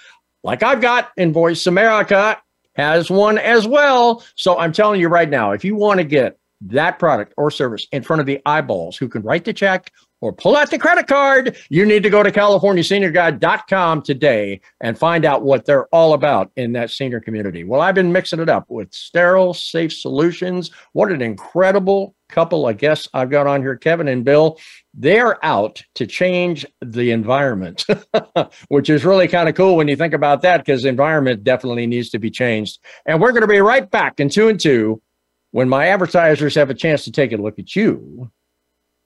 Like 0.44 0.62
I've 0.62 0.80
got 0.80 1.10
in 1.18 1.30
Voice 1.30 1.66
America 1.66 2.40
has 2.76 3.10
one 3.10 3.36
as 3.36 3.68
well. 3.68 4.24
So 4.34 4.58
I'm 4.58 4.72
telling 4.72 4.98
you 4.98 5.08
right 5.08 5.28
now, 5.28 5.50
if 5.50 5.62
you 5.62 5.76
want 5.76 5.98
to 5.98 6.04
get 6.04 6.38
that 6.62 6.98
product 6.98 7.34
or 7.36 7.50
service 7.50 7.86
in 7.92 8.02
front 8.02 8.20
of 8.20 8.24
the 8.24 8.40
eyeballs 8.46 8.96
who 8.96 9.10
can 9.10 9.20
write 9.20 9.44
the 9.44 9.52
check 9.52 9.92
or 10.22 10.32
pull 10.32 10.56
out 10.56 10.70
the 10.70 10.78
credit 10.78 11.06
card, 11.06 11.58
you 11.68 11.84
need 11.84 12.02
to 12.02 12.08
go 12.08 12.22
to 12.22 12.32
CaliforniaSeniorGuide.com 12.32 14.00
today 14.00 14.58
and 14.80 14.96
find 14.96 15.26
out 15.26 15.42
what 15.42 15.66
they're 15.66 15.86
all 15.88 16.14
about 16.14 16.50
in 16.56 16.72
that 16.72 16.88
senior 16.88 17.20
community. 17.20 17.62
Well, 17.62 17.82
I've 17.82 17.94
been 17.94 18.10
mixing 18.10 18.40
it 18.40 18.48
up 18.48 18.70
with 18.70 18.90
sterile, 18.90 19.52
safe 19.52 19.92
solutions. 19.92 20.70
What 20.94 21.12
an 21.12 21.20
incredible 21.20 22.14
couple 22.30 22.68
of 22.68 22.78
guests 22.78 23.08
I've 23.12 23.30
got 23.30 23.46
on 23.46 23.62
here, 23.62 23.76
Kevin 23.76 24.08
and 24.08 24.24
Bill. 24.24 24.58
They're 24.94 25.44
out 25.44 25.82
to 25.96 26.06
change 26.06 26.66
the 26.80 27.10
environment, 27.10 27.84
which 28.68 28.90
is 28.90 29.04
really 29.04 29.28
kind 29.28 29.48
of 29.48 29.54
cool 29.54 29.76
when 29.76 29.88
you 29.88 29.96
think 29.96 30.14
about 30.14 30.42
that, 30.42 30.64
because 30.64 30.82
the 30.82 30.88
environment 30.88 31.44
definitely 31.44 31.86
needs 31.86 32.10
to 32.10 32.18
be 32.18 32.30
changed. 32.30 32.78
And 33.06 33.20
we're 33.20 33.32
going 33.32 33.42
to 33.42 33.46
be 33.46 33.60
right 33.60 33.88
back 33.90 34.20
in 34.20 34.28
two 34.28 34.48
and 34.48 34.58
two 34.58 35.02
when 35.50 35.68
my 35.68 35.88
advertisers 35.88 36.54
have 36.54 36.70
a 36.70 36.74
chance 36.74 37.04
to 37.04 37.12
take 37.12 37.32
a 37.32 37.36
look 37.36 37.58
at 37.58 37.74
you 37.74 38.30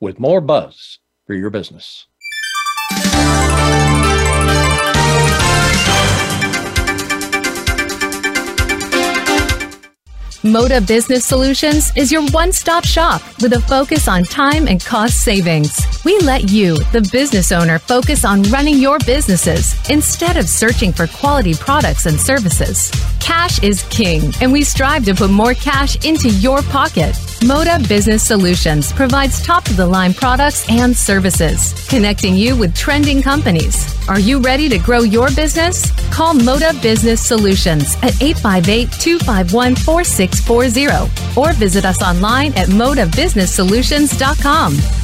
with 0.01 0.21
more 0.21 0.41
buzz 0.41 0.99
for 1.27 1.35
your 1.35 1.51
business. 1.51 2.07
Moda 10.45 10.87
Business 10.87 11.25
Solutions 11.25 11.91
is 11.97 12.13
your 12.13 12.23
one 12.29 12.53
stop 12.53 12.85
shop 12.85 13.23
with 13.41 13.55
a 13.55 13.61
focus 13.61 14.09
on 14.09 14.25
time 14.25 14.69
and 14.69 14.85
cost 14.85 15.25
savings. 15.25 15.81
We 16.05 16.19
let 16.19 16.51
you, 16.51 16.77
the 16.93 17.09
business 17.11 17.51
owner, 17.51 17.79
focus 17.79 18.27
on 18.27 18.43
running 18.45 18.77
your 18.77 18.99
businesses 19.07 19.75
instead 19.89 20.37
of 20.37 20.47
searching 20.47 20.93
for 20.93 21.07
quality 21.07 21.55
products 21.55 22.05
and 22.05 22.21
services. 22.21 22.91
Cash 23.21 23.63
is 23.63 23.85
king, 23.85 24.35
and 24.43 24.53
we 24.53 24.65
strive 24.65 25.07
to 25.07 25.15
put 25.15 25.31
more 25.31 25.55
cash 25.55 26.05
into 26.05 26.29
your 26.29 26.61
pocket. 26.65 27.15
Moda 27.41 27.87
Business 27.89 28.23
Solutions 28.23 28.93
provides 28.93 29.43
top 29.43 29.67
of 29.69 29.79
the 29.79 29.87
line 29.87 30.13
products 30.13 30.69
and 30.69 30.95
services, 30.95 31.73
connecting 31.89 32.35
you 32.35 32.55
with 32.55 32.75
trending 32.75 33.23
companies. 33.23 33.95
Are 34.11 34.21
you 34.21 34.41
ready 34.41 34.69
to 34.69 34.79
grow 34.79 35.01
your 35.01 35.31
business? 35.31 35.91
Call 36.11 36.35
Moda 36.35 36.81
Business 36.83 37.23
Solutions 37.23 37.97
at 38.03 38.21
858 38.23 38.93
251 38.93 39.75
4640 40.41 41.39
or 41.39 41.53
visit 41.53 41.85
us 41.85 42.03
online 42.03 42.55
at 42.57 42.69
modabusinesssolutions.com. 42.69 45.04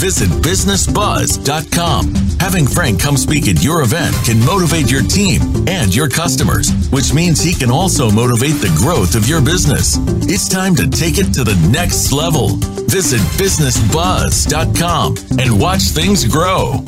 Visit 0.00 0.30
businessbuzz.com. 0.30 2.14
Having 2.40 2.68
Frank 2.68 2.98
come 3.00 3.18
speak 3.18 3.48
at 3.48 3.62
your 3.62 3.82
event 3.82 4.16
can 4.24 4.40
motivate 4.46 4.90
your 4.90 5.02
team 5.02 5.42
and 5.68 5.94
your 5.94 6.08
customers, 6.08 6.70
which 6.88 7.12
means 7.12 7.42
he 7.42 7.52
can 7.52 7.70
also 7.70 8.10
motivate 8.10 8.54
the 8.62 8.74
growth 8.78 9.14
of 9.14 9.28
your 9.28 9.42
business. 9.42 9.98
It's 10.22 10.48
time 10.48 10.74
to 10.76 10.88
take 10.88 11.18
it 11.18 11.34
to 11.34 11.44
the 11.44 11.54
next 11.70 12.12
level. 12.12 12.56
Visit 12.88 13.20
businessbuzz.com 13.36 15.16
and 15.38 15.60
watch 15.60 15.82
things 15.82 16.24
grow. 16.24 16.82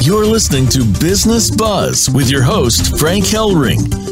You're 0.00 0.24
listening 0.24 0.68
to 0.68 0.84
Business 1.00 1.50
Buzz 1.50 2.08
with 2.08 2.30
your 2.30 2.42
host, 2.42 2.98
Frank 2.98 3.24
Hellring. 3.26 4.11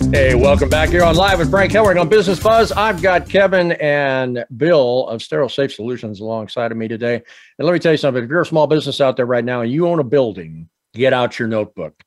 Hey, 0.00 0.34
welcome 0.34 0.70
back 0.70 0.88
here 0.88 1.04
on 1.04 1.16
Live 1.16 1.38
with 1.38 1.50
Frank 1.50 1.72
Hellring 1.72 2.00
on 2.00 2.08
Business 2.08 2.40
Buzz. 2.40 2.72
I've 2.72 3.02
got 3.02 3.28
Kevin 3.28 3.72
and 3.72 4.44
Bill 4.56 5.06
of 5.08 5.20
Sterile 5.22 5.50
Safe 5.50 5.74
Solutions 5.74 6.20
alongside 6.20 6.72
of 6.72 6.78
me 6.78 6.88
today. 6.88 7.16
And 7.16 7.66
let 7.66 7.74
me 7.74 7.78
tell 7.78 7.92
you 7.92 7.98
something 7.98 8.24
if 8.24 8.30
you're 8.30 8.40
a 8.40 8.46
small 8.46 8.66
business 8.66 9.00
out 9.02 9.16
there 9.16 9.26
right 9.26 9.44
now 9.44 9.60
and 9.60 9.70
you 9.70 9.86
own 9.86 9.98
a 9.98 10.04
building, 10.04 10.70
get 10.94 11.12
out 11.12 11.38
your 11.38 11.48
notebook. 11.48 12.02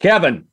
Kevin, 0.00 0.46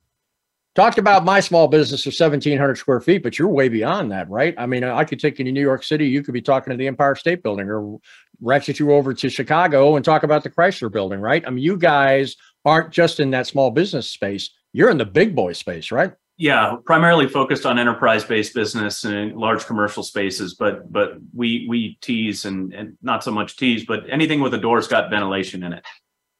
talked 0.75 0.97
about 0.97 1.23
my 1.23 1.39
small 1.39 1.67
business 1.67 2.05
of 2.05 2.13
1,700 2.13 2.75
square 2.75 2.99
feet, 2.99 3.23
but 3.23 3.39
you're 3.39 3.47
way 3.47 3.69
beyond 3.69 4.11
that, 4.11 4.29
right? 4.29 4.55
I 4.57 4.65
mean, 4.65 4.83
I 4.83 5.03
could 5.03 5.19
take 5.19 5.39
you 5.39 5.45
to 5.45 5.51
New 5.51 5.61
York 5.61 5.83
City. 5.83 6.07
You 6.07 6.23
could 6.23 6.33
be 6.33 6.41
talking 6.41 6.71
to 6.71 6.77
the 6.77 6.87
Empire 6.87 7.15
State 7.15 7.43
Building 7.43 7.69
or 7.69 7.99
ratchet 8.41 8.79
you 8.79 8.91
over 8.91 9.13
to 9.13 9.29
Chicago 9.29 9.95
and 9.95 10.03
talk 10.03 10.23
about 10.23 10.43
the 10.43 10.49
Chrysler 10.49 10.91
Building, 10.91 11.21
right? 11.21 11.43
I 11.45 11.49
mean, 11.49 11.63
you 11.63 11.77
guys 11.77 12.35
aren't 12.65 12.91
just 12.91 13.19
in 13.19 13.31
that 13.31 13.47
small 13.47 13.71
business 13.71 14.09
space, 14.09 14.49
you're 14.73 14.89
in 14.89 14.97
the 14.97 15.05
big 15.05 15.35
boy 15.35 15.53
space, 15.53 15.91
right? 15.91 16.13
Yeah, 16.41 16.77
primarily 16.85 17.27
focused 17.27 17.65
on 17.65 17.77
enterprise-based 17.77 18.53
business 18.53 19.03
and 19.03 19.35
large 19.35 19.65
commercial 19.65 20.03
spaces, 20.03 20.53
but 20.53 20.89
but 20.89 21.17
we 21.35 21.65
we 21.67 21.97
tease 21.99 22.45
and 22.45 22.73
and 22.73 22.97
not 23.01 23.25
so 23.25 23.31
much 23.31 23.57
tease, 23.57 23.85
but 23.85 24.05
anything 24.09 24.39
with 24.39 24.53
a 24.53 24.57
door's 24.57 24.87
got 24.87 25.09
ventilation 25.09 25.63
in 25.63 25.73
it. 25.73 25.85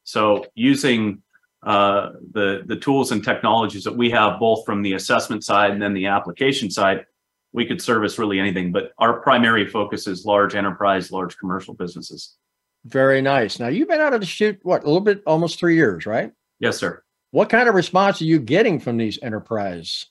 So 0.04 0.46
using 0.54 1.20
uh, 1.62 2.12
the 2.32 2.62
the 2.64 2.76
tools 2.76 3.12
and 3.12 3.22
technologies 3.22 3.84
that 3.84 3.94
we 3.94 4.08
have, 4.08 4.40
both 4.40 4.64
from 4.64 4.80
the 4.80 4.94
assessment 4.94 5.44
side 5.44 5.72
and 5.72 5.82
then 5.82 5.92
the 5.92 6.06
application 6.06 6.70
side, 6.70 7.04
we 7.52 7.66
could 7.66 7.82
service 7.82 8.18
really 8.18 8.40
anything. 8.40 8.72
But 8.72 8.92
our 8.96 9.20
primary 9.20 9.66
focus 9.66 10.06
is 10.06 10.24
large 10.24 10.54
enterprise, 10.54 11.12
large 11.12 11.36
commercial 11.36 11.74
businesses. 11.74 12.38
Very 12.86 13.20
nice. 13.20 13.58
Now 13.58 13.68
you've 13.68 13.88
been 13.88 14.00
out 14.00 14.14
of 14.14 14.20
the 14.20 14.26
chute 14.26 14.60
what 14.62 14.82
a 14.82 14.86
little 14.86 15.02
bit, 15.02 15.22
almost 15.26 15.58
three 15.58 15.74
years, 15.74 16.06
right? 16.06 16.32
Yes, 16.58 16.78
sir. 16.78 17.02
What 17.32 17.48
kind 17.48 17.68
of 17.68 17.74
response 17.74 18.20
are 18.20 18.24
you 18.24 18.40
getting 18.40 18.80
from 18.80 18.96
these 18.96 19.18
enterprise 19.22 20.06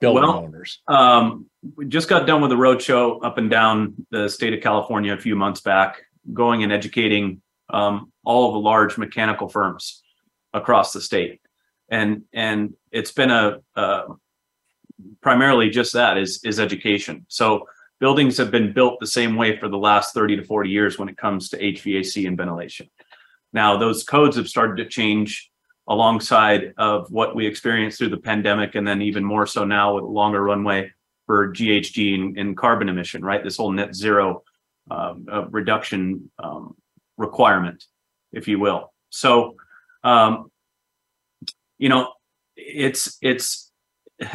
building 0.00 0.24
Well, 0.24 0.36
owners? 0.36 0.80
Um, 0.88 1.46
we 1.76 1.86
just 1.86 2.08
got 2.08 2.26
done 2.26 2.42
with 2.42 2.52
a 2.52 2.56
roadshow 2.56 3.24
up 3.24 3.38
and 3.38 3.48
down 3.48 3.94
the 4.10 4.28
state 4.28 4.54
of 4.54 4.60
California 4.60 5.12
a 5.12 5.18
few 5.18 5.36
months 5.36 5.60
back, 5.60 6.02
going 6.32 6.62
and 6.64 6.72
educating 6.72 7.42
um, 7.70 8.12
all 8.24 8.48
of 8.48 8.54
the 8.54 8.60
large 8.60 8.98
mechanical 8.98 9.48
firms 9.48 10.02
across 10.52 10.92
the 10.92 11.00
state, 11.00 11.40
and 11.88 12.22
and 12.32 12.74
it's 12.90 13.12
been 13.12 13.30
a 13.30 13.60
uh, 13.76 14.06
primarily 15.20 15.70
just 15.70 15.92
that 15.92 16.18
is 16.18 16.40
is 16.44 16.58
education. 16.58 17.24
So 17.28 17.68
buildings 18.00 18.36
have 18.38 18.50
been 18.50 18.72
built 18.72 18.98
the 19.00 19.06
same 19.06 19.36
way 19.36 19.58
for 19.58 19.68
the 19.68 19.78
last 19.78 20.14
30 20.14 20.36
to 20.36 20.44
40 20.44 20.70
years 20.70 20.98
when 20.98 21.08
it 21.08 21.16
comes 21.16 21.48
to 21.50 21.58
HVAC 21.58 22.26
and 22.26 22.36
ventilation. 22.36 22.88
Now 23.52 23.76
those 23.76 24.04
codes 24.04 24.36
have 24.36 24.48
started 24.48 24.82
to 24.82 24.88
change 24.88 25.50
alongside 25.88 26.74
of 26.76 27.10
what 27.10 27.34
we 27.34 27.46
experienced 27.46 27.98
through 27.98 28.10
the 28.10 28.18
pandemic, 28.18 28.74
and 28.74 28.86
then 28.86 29.02
even 29.02 29.24
more 29.24 29.46
so 29.46 29.64
now 29.64 29.94
with 29.94 30.04
a 30.04 30.08
longer 30.08 30.42
runway 30.42 30.92
for 31.26 31.52
GHG 31.52 32.14
and, 32.14 32.38
and 32.38 32.56
carbon 32.56 32.88
emission, 32.88 33.24
right? 33.24 33.42
This 33.42 33.56
whole 33.56 33.72
net 33.72 33.94
zero 33.94 34.42
um, 34.90 35.26
uh, 35.30 35.46
reduction 35.48 36.30
um, 36.42 36.76
requirement, 37.16 37.84
if 38.32 38.48
you 38.48 38.58
will. 38.58 38.92
So, 39.10 39.56
um, 40.04 40.50
you 41.78 41.88
know, 41.88 42.12
it's 42.56 43.18
it's 43.22 43.70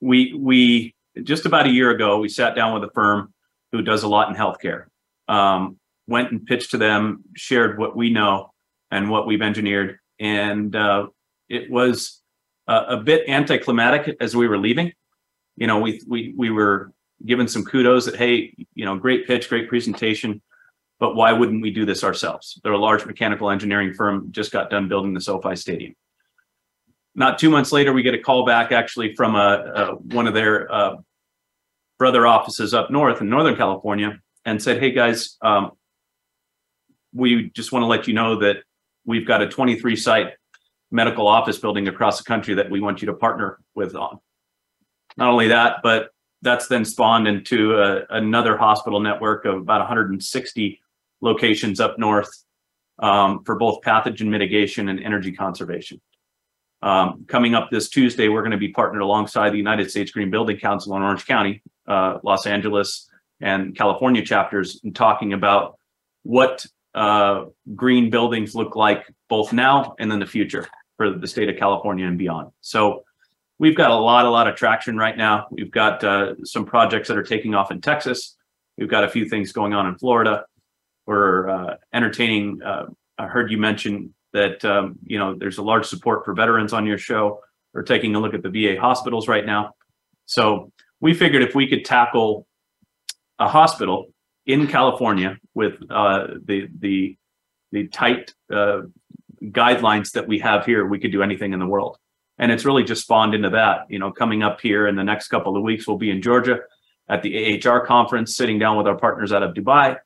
we 0.00 0.34
we 0.34 0.94
just 1.22 1.46
about 1.46 1.66
a 1.66 1.70
year 1.70 1.90
ago 1.90 2.18
we 2.18 2.28
sat 2.28 2.54
down 2.54 2.74
with 2.74 2.88
a 2.88 2.92
firm 2.92 3.32
who 3.72 3.82
does 3.82 4.02
a 4.02 4.08
lot 4.08 4.28
in 4.28 4.34
healthcare. 4.34 4.84
Um, 5.28 5.78
went 6.06 6.30
and 6.32 6.46
pitched 6.46 6.70
to 6.70 6.78
them, 6.78 7.24
shared 7.36 7.78
what 7.78 7.94
we 7.94 8.10
know 8.10 8.52
and 8.90 9.10
what 9.10 9.26
we've 9.26 9.42
engineered, 9.42 9.98
and 10.20 10.74
uh, 10.74 11.08
it 11.48 11.70
was 11.70 12.20
a, 12.66 12.74
a 12.74 12.96
bit 12.98 13.28
anticlimactic 13.28 14.16
as 14.20 14.36
we 14.36 14.48
were 14.48 14.58
leaving. 14.58 14.92
You 15.56 15.66
know, 15.66 15.80
we 15.80 16.00
we 16.06 16.34
we 16.36 16.50
were 16.50 16.92
given 17.24 17.48
some 17.48 17.64
kudos 17.64 18.06
that 18.06 18.16
hey, 18.16 18.54
you 18.74 18.84
know, 18.84 18.96
great 18.96 19.26
pitch, 19.26 19.48
great 19.48 19.68
presentation, 19.68 20.40
but 21.00 21.14
why 21.14 21.32
wouldn't 21.32 21.62
we 21.62 21.70
do 21.70 21.84
this 21.84 22.04
ourselves? 22.04 22.60
They're 22.62 22.72
a 22.72 22.78
large 22.78 23.04
mechanical 23.06 23.50
engineering 23.50 23.94
firm, 23.94 24.28
just 24.30 24.52
got 24.52 24.70
done 24.70 24.88
building 24.88 25.14
the 25.14 25.20
SoFi 25.20 25.56
Stadium. 25.56 25.94
Not 27.14 27.38
two 27.38 27.50
months 27.50 27.72
later, 27.72 27.92
we 27.92 28.02
get 28.02 28.14
a 28.14 28.18
call 28.18 28.46
back 28.46 28.70
actually 28.70 29.14
from 29.16 29.34
a, 29.34 29.72
a 29.74 29.94
one 29.96 30.28
of 30.28 30.34
their 30.34 30.72
uh, 30.72 30.96
brother 31.98 32.26
offices 32.26 32.74
up 32.74 32.90
north 32.90 33.20
in 33.20 33.28
Northern 33.28 33.56
California 33.56 34.20
and 34.44 34.62
said, 34.62 34.78
"Hey 34.78 34.92
guys, 34.92 35.36
um, 35.42 35.72
we 37.12 37.50
just 37.50 37.72
want 37.72 37.82
to 37.82 37.86
let 37.86 38.06
you 38.06 38.14
know 38.14 38.36
that 38.40 38.58
we've 39.08 39.26
got 39.26 39.42
a 39.42 39.48
23 39.48 39.96
site 39.96 40.34
medical 40.90 41.26
office 41.26 41.58
building 41.58 41.88
across 41.88 42.18
the 42.18 42.24
country 42.24 42.54
that 42.54 42.70
we 42.70 42.80
want 42.80 43.02
you 43.02 43.06
to 43.06 43.14
partner 43.14 43.58
with 43.74 43.96
on." 43.96 44.20
Not 45.16 45.30
only 45.30 45.48
that, 45.48 45.78
but 45.82 46.10
that's 46.42 46.68
then 46.68 46.84
spawned 46.84 47.26
into 47.26 47.76
a, 47.80 48.04
another 48.10 48.56
hospital 48.56 49.00
network 49.00 49.44
of 49.44 49.56
about 49.56 49.80
160 49.80 50.80
locations 51.20 51.80
up 51.80 51.98
north 51.98 52.30
um, 53.00 53.42
for 53.44 53.56
both 53.56 53.80
pathogen 53.82 54.28
mitigation 54.28 54.88
and 54.88 55.00
energy 55.00 55.32
conservation. 55.32 56.00
Um, 56.80 57.24
coming 57.26 57.54
up 57.54 57.70
this 57.70 57.88
Tuesday, 57.88 58.28
we're 58.28 58.42
going 58.42 58.52
to 58.52 58.56
be 58.56 58.68
partnered 58.68 59.02
alongside 59.02 59.50
the 59.50 59.56
United 59.56 59.90
States 59.90 60.12
Green 60.12 60.30
Building 60.30 60.58
Council 60.58 60.94
in 60.96 61.02
Orange 61.02 61.26
County, 61.26 61.62
uh, 61.88 62.18
Los 62.22 62.46
Angeles, 62.46 63.08
and 63.40 63.76
California 63.76 64.24
chapters, 64.24 64.80
and 64.84 64.94
talking 64.94 65.32
about 65.32 65.78
what 66.22 66.64
uh, 66.98 67.44
green 67.76 68.10
buildings 68.10 68.56
look 68.56 68.74
like 68.74 69.06
both 69.28 69.52
now 69.52 69.94
and 70.00 70.12
in 70.12 70.18
the 70.18 70.26
future 70.26 70.66
for 70.96 71.10
the 71.10 71.28
state 71.28 71.48
of 71.48 71.56
California 71.56 72.04
and 72.04 72.18
beyond. 72.18 72.50
So 72.60 73.04
we've 73.60 73.76
got 73.76 73.92
a 73.92 73.94
lot, 73.94 74.26
a 74.26 74.30
lot 74.30 74.48
of 74.48 74.56
traction 74.56 74.96
right 74.96 75.16
now. 75.16 75.46
We've 75.52 75.70
got 75.70 76.02
uh, 76.02 76.34
some 76.42 76.64
projects 76.64 77.06
that 77.06 77.16
are 77.16 77.22
taking 77.22 77.54
off 77.54 77.70
in 77.70 77.80
Texas. 77.80 78.36
We've 78.76 78.88
got 78.88 79.04
a 79.04 79.08
few 79.08 79.28
things 79.28 79.52
going 79.52 79.74
on 79.74 79.86
in 79.86 79.96
Florida. 79.96 80.44
We're 81.06 81.48
uh, 81.48 81.76
entertaining. 81.94 82.60
Uh, 82.62 82.86
I 83.16 83.26
heard 83.28 83.52
you 83.52 83.58
mention 83.58 84.12
that 84.32 84.64
um, 84.64 84.98
you 85.06 85.20
know 85.20 85.36
there's 85.38 85.58
a 85.58 85.62
large 85.62 85.86
support 85.86 86.24
for 86.24 86.34
veterans 86.34 86.72
on 86.72 86.84
your 86.84 86.98
show. 86.98 87.40
We're 87.74 87.82
taking 87.82 88.16
a 88.16 88.18
look 88.18 88.34
at 88.34 88.42
the 88.42 88.50
VA 88.50 88.80
hospitals 88.80 89.28
right 89.28 89.46
now. 89.46 89.74
So 90.26 90.72
we 91.00 91.14
figured 91.14 91.42
if 91.42 91.54
we 91.54 91.68
could 91.68 91.84
tackle 91.84 92.48
a 93.38 93.48
hospital 93.48 94.06
in 94.48 94.66
California 94.66 95.38
with 95.54 95.74
uh, 95.88 96.26
the 96.44 96.68
the 96.76 97.16
the 97.70 97.86
tight 97.88 98.34
uh, 98.52 98.80
guidelines 99.42 100.12
that 100.12 100.26
we 100.26 100.40
have 100.40 100.66
here, 100.66 100.84
we 100.84 100.98
could 100.98 101.12
do 101.12 101.22
anything 101.22 101.52
in 101.52 101.60
the 101.60 101.66
world 101.66 101.98
and 102.38 102.52
it's 102.52 102.64
really 102.64 102.84
just 102.84 103.02
spawned 103.02 103.34
into 103.34 103.50
that. 103.50 103.86
You 103.88 103.98
know, 103.98 104.12
coming 104.12 104.42
up 104.42 104.60
here 104.60 104.86
in 104.86 104.96
the 104.96 105.04
next 105.04 105.28
couple 105.28 105.56
of 105.56 105.62
weeks, 105.62 105.86
we'll 105.86 105.98
be 105.98 106.10
in 106.10 106.22
Georgia 106.22 106.60
at 107.08 107.22
the 107.22 107.60
AHR 107.66 107.84
conference, 107.84 108.36
sitting 108.36 108.58
down 108.58 108.76
with 108.76 108.86
our 108.86 108.96
partners 108.96 109.32
out 109.32 109.42
of 109.42 109.54
Dubai. 109.54 109.96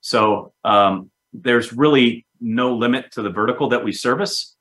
So 0.00 0.52
um, 0.64 1.10
there's 1.32 1.72
really 1.72 2.26
no 2.40 2.74
limit 2.74 3.12
to 3.12 3.22
the 3.22 3.30
vertical 3.30 3.70
that 3.70 3.84
we 3.84 3.92
service. 3.92 4.56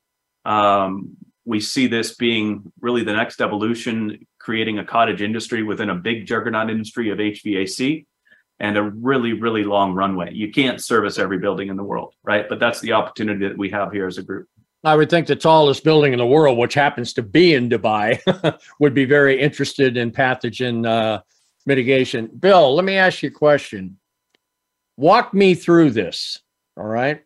Um, 0.46 1.18
we 1.46 1.60
see 1.60 1.88
this 1.88 2.16
being 2.16 2.72
really 2.80 3.04
the 3.04 3.14
next 3.14 3.42
evolution, 3.42 4.26
creating 4.40 4.80
a 4.80 4.86
cottage 4.86 5.22
industry 5.22 5.64
within 5.64 5.90
a 5.90 5.96
big 5.96 6.26
juggernaut 6.26 6.70
industry 6.70 7.10
of 7.10 7.18
HVAC 7.18 8.06
and 8.62 8.78
a 8.78 8.84
really, 8.84 9.34
really 9.34 9.64
long 9.64 9.94
runway. 9.94 10.32
You 10.32 10.52
can't 10.52 10.82
service 10.82 11.18
every 11.18 11.40
building 11.40 11.70
in 11.70 11.76
the 11.76 11.84
world, 11.84 12.14
right? 12.24 12.48
But 12.48 12.60
that's 12.60 12.80
the 12.80 12.94
opportunity 12.94 13.48
that 13.48 13.58
we 13.58 13.72
have 13.72 13.92
here 13.92 14.06
as 14.06 14.20
a 14.20 14.24
group. 14.24 14.48
I 14.84 14.96
would 14.96 15.10
think 15.10 15.26
the 15.26 15.36
tallest 15.36 15.84
building 15.84 16.14
in 16.14 16.20
the 16.20 16.28
world, 16.28 16.60
which 16.60 16.76
happens 16.76 17.12
to 17.14 17.24
be 17.24 17.56
in 17.56 17.70
Dubai, 17.70 18.22
would 18.80 18.94
be 18.94 19.06
very 19.06 19.42
interested 19.42 19.98
in 19.98 20.12
pathogen 20.12 20.88
uh, 20.88 21.22
mitigation. 21.66 22.28
Bill, 22.40 22.76
let 22.76 22.86
me 22.86 22.98
ask 22.98 23.24
you 23.24 23.30
a 23.30 23.34
question. 23.34 23.98
Walk 24.96 25.34
me 25.34 25.56
through 25.56 25.92
this. 25.92 26.40
All 26.78 26.86
right. 26.86 27.22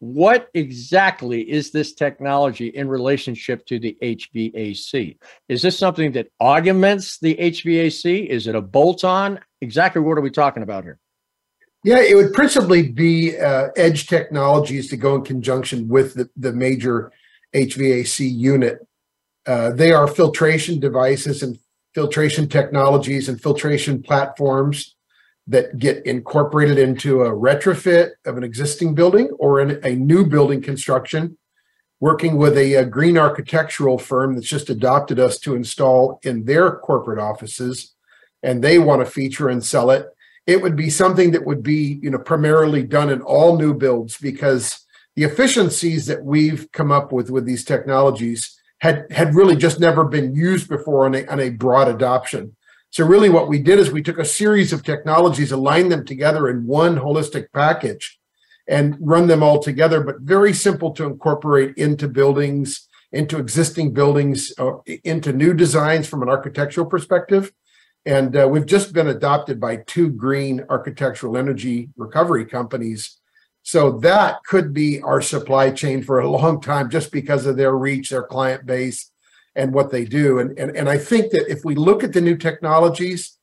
What 0.00 0.48
exactly 0.54 1.50
is 1.50 1.70
this 1.70 1.92
technology 1.92 2.68
in 2.68 2.88
relationship 2.88 3.66
to 3.66 3.78
the 3.78 3.96
HVAC? 4.02 5.18
Is 5.48 5.60
this 5.60 5.76
something 5.76 6.12
that 6.12 6.28
augments 6.40 7.18
the 7.18 7.34
HVAC? 7.34 8.26
Is 8.26 8.46
it 8.46 8.54
a 8.54 8.62
bolt 8.62 9.04
on? 9.04 9.40
Exactly 9.60 10.00
what 10.00 10.18
are 10.18 10.22
we 10.22 10.30
talking 10.30 10.62
about 10.62 10.84
here? 10.84 10.98
Yeah, 11.84 12.00
it 12.00 12.14
would 12.16 12.32
principally 12.32 12.90
be 12.90 13.38
uh, 13.38 13.68
edge 13.76 14.08
technologies 14.08 14.88
to 14.90 14.96
go 14.96 15.14
in 15.14 15.24
conjunction 15.24 15.88
with 15.88 16.14
the, 16.14 16.28
the 16.36 16.52
major 16.52 17.12
HVAC 17.54 18.30
unit. 18.34 18.86
Uh, 19.46 19.70
they 19.70 19.92
are 19.92 20.06
filtration 20.06 20.80
devices 20.80 21.42
and 21.42 21.58
filtration 21.94 22.48
technologies 22.48 23.28
and 23.28 23.40
filtration 23.40 24.02
platforms 24.02 24.96
that 25.46 25.78
get 25.78 26.04
incorporated 26.04 26.78
into 26.78 27.22
a 27.22 27.30
retrofit 27.30 28.10
of 28.26 28.36
an 28.36 28.44
existing 28.44 28.94
building 28.94 29.30
or 29.38 29.60
in 29.60 29.80
a 29.84 29.94
new 29.94 30.26
building 30.26 30.60
construction. 30.60 31.38
Working 32.00 32.36
with 32.36 32.56
a, 32.56 32.74
a 32.74 32.84
green 32.84 33.16
architectural 33.18 33.98
firm 33.98 34.34
that's 34.34 34.46
just 34.46 34.70
adopted 34.70 35.18
us 35.18 35.38
to 35.40 35.56
install 35.56 36.20
in 36.22 36.44
their 36.44 36.76
corporate 36.76 37.18
offices, 37.18 37.94
and 38.42 38.62
they 38.62 38.78
want 38.78 39.04
to 39.04 39.10
feature 39.10 39.48
and 39.48 39.64
sell 39.64 39.90
it 39.90 40.06
it 40.48 40.62
would 40.62 40.76
be 40.76 40.88
something 40.88 41.32
that 41.32 41.44
would 41.44 41.62
be 41.62 42.00
you 42.02 42.10
know 42.10 42.18
primarily 42.18 42.82
done 42.82 43.10
in 43.10 43.20
all 43.20 43.56
new 43.56 43.74
builds 43.74 44.16
because 44.16 44.84
the 45.14 45.24
efficiencies 45.24 46.06
that 46.06 46.24
we've 46.24 46.72
come 46.72 46.90
up 46.90 47.12
with 47.12 47.30
with 47.30 47.44
these 47.44 47.64
technologies 47.64 48.58
had 48.78 49.04
had 49.10 49.34
really 49.34 49.56
just 49.56 49.78
never 49.78 50.04
been 50.04 50.34
used 50.34 50.68
before 50.68 51.04
on 51.04 51.14
a, 51.14 51.26
on 51.26 51.38
a 51.38 51.50
broad 51.50 51.88
adoption. 51.88 52.56
So 52.90 53.04
really 53.04 53.28
what 53.28 53.48
we 53.48 53.58
did 53.58 53.78
is 53.78 53.90
we 53.90 54.02
took 54.02 54.18
a 54.18 54.24
series 54.24 54.72
of 54.72 54.82
technologies 54.82 55.52
aligned 55.52 55.92
them 55.92 56.06
together 56.06 56.48
in 56.48 56.66
one 56.66 56.96
holistic 56.96 57.48
package 57.52 58.18
and 58.66 58.96
run 59.00 59.26
them 59.26 59.42
all 59.42 59.58
together 59.60 60.00
but 60.02 60.20
very 60.20 60.54
simple 60.54 60.92
to 60.92 61.04
incorporate 61.04 61.76
into 61.76 62.08
buildings 62.08 62.88
into 63.12 63.38
existing 63.38 63.92
buildings 63.92 64.52
uh, 64.58 64.72
into 65.04 65.32
new 65.32 65.52
designs 65.52 66.06
from 66.06 66.22
an 66.22 66.28
architectural 66.28 66.86
perspective 66.86 67.52
and 68.08 68.34
uh, 68.34 68.48
we've 68.48 68.64
just 68.64 68.94
been 68.94 69.08
adopted 69.08 69.60
by 69.60 69.76
two 69.76 70.08
green 70.08 70.64
architectural 70.70 71.36
energy 71.36 71.90
recovery 71.98 72.46
companies. 72.46 73.18
So 73.62 73.98
that 73.98 74.42
could 74.44 74.72
be 74.72 75.02
our 75.02 75.20
supply 75.20 75.70
chain 75.72 76.02
for 76.02 76.20
a 76.20 76.30
long 76.30 76.62
time 76.62 76.88
just 76.88 77.12
because 77.12 77.44
of 77.44 77.58
their 77.58 77.76
reach, 77.76 78.08
their 78.08 78.22
client 78.22 78.64
base, 78.64 79.10
and 79.54 79.74
what 79.74 79.90
they 79.90 80.06
do. 80.06 80.38
And, 80.38 80.58
and, 80.58 80.74
and 80.74 80.88
I 80.88 80.96
think 80.96 81.32
that 81.32 81.52
if 81.52 81.66
we 81.66 81.74
look 81.74 82.02
at 82.02 82.14
the 82.14 82.22
new 82.22 82.38
technologies, 82.38 83.36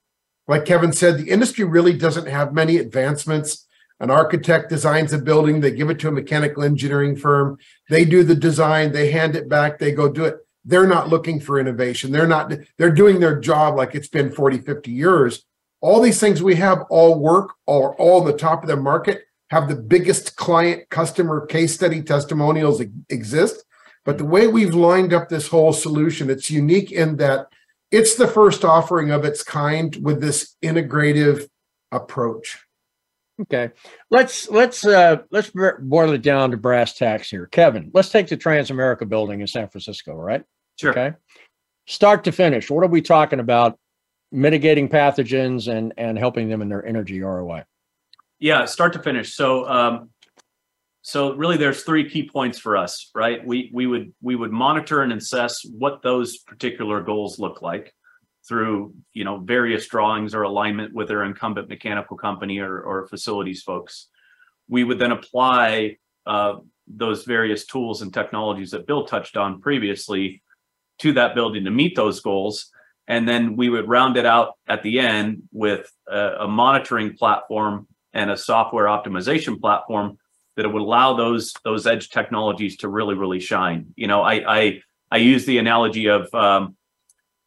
like 0.48 0.66
Kevin 0.66 0.94
said, 0.94 1.20
the 1.20 1.30
industry 1.30 1.64
really 1.64 1.94
doesn't 1.94 2.28
have 2.28 2.52
many 2.52 2.78
advancements. 2.78 3.68
An 4.00 4.10
architect 4.10 4.70
designs 4.70 5.14
a 5.14 5.20
building, 5.20 5.60
they 5.60 5.72
give 5.72 5.92
it 5.92 6.00
to 6.00 6.08
a 6.08 6.12
mechanical 6.12 6.64
engineering 6.64 7.16
firm, 7.16 7.60
they 7.88 8.04
do 8.04 8.24
the 8.24 8.36
design, 8.36 8.92
they 8.92 9.12
hand 9.12 9.36
it 9.36 9.48
back, 9.48 9.78
they 9.78 9.92
go 9.92 10.12
do 10.12 10.26
it 10.26 10.38
they're 10.66 10.88
not 10.88 11.10
looking 11.10 11.40
for 11.40 11.60
innovation. 11.60 12.12
They're 12.12 12.28
not 12.28 12.52
they're 12.78 12.92
doing 12.92 13.20
their 13.20 13.40
job 13.40 13.76
like 13.76 13.96
it's 13.96 14.08
been 14.08 14.32
40 14.32 14.60
50 14.60 14.92
years. 14.92 15.46
All 15.82 16.02
these 16.02 16.20
things 16.20 16.42
we 16.42 16.56
have 16.56 16.84
all 16.90 17.20
work 17.20 17.52
are 17.68 17.94
all 17.96 18.24
the 18.24 18.34
top 18.34 18.64
of 18.64 18.70
the 18.70 18.76
market 18.76 19.22
have 19.52 19.70
the 19.70 19.76
biggest 19.76 20.36
client 20.36 20.90
customer 20.90 21.46
case 21.46 21.74
study 21.74 22.02
testimonials 22.02 22.82
exist. 23.10 23.64
But 24.04 24.18
the 24.18 24.26
way 24.26 24.48
we've 24.48 24.74
lined 24.74 25.14
up 25.14 25.30
this 25.30 25.48
whole 25.48 25.74
solution 25.74 26.30
it's 26.30 26.50
unique 26.50 26.92
in 26.92 27.18
that 27.18 27.48
it's 27.92 28.16
the 28.16 28.28
first 28.28 28.66
offering 28.66 29.12
of 29.12 29.24
its 29.24 29.44
kind 29.44 29.96
with 30.02 30.20
this 30.20 30.56
integrative 30.64 31.48
approach. 31.92 32.66
Okay, 33.42 33.72
let's 34.10 34.50
let's 34.50 34.86
uh, 34.86 35.18
let's 35.30 35.52
boil 35.80 36.14
it 36.14 36.22
down 36.22 36.52
to 36.52 36.58
brass 36.58 36.94
tacks 36.94 37.30
here, 37.30 37.48
Kevin. 37.48 37.92
Let's 37.94 38.10
take 38.10 38.28
the 38.28 38.38
Transamerica 38.38 39.08
building 39.08 39.42
in 39.42 39.48
San 39.48 39.68
Francisco, 39.68 40.14
right? 40.14 40.44
Sure. 40.80 40.92
Okay. 40.92 41.14
Start 41.88 42.24
to 42.24 42.32
finish, 42.32 42.70
what 42.70 42.84
are 42.84 42.90
we 42.90 43.02
talking 43.02 43.40
about? 43.40 43.78
Mitigating 44.32 44.90
pathogens 44.90 45.72
and 45.72 45.94
and 45.98 46.18
helping 46.18 46.50
them 46.50 46.62
in 46.62 46.68
their 46.68 46.86
energy 46.86 47.22
ROI. 47.22 47.64
Yeah, 48.40 48.66
start 48.66 48.94
to 48.94 49.00
finish. 49.00 49.36
So 49.36 49.68
um, 49.70 50.10
so 51.04 51.36
really 51.36 51.58
there's 51.58 51.84
three 51.84 52.10
key 52.10 52.28
points 52.28 52.58
for 52.58 52.76
us, 52.76 53.12
right? 53.14 53.46
We 53.46 53.70
we 53.72 53.86
would 53.86 54.14
we 54.22 54.36
would 54.36 54.52
monitor 54.52 55.04
and 55.04 55.14
assess 55.14 55.64
what 55.64 56.02
those 56.02 56.40
particular 56.40 57.02
goals 57.02 57.38
look 57.38 57.62
like 57.62 57.94
through 58.48 58.96
you 59.14 59.24
know 59.24 59.38
various 59.38 59.88
drawings 59.88 60.34
or 60.34 60.42
alignment 60.42 60.94
with 60.96 61.08
their 61.08 61.24
incumbent 61.24 61.70
mechanical 61.70 62.18
company 62.18 62.58
or, 62.58 62.82
or 62.82 63.08
facilities 63.08 63.62
folks. 63.62 64.08
We 64.68 64.84
would 64.84 64.98
then 64.98 65.12
apply 65.12 65.98
uh, 66.26 66.56
those 66.88 67.24
various 67.24 67.68
tools 67.68 68.02
and 68.02 68.12
technologies 68.12 68.72
that 68.72 68.88
Bill 68.88 69.06
touched 69.06 69.38
on 69.38 69.62
previously 69.62 70.42
to 71.00 71.14
that 71.14 71.36
building 71.36 71.66
to 71.66 71.72
meet 71.72 71.96
those 71.96 72.20
goals. 72.20 72.72
And 73.08 73.28
then 73.28 73.56
we 73.56 73.70
would 73.70 73.88
round 73.88 74.18
it 74.18 74.26
out 74.26 74.54
at 74.68 74.82
the 74.82 75.00
end 75.00 75.44
with 75.52 75.92
a, 76.08 76.42
a 76.42 76.48
monitoring 76.48 77.16
platform 77.16 77.88
and 78.14 78.32
a 78.32 78.38
software 78.38 78.86
optimization 78.86 79.60
platform 79.60 80.18
that 80.56 80.72
would 80.72 80.82
allow 80.82 81.16
those 81.16 81.54
those 81.64 81.86
edge 81.86 82.10
technologies 82.10 82.78
to 82.78 82.88
really 82.88 83.16
really 83.16 83.40
shine. 83.40 83.94
You 83.96 84.08
know, 84.08 84.22
I 84.22 84.34
I, 84.48 84.82
I 85.12 85.18
use 85.18 85.46
the 85.46 85.58
analogy 85.58 86.08
of 86.08 86.34
um, 86.34 86.76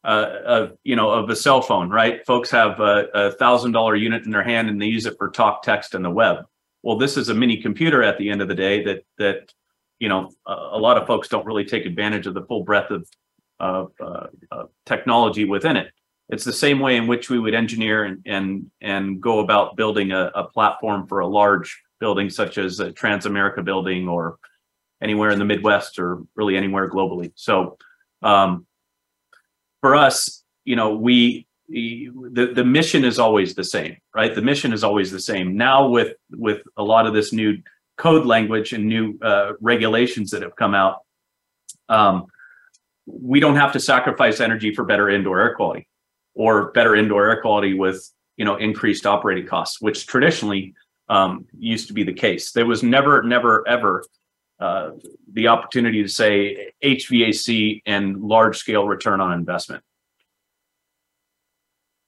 uh, 0.05 0.31
of 0.45 0.73
you 0.85 0.95
know 0.95 1.11
of 1.11 1.29
a 1.31 1.37
cell 1.37 1.63
phone, 1.63 1.91
right? 1.91 2.25
Folks 2.27 2.51
have 2.51 2.79
a, 2.81 3.33
thousand 3.39 3.73
dollar 3.73 3.97
unit 3.97 4.25
in 4.25 4.31
their 4.31 4.45
hand 4.45 4.69
and 4.69 4.81
they 4.81 4.87
use 4.87 5.07
it 5.07 5.17
for 5.19 5.31
talk, 5.31 5.63
text, 5.63 5.95
and 5.95 6.05
the 6.05 6.11
web. 6.11 6.45
well, 6.83 6.99
this 6.99 7.17
is 7.17 7.29
a 7.29 7.35
mini 7.35 7.61
computer 7.61 8.03
at 8.03 8.19
the 8.19 8.31
end 8.31 8.43
of 8.43 8.49
the 8.49 8.55
day 8.55 8.85
that 8.85 9.05
that 9.19 9.53
you 9.99 10.09
know 10.09 10.31
a, 10.47 10.53
a 10.53 10.79
lot 10.79 10.97
of 10.97 11.07
folks 11.07 11.29
don't 11.29 11.47
really 11.47 11.65
take 11.65 11.87
advantage 11.87 12.27
of 12.27 12.35
the 12.35 12.45
full 12.45 12.63
breadth 12.63 12.91
of 12.91 13.09
of 13.61 13.93
uh, 14.01 14.27
uh, 14.51 14.65
technology 14.87 15.45
within 15.45 15.77
it. 15.77 15.91
It's 16.29 16.45
the 16.45 16.53
same 16.53 16.79
way 16.79 16.97
in 16.97 17.07
which 17.07 17.31
we 17.31 17.39
would 17.39 17.55
engineer 17.55 18.05
and 18.05 18.23
and 18.27 18.71
and 18.81 19.21
go 19.21 19.41
about 19.41 19.77
building 19.77 20.13
a, 20.13 20.31
a 20.35 20.45
platform 20.45 21.07
for 21.07 21.21
a 21.21 21.27
large 21.27 21.81
building 22.01 22.31
such 22.31 22.59
as 22.59 22.81
a 22.81 22.93
Transamerica 22.93 23.65
building 23.65 24.09
or 24.09 24.39
anywhere 25.03 25.31
in 25.31 25.39
the 25.39 25.45
Midwest 25.45 25.99
or 25.99 26.23
really 26.35 26.57
anywhere 26.57 26.89
globally. 26.89 27.33
So 27.35 27.79
um, 28.23 28.67
for 29.81 29.95
us, 29.95 30.45
you 30.65 30.77
know, 30.77 30.95
we 30.95 31.47
the 31.69 32.53
the 32.55 32.65
mission 32.65 33.05
is 33.05 33.19
always 33.19 33.55
the 33.55 33.65
same, 33.65 33.97
right? 34.15 34.35
The 34.35 34.43
mission 34.43 34.73
is 34.73 34.85
always 34.85 35.11
the 35.11 35.21
same. 35.21 35.57
Now 35.57 35.89
with 35.89 36.15
with 36.31 36.63
a 36.77 36.83
lot 36.83 37.07
of 37.07 37.15
this 37.15 37.33
new 37.33 37.59
code 37.97 38.27
language 38.27 38.73
and 38.73 38.87
new 38.87 39.19
uh, 39.23 39.53
regulations 39.61 40.31
that 40.31 40.43
have 40.43 40.57
come 40.57 40.75
out, 40.75 41.03
um, 41.89 42.27
we 43.09 43.41
don't 43.41 43.57
have 43.57 43.73
to 43.73 43.81
sacrifice 43.81 44.41
energy 44.41 44.75
for 44.75 44.85
better 44.85 45.09
indoor 45.09 45.41
air 45.41 45.55
quality 45.55 45.89
or 46.35 46.71
better 46.73 46.95
indoor 46.95 47.31
air 47.31 47.41
quality 47.41 47.75
with 47.75 48.09
you 48.37 48.45
know 48.45 48.57
increased 48.57 49.07
operating 49.07 49.47
costs, 49.47 49.81
which 49.81 50.07
traditionally 50.07 50.75
um, 51.09 51.47
used 51.59 51.89
to 51.89 51.95
be 51.95 52.05
the 52.05 52.13
case. 52.13 52.53
There 52.53 52.67
was 52.67 52.83
never, 52.83 53.23
never, 53.23 53.67
ever 53.67 54.05
uh, 54.61 54.91
the 55.33 55.49
opportunity 55.49 56.03
to 56.03 56.09
say 56.09 56.73
HVAC 56.85 57.83
and 57.87 58.21
large 58.21 58.59
scale 58.59 58.87
return 58.87 59.21
on 59.21 59.33
investment. 59.33 59.83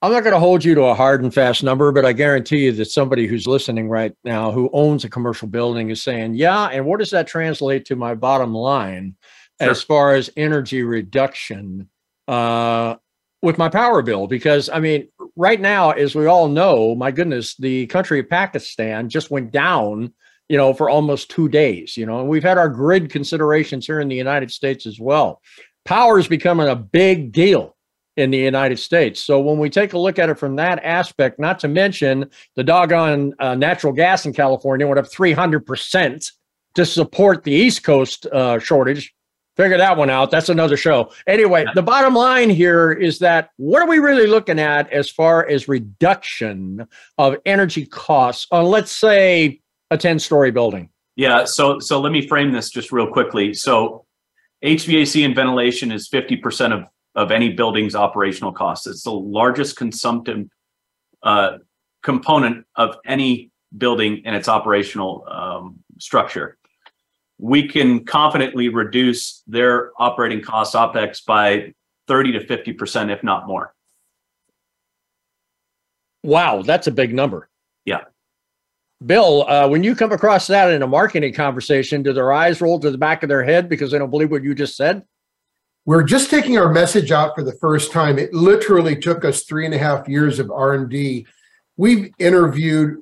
I'm 0.02 0.12
not 0.12 0.22
going 0.22 0.32
to 0.32 0.40
hold 0.40 0.64
you 0.64 0.74
to 0.76 0.84
a 0.84 0.94
hard 0.94 1.22
and 1.22 1.32
fast 1.32 1.62
number, 1.62 1.92
but 1.92 2.06
I 2.06 2.14
guarantee 2.14 2.64
you 2.64 2.72
that 2.72 2.86
somebody 2.86 3.26
who's 3.26 3.46
listening 3.46 3.88
right 3.88 4.14
now 4.24 4.50
who 4.50 4.70
owns 4.72 5.04
a 5.04 5.10
commercial 5.10 5.46
building 5.46 5.90
is 5.90 6.02
saying, 6.02 6.34
Yeah, 6.34 6.66
and 6.66 6.86
what 6.86 7.00
does 7.00 7.10
that 7.10 7.26
translate 7.26 7.84
to 7.86 7.96
my 7.96 8.14
bottom 8.14 8.54
line 8.54 9.14
sure. 9.60 9.70
as 9.70 9.82
far 9.82 10.14
as 10.14 10.30
energy 10.36 10.82
reduction 10.82 11.88
uh, 12.28 12.96
with 13.42 13.58
my 13.58 13.68
power 13.68 14.02
bill? 14.02 14.26
Because 14.26 14.68
I 14.68 14.80
mean, 14.80 15.08
right 15.36 15.60
now, 15.60 15.90
as 15.90 16.14
we 16.14 16.26
all 16.26 16.48
know, 16.48 16.94
my 16.94 17.10
goodness, 17.10 17.54
the 17.56 17.86
country 17.86 18.20
of 18.20 18.28
Pakistan 18.28 19.08
just 19.08 19.30
went 19.30 19.50
down 19.50 20.12
you 20.50 20.56
know, 20.56 20.74
for 20.74 20.90
almost 20.90 21.30
two 21.30 21.48
days, 21.48 21.96
you 21.96 22.04
know, 22.04 22.18
and 22.18 22.28
we've 22.28 22.42
had 22.42 22.58
our 22.58 22.68
grid 22.68 23.08
considerations 23.08 23.86
here 23.86 24.00
in 24.00 24.08
the 24.08 24.16
United 24.16 24.50
States 24.50 24.84
as 24.84 24.98
well. 24.98 25.40
Power 25.84 26.18
is 26.18 26.26
becoming 26.26 26.66
a 26.66 26.74
big 26.74 27.30
deal 27.30 27.76
in 28.16 28.32
the 28.32 28.38
United 28.38 28.80
States. 28.80 29.20
So 29.20 29.40
when 29.40 29.58
we 29.58 29.70
take 29.70 29.92
a 29.92 29.98
look 29.98 30.18
at 30.18 30.28
it 30.28 30.40
from 30.40 30.56
that 30.56 30.84
aspect, 30.84 31.38
not 31.38 31.60
to 31.60 31.68
mention 31.68 32.28
the 32.56 32.64
doggone 32.64 33.32
uh, 33.38 33.54
natural 33.54 33.92
gas 33.92 34.26
in 34.26 34.32
California 34.32 34.88
went 34.88 34.98
up 34.98 35.06
300% 35.06 36.32
to 36.74 36.84
support 36.84 37.44
the 37.44 37.52
East 37.52 37.84
Coast 37.84 38.26
uh, 38.26 38.58
shortage. 38.58 39.14
Figure 39.56 39.76
that 39.76 39.96
one 39.96 40.10
out. 40.10 40.30
That's 40.30 40.48
another 40.48 40.76
show. 40.76 41.12
Anyway, 41.26 41.66
the 41.74 41.82
bottom 41.82 42.14
line 42.14 42.50
here 42.50 42.92
is 42.92 43.18
that 43.18 43.50
what 43.56 43.82
are 43.82 43.88
we 43.88 43.98
really 43.98 44.26
looking 44.26 44.58
at 44.58 44.90
as 44.92 45.10
far 45.10 45.46
as 45.46 45.68
reduction 45.68 46.86
of 47.18 47.36
energy 47.44 47.84
costs 47.84 48.46
on, 48.50 48.64
let's 48.66 48.92
say, 48.92 49.60
a 49.90 49.98
10 49.98 50.18
story 50.18 50.50
building? 50.50 50.88
Yeah. 51.16 51.44
So, 51.44 51.78
so 51.78 52.00
let 52.00 52.12
me 52.12 52.26
frame 52.26 52.52
this 52.52 52.70
just 52.70 52.92
real 52.92 53.08
quickly. 53.08 53.52
So, 53.52 54.06
HVAC 54.64 55.24
and 55.24 55.34
ventilation 55.34 55.90
is 55.90 56.08
50% 56.08 56.72
of 56.72 56.84
of 57.14 57.30
any 57.30 57.50
building's 57.50 57.94
operational 57.94 58.52
costs. 58.52 58.86
It's 58.86 59.02
the 59.02 59.12
largest 59.12 59.76
consumptive 59.76 60.48
uh, 61.22 61.58
component 62.02 62.66
of 62.76 62.96
any 63.04 63.50
building 63.76 64.22
and 64.24 64.34
its 64.34 64.48
operational 64.48 65.26
um, 65.28 65.80
structure. 65.98 66.56
We 67.40 67.66
can 67.68 68.04
confidently 68.04 68.68
reduce 68.68 69.42
their 69.46 69.92
operating 69.98 70.42
costs, 70.42 70.74
OPEX, 70.74 71.24
by 71.24 71.74
30 72.06 72.32
to 72.32 72.40
50%, 72.40 73.10
if 73.10 73.22
not 73.22 73.46
more. 73.46 73.74
Wow, 76.22 76.62
that's 76.62 76.86
a 76.86 76.92
big 76.92 77.14
number. 77.14 77.48
Yeah. 77.86 78.04
Bill, 79.04 79.48
uh, 79.48 79.68
when 79.68 79.82
you 79.82 79.94
come 79.94 80.12
across 80.12 80.46
that 80.48 80.70
in 80.70 80.82
a 80.82 80.86
marketing 80.86 81.32
conversation, 81.32 82.02
do 82.02 82.12
their 82.12 82.32
eyes 82.32 82.60
roll 82.60 82.78
to 82.80 82.90
the 82.90 82.98
back 82.98 83.22
of 83.22 83.30
their 83.30 83.42
head 83.42 83.68
because 83.68 83.90
they 83.90 83.98
don't 83.98 84.10
believe 84.10 84.30
what 84.30 84.42
you 84.42 84.54
just 84.54 84.76
said? 84.76 85.02
we're 85.86 86.02
just 86.02 86.30
taking 86.30 86.58
our 86.58 86.70
message 86.70 87.10
out 87.10 87.34
for 87.34 87.42
the 87.42 87.54
first 87.54 87.90
time 87.90 88.18
it 88.18 88.32
literally 88.32 88.96
took 88.96 89.24
us 89.24 89.44
three 89.44 89.64
and 89.64 89.74
a 89.74 89.78
half 89.78 90.08
years 90.08 90.38
of 90.38 90.50
r&d 90.50 91.26
we've 91.76 92.12
interviewed 92.18 92.98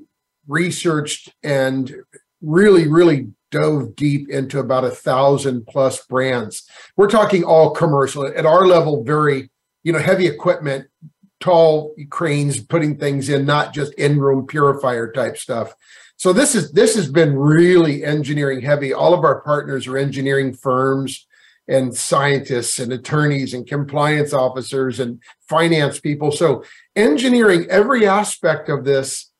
researched 0.46 1.34
and 1.42 1.94
really 2.40 2.88
really 2.88 3.28
dove 3.50 3.96
deep 3.96 4.28
into 4.28 4.58
about 4.58 4.84
a 4.84 4.90
thousand 4.90 5.66
plus 5.66 6.04
brands. 6.06 6.68
We're 6.96 7.10
talking 7.10 7.44
all 7.44 7.70
commercial. 7.70 8.26
At 8.26 8.46
our 8.46 8.66
level 8.66 9.04
very 9.04 9.50
you 9.82 9.92
know 9.92 9.98
heavy 9.98 10.26
equipment 10.26 10.88
tall 11.40 11.94
cranes 12.10 12.60
putting 12.60 12.98
things 12.98 13.28
in 13.28 13.46
not 13.46 13.72
just 13.72 13.92
in 13.94 14.18
room 14.18 14.46
purifier 14.46 15.10
type 15.12 15.36
stuff. 15.36 15.74
So 16.16 16.32
this 16.32 16.54
is 16.54 16.72
this 16.72 16.96
has 16.96 17.10
been 17.10 17.36
really 17.36 18.04
engineering 18.04 18.60
heavy. 18.60 18.92
All 18.92 19.14
of 19.14 19.24
our 19.24 19.40
partners 19.40 19.86
are 19.86 19.96
engineering 19.96 20.52
firms 20.52 21.26
and 21.68 21.94
scientists 21.94 22.78
and 22.78 22.92
attorneys 22.92 23.52
and 23.52 23.66
compliance 23.66 24.32
officers 24.32 24.98
and 24.98 25.22
finance 25.48 26.00
people. 26.00 26.32
So, 26.32 26.64
engineering 26.96 27.66
every 27.68 28.06
aspect 28.06 28.68
of 28.68 28.84
this, 28.84 29.30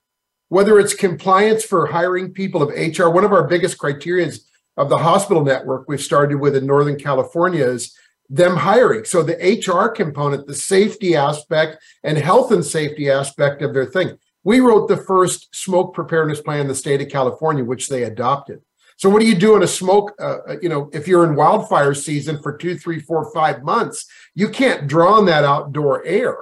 whether 0.49 0.79
it's 0.79 0.95
compliance 0.95 1.65
for 1.65 1.87
hiring 1.87 2.33
people 2.33 2.63
of 2.63 2.71
HR, 2.71 3.09
one 3.09 3.25
of 3.25 3.33
our 3.33 3.47
biggest 3.47 3.79
criterions 3.79 4.47
of 4.77 4.89
the 4.89 4.99
hospital 4.99 5.45
network 5.45 5.89
we've 5.89 6.01
started 6.01 6.37
with 6.37 6.57
in 6.57 6.67
Northern 6.67 6.99
California 6.99 7.65
is 7.65 7.97
them 8.31 8.57
hiring. 8.57 9.05
So, 9.05 9.23
the 9.23 9.35
HR 9.35 9.89
component, 9.89 10.47
the 10.47 10.55
safety 10.55 11.17
aspect, 11.17 11.83
and 12.05 12.17
health 12.17 12.53
and 12.53 12.65
safety 12.65 13.11
aspect 13.11 13.63
of 13.63 13.75
their 13.75 13.87
thing. 13.87 14.19
We 14.45 14.61
wrote 14.61 14.89
the 14.89 14.97
first 14.97 15.55
smoke 15.55 15.95
preparedness 15.95 16.41
plan 16.41 16.61
in 16.61 16.69
the 16.69 16.75
state 16.75 17.03
of 17.03 17.09
California, 17.09 17.65
which 17.65 17.89
they 17.89 18.05
adopted. 18.05 18.61
So 18.97 19.09
what 19.09 19.21
do 19.21 19.27
you 19.27 19.37
do 19.37 19.57
in 19.57 19.63
a 19.63 19.69
smoke? 19.69 20.15
Uh, 20.21 20.39
uh, 20.49 20.57
you 20.61 20.69
know, 20.69 20.91
if 20.93 21.07
you're 21.07 21.25
in 21.25 21.37
wildfire 21.37 21.95
season 21.95 22.43
for 22.43 22.57
two, 22.57 22.77
three, 22.77 22.99
four, 22.99 23.31
five 23.33 23.63
months, 23.63 24.07
you 24.35 24.49
can't 24.49 24.89
draw 24.89 25.15
on 25.15 25.27
that 25.27 25.45
outdoor 25.45 26.05
air. 26.05 26.37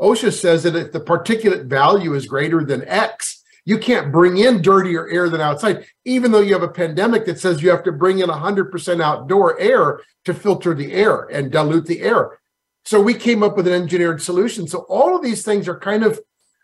OSHA 0.00 0.32
says 0.32 0.62
that 0.64 0.74
if 0.74 0.92
the 0.92 1.00
particulate 1.00 1.66
value 1.66 2.14
is 2.14 2.26
greater 2.26 2.64
than 2.64 2.86
X, 2.88 3.39
you 3.64 3.78
can't 3.78 4.12
bring 4.12 4.38
in 4.38 4.62
dirtier 4.62 5.08
air 5.08 5.28
than 5.28 5.40
outside, 5.40 5.84
even 6.04 6.32
though 6.32 6.40
you 6.40 6.52
have 6.52 6.62
a 6.62 6.68
pandemic 6.68 7.26
that 7.26 7.38
says 7.38 7.62
you 7.62 7.70
have 7.70 7.84
to 7.84 7.92
bring 7.92 8.20
in 8.20 8.28
100% 8.28 9.02
outdoor 9.02 9.58
air 9.60 10.00
to 10.24 10.34
filter 10.34 10.74
the 10.74 10.92
air 10.92 11.24
and 11.24 11.52
dilute 11.52 11.86
the 11.86 12.00
air. 12.00 12.38
So 12.84 13.00
we 13.00 13.14
came 13.14 13.42
up 13.42 13.56
with 13.56 13.66
an 13.66 13.74
engineered 13.74 14.22
solution. 14.22 14.66
So 14.66 14.86
all 14.88 15.14
of 15.14 15.22
these 15.22 15.44
things 15.44 15.68
are 15.68 15.78
kind 15.78 16.04
of 16.04 16.20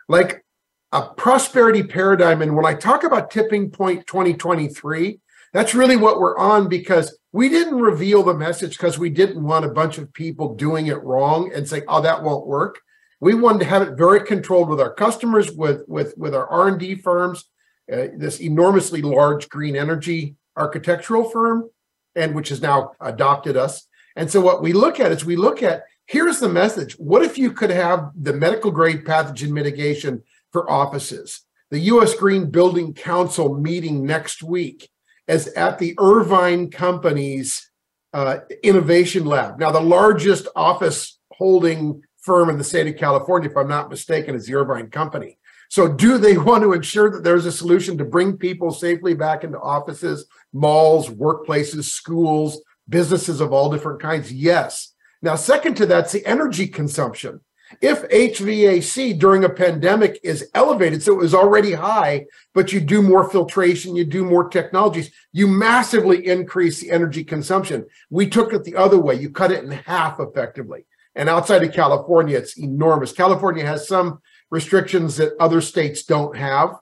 like 0.09 0.45
a 0.93 1.03
prosperity 1.03 1.83
paradigm. 1.83 2.43
And 2.43 2.57
when 2.57 2.67
I 2.67 2.75
talk 2.75 3.05
about 3.05 3.31
tipping 3.31 3.71
point 3.71 4.07
2023, 4.07 5.21
that's 5.53 5.75
really 5.75 5.97
what 5.97 6.19
we're 6.19 6.39
on 6.39 6.69
because 6.69 7.17
we 7.33 7.49
didn't 7.49 7.81
reveal 7.81 8.23
the 8.23 8.35
message 8.35 8.77
because 8.77 8.99
we 8.99 9.11
didn't 9.11 9.43
want 9.43 9.65
a 9.65 9.71
bunch 9.71 9.99
of 9.99 10.13
people 10.13 10.55
doing 10.55 10.87
it 10.87 11.03
wrong 11.03 11.53
and 11.55 11.69
saying, 11.69 11.85
"Oh, 11.89 12.01
that 12.01 12.23
won't 12.23 12.47
work." 12.47 12.81
We 13.21 13.35
wanted 13.35 13.61
to 13.61 13.65
have 13.67 13.83
it 13.83 13.97
very 13.97 14.21
controlled 14.25 14.69
with 14.69 14.81
our 14.81 14.93
customers, 14.93 15.51
with 15.51 15.83
with 15.87 16.15
with 16.17 16.35
our 16.35 16.47
R 16.49 16.69
and 16.69 16.79
D 16.79 16.95
firms, 16.95 17.45
uh, 17.93 18.09
this 18.17 18.41
enormously 18.41 19.03
large 19.03 19.49
green 19.49 19.77
energy 19.77 20.37
architectural 20.57 21.25
firm, 21.25 21.71
and 22.15 22.35
which 22.35 22.49
has 22.51 22.61
now 22.61 22.93
adopted 23.01 23.57
us. 23.57 23.87
And 24.17 24.31
so, 24.31 24.41
what 24.41 24.63
we 24.63 24.73
look 24.73 25.01
at 25.01 25.13
is 25.13 25.25
we 25.25 25.37
look 25.37 25.63
at 25.63 25.85
here's 26.07 26.41
the 26.41 26.49
message: 26.49 26.93
What 26.95 27.23
if 27.23 27.39
you 27.39 27.53
could 27.53 27.71
have 27.71 28.11
the 28.21 28.33
medical 28.33 28.71
grade 28.71 29.05
pathogen 29.05 29.51
mitigation 29.51 30.23
for 30.53 30.71
offices? 30.71 31.43
The 31.71 31.81
U.S. 31.81 32.15
Green 32.15 32.51
Building 32.51 32.95
Council 32.95 33.59
meeting 33.59 34.07
next 34.07 34.43
week 34.43 34.89
as 35.27 35.49
at 35.49 35.79
the 35.79 35.95
Irvine 35.99 36.71
Company's 36.71 37.71
uh, 38.13 38.39
innovation 38.63 39.25
lab. 39.25 39.59
Now, 39.59 39.73
the 39.73 39.81
largest 39.81 40.49
office 40.55 41.19
holding 41.33 42.03
firm 42.27 42.51
in 42.51 42.59
the 42.59 42.65
state 42.65 42.89
of 42.89 42.99
California, 42.99 43.49
if 43.49 43.57
I'm 43.57 43.69
not 43.69 43.89
mistaken, 43.89 44.35
is 44.35 44.47
the 44.47 44.57
Irvine 44.57 44.91
Company. 44.91 45.39
So, 45.71 45.89
do 45.89 46.19
they 46.19 46.37
want 46.49 46.63
to 46.65 46.75
ensure 46.75 47.11
that 47.11 47.25
there's 47.25 47.47
a 47.47 47.53
solution 47.53 47.97
to 47.97 48.05
bring 48.05 48.37
people 48.37 48.71
safely 48.73 49.15
back 49.15 49.45
into 49.45 49.59
offices, 49.59 50.27
malls, 50.53 51.09
workplaces, 51.09 51.85
schools, 51.85 52.61
businesses 52.89 53.41
of 53.41 53.53
all 53.53 53.71
different 53.71 54.03
kinds? 54.03 54.33
Yes. 54.33 54.93
Now, 55.23 55.37
second 55.37 55.77
to 55.77 55.87
that's 55.87 56.13
the 56.13 56.27
energy 56.27 56.67
consumption. 56.67 57.41
If 57.81 58.09
HVAC 58.11 59.19
during 59.19 59.43
a 59.43 59.49
pandemic 59.49 60.21
is 60.23 60.49
elevated, 60.55 61.03
so 61.03 61.15
it 61.15 61.19
was 61.19 61.35
already 61.35 61.73
high, 61.73 62.27
but 62.55 62.73
you 62.73 62.81
do 62.81 63.03
more 63.03 63.29
filtration, 63.29 63.97
you 63.97 64.05
do 64.05 64.25
more 64.25 64.49
technologies, 64.49 65.11
you 65.33 65.49
massively 65.49 66.25
increase 66.27 66.81
the 66.81 66.93
energy 66.93 67.25
consumption. 67.25 67.87
We 68.09 68.29
took 68.29 68.53
it 68.53 68.63
the 68.63 68.77
other 68.77 69.01
way. 69.01 69.17
You 69.17 69.31
cut 69.31 69.51
it 69.51 69.65
in 69.65 69.73
half 69.73 70.21
effectively. 70.21 70.87
And 71.17 71.31
outside 71.31 71.65
of 71.65 71.73
California, 71.73 72.37
it's 72.37 72.59
enormous. 72.59 73.11
California 73.11 73.65
has 73.65 73.89
some 73.89 74.21
restrictions 74.51 75.17
that 75.17 75.33
other 75.41 75.61
states 75.61 76.05
don't 76.05 76.37
have. 76.37 76.77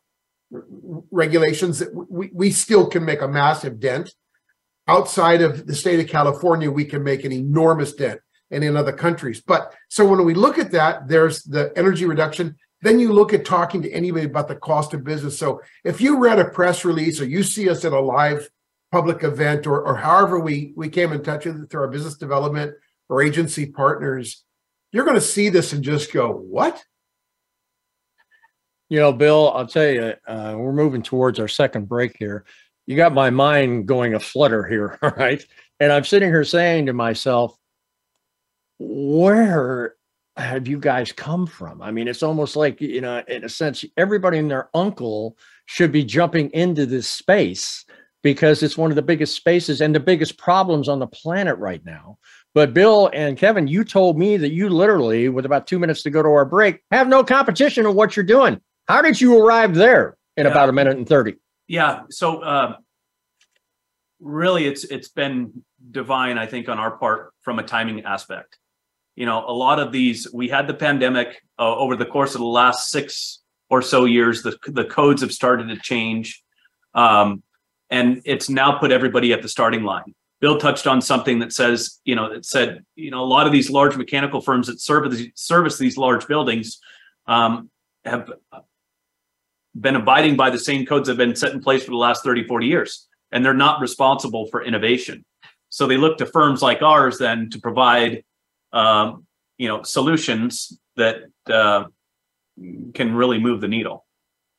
regulations 1.11 1.79
that 1.79 1.95
we, 1.95 2.31
we 2.33 2.51
still 2.51 2.87
can 2.87 3.05
make 3.05 3.23
a 3.23 3.29
massive 3.29 3.81
dent. 3.81 4.13
Outside 4.87 5.41
of 5.41 5.67
the 5.67 5.75
state 5.75 6.01
of 6.01 6.09
California, 6.09 6.71
we 6.71 6.85
can 6.85 7.03
make 7.03 7.25
an 7.25 7.33
enormous 7.33 7.95
dent 7.95 8.21
and 8.51 8.63
in 8.63 8.77
other 8.77 8.93
countries. 8.93 9.41
But 9.41 9.73
so 9.89 10.07
when 10.07 10.25
we 10.25 10.35
look 10.35 10.59
at 10.59 10.73
that, 10.73 11.09
there's 11.09 11.43
the 11.45 11.73
energy 11.77 12.05
reduction. 12.05 12.57
Then 12.83 13.01
you 13.01 13.13
look 13.13 13.33
at 13.33 13.47
talking 13.47 13.81
to 13.83 13.91
anybody 13.91 14.27
about 14.27 14.49
the 14.49 14.57
cost 14.57 14.93
of 14.93 15.05
business. 15.05 15.39
So 15.39 15.63
if 15.85 16.01
you 16.01 16.19
read 16.19 16.39
a 16.39 16.45
press 16.51 16.85
release 16.85 17.21
or 17.21 17.25
you 17.25 17.43
see 17.43 17.71
us 17.71 17.85
at 17.85 17.93
a 17.93 18.01
live 18.01 18.49
public 18.93 19.25
event 19.25 19.67
or, 19.67 19.81
or 19.81 19.97
however 19.97 20.39
we, 20.39 20.75
we 20.77 20.89
came 20.89 21.13
in 21.13 21.23
touch 21.23 21.47
with 21.47 21.63
it 21.63 21.71
through 21.71 21.81
our 21.81 21.89
business 21.89 22.17
development 22.17 22.75
or 23.09 23.23
agency 23.23 23.67
partners, 23.67 24.45
you're 24.93 25.05
going 25.05 25.17
to 25.17 25.21
see 25.21 25.49
this 25.49 25.73
and 25.73 25.83
just 25.83 26.13
go, 26.13 26.31
what? 26.33 26.83
You 28.89 29.01
know, 29.01 29.13
Bill, 29.13 29.53
I'll 29.55 29.67
tell 29.67 29.89
you, 29.89 30.15
uh, 30.27 30.55
we're 30.57 30.73
moving 30.73 31.03
towards 31.03 31.41
our 31.41 31.49
second 31.49 31.89
break 31.89 32.17
here. 32.19 32.45
You 32.87 32.97
got 32.97 33.15
my 33.15 33.31
mind 33.31 33.89
going 33.89 34.15
a 34.15 34.21
flutter 34.21 34.67
here, 34.67 34.99
all 35.03 35.11
right? 35.17 35.45
And 35.81 35.93
I'm 35.93 36.05
sitting 36.05 36.29
here 36.29 36.45
saying 36.45 36.87
to 36.87 36.93
myself, 36.93 37.57
where 38.79 39.95
have 40.37 40.67
you 40.67 40.79
guys 40.79 41.13
come 41.13 41.47
from? 41.47 41.81
I 41.81 41.91
mean, 41.91 42.09
it's 42.09 42.23
almost 42.23 42.57
like, 42.57 42.81
you 42.81 43.01
know, 43.01 43.23
in 43.29 43.45
a 43.45 43.49
sense, 43.49 43.85
everybody 43.97 44.39
and 44.39 44.51
their 44.51 44.69
uncle 44.75 45.37
should 45.67 45.93
be 45.93 46.05
jumping 46.05 46.51
into 46.51 46.87
this 46.87 47.09
space 47.09 47.85
because 48.23 48.63
it's 48.63 48.79
one 48.79 48.91
of 48.91 48.97
the 48.97 49.03
biggest 49.03 49.37
spaces 49.37 49.81
and 49.81 49.95
the 49.95 50.01
biggest 50.01 50.39
problems 50.39 50.89
on 50.89 50.99
the 50.99 51.07
planet 51.07 51.57
right 51.59 51.85
now. 51.85 52.19
But 52.55 52.73
Bill 52.73 53.11
and 53.13 53.37
Kevin, 53.37 53.67
you 53.67 53.85
told 53.85 54.17
me 54.17 54.37
that 54.37 54.53
you 54.53 54.69
literally, 54.69 55.29
with 55.29 55.45
about 55.45 55.67
two 55.67 55.81
minutes 55.81 56.03
to 56.05 56.11
go 56.11 56.23
to 56.23 56.29
our 56.29 56.45
break, 56.45 56.83
have 56.93 57.09
no 57.09 57.25
competition 57.25 57.85
in 57.85 57.95
what 57.95 58.17
you're 58.17 58.25
doing. 58.25 58.61
How 58.87 59.03
did 59.03 59.21
you 59.21 59.39
arrive 59.39 59.75
there 59.75 60.17
in 60.37 60.47
yeah. 60.47 60.53
about 60.53 60.69
a 60.69 60.73
minute 60.73 60.97
and 60.97 61.09
30? 61.09 61.35
Yeah. 61.67 62.03
So 62.11 62.43
uh, 62.43 62.77
really 64.21 64.67
it's 64.67 64.85
it's 64.85 65.09
been 65.09 65.65
divine, 65.91 66.39
I 66.39 66.47
think, 66.47 66.69
on 66.69 66.79
our 66.79 66.97
part 66.97 67.33
from 67.43 67.59
a 67.59 67.63
timing 67.63 68.05
aspect. 68.05 68.59
You 69.17 69.27
know, 69.27 69.45
a 69.47 69.53
lot 69.53 69.79
of 69.79 69.93
these, 69.93 70.33
we 70.33 70.49
had 70.49 70.67
the 70.67 70.75
pandemic 70.75 71.41
uh, 71.59 71.77
over 71.77 71.97
the 71.97 72.07
course 72.07 72.35
of 72.35 72.41
the 72.41 72.47
last 72.47 72.91
six 72.91 73.43
or 73.69 73.81
so 73.81 74.05
years, 74.05 74.43
the, 74.43 74.57
the 74.67 74.85
codes 74.85 75.23
have 75.23 75.33
started 75.33 75.69
to 75.69 75.77
change. 75.77 76.43
Um, 76.95 77.43
and 77.91 78.23
it's 78.25 78.49
now 78.49 78.79
put 78.79 78.91
everybody 78.91 79.33
at 79.33 79.43
the 79.43 79.49
starting 79.49 79.85
line. 79.85 80.15
Bill 80.45 80.59
touched 80.59 80.87
on 80.87 81.01
something 81.01 81.39
that 81.39 81.55
says, 81.55 82.01
you 82.05 82.15
know, 82.15 82.29
that 82.29 82.45
said, 82.45 82.85
you 82.97 83.11
know, 83.11 83.23
a 83.23 83.25
lot 83.25 83.47
of 83.47 83.53
these 83.55 83.71
large 83.71 83.97
mechanical 83.97 84.43
firms 84.43 84.67
that 84.67 84.79
service 84.79 85.23
service 85.35 85.79
these 85.79 85.97
large 85.97 86.27
buildings 86.27 86.81
um, 87.27 87.71
have 88.05 88.31
been 89.75 89.97
abiding 89.97 90.37
by 90.37 90.51
the 90.51 90.59
same 90.59 90.85
codes 90.85 91.07
that 91.07 91.13
have 91.13 91.17
been 91.17 91.35
set 91.35 91.55
in 91.55 91.63
place 91.63 91.83
for 91.83 91.93
the 91.93 91.97
last 91.97 92.23
30, 92.25 92.47
40 92.47 92.67
years, 92.67 93.09
and 93.33 93.43
they're 93.43 93.55
not 93.55 93.81
responsible 93.81 94.47
for 94.49 94.63
innovation. 94.63 95.25
So 95.71 95.87
they 95.87 95.97
look 95.97 96.19
to 96.19 96.27
firms 96.27 96.61
like 96.61 96.83
ours 96.83 97.17
then 97.17 97.49
to 97.49 97.59
provide, 97.59 98.23
um, 98.75 99.27
you 99.57 99.69
know, 99.69 99.83
solutions 99.83 100.79
that 100.97 101.23
uh, 101.47 101.85
can 102.93 103.15
really 103.15 103.39
move 103.39 103.63
the 103.63 103.69
needle. 103.69 104.05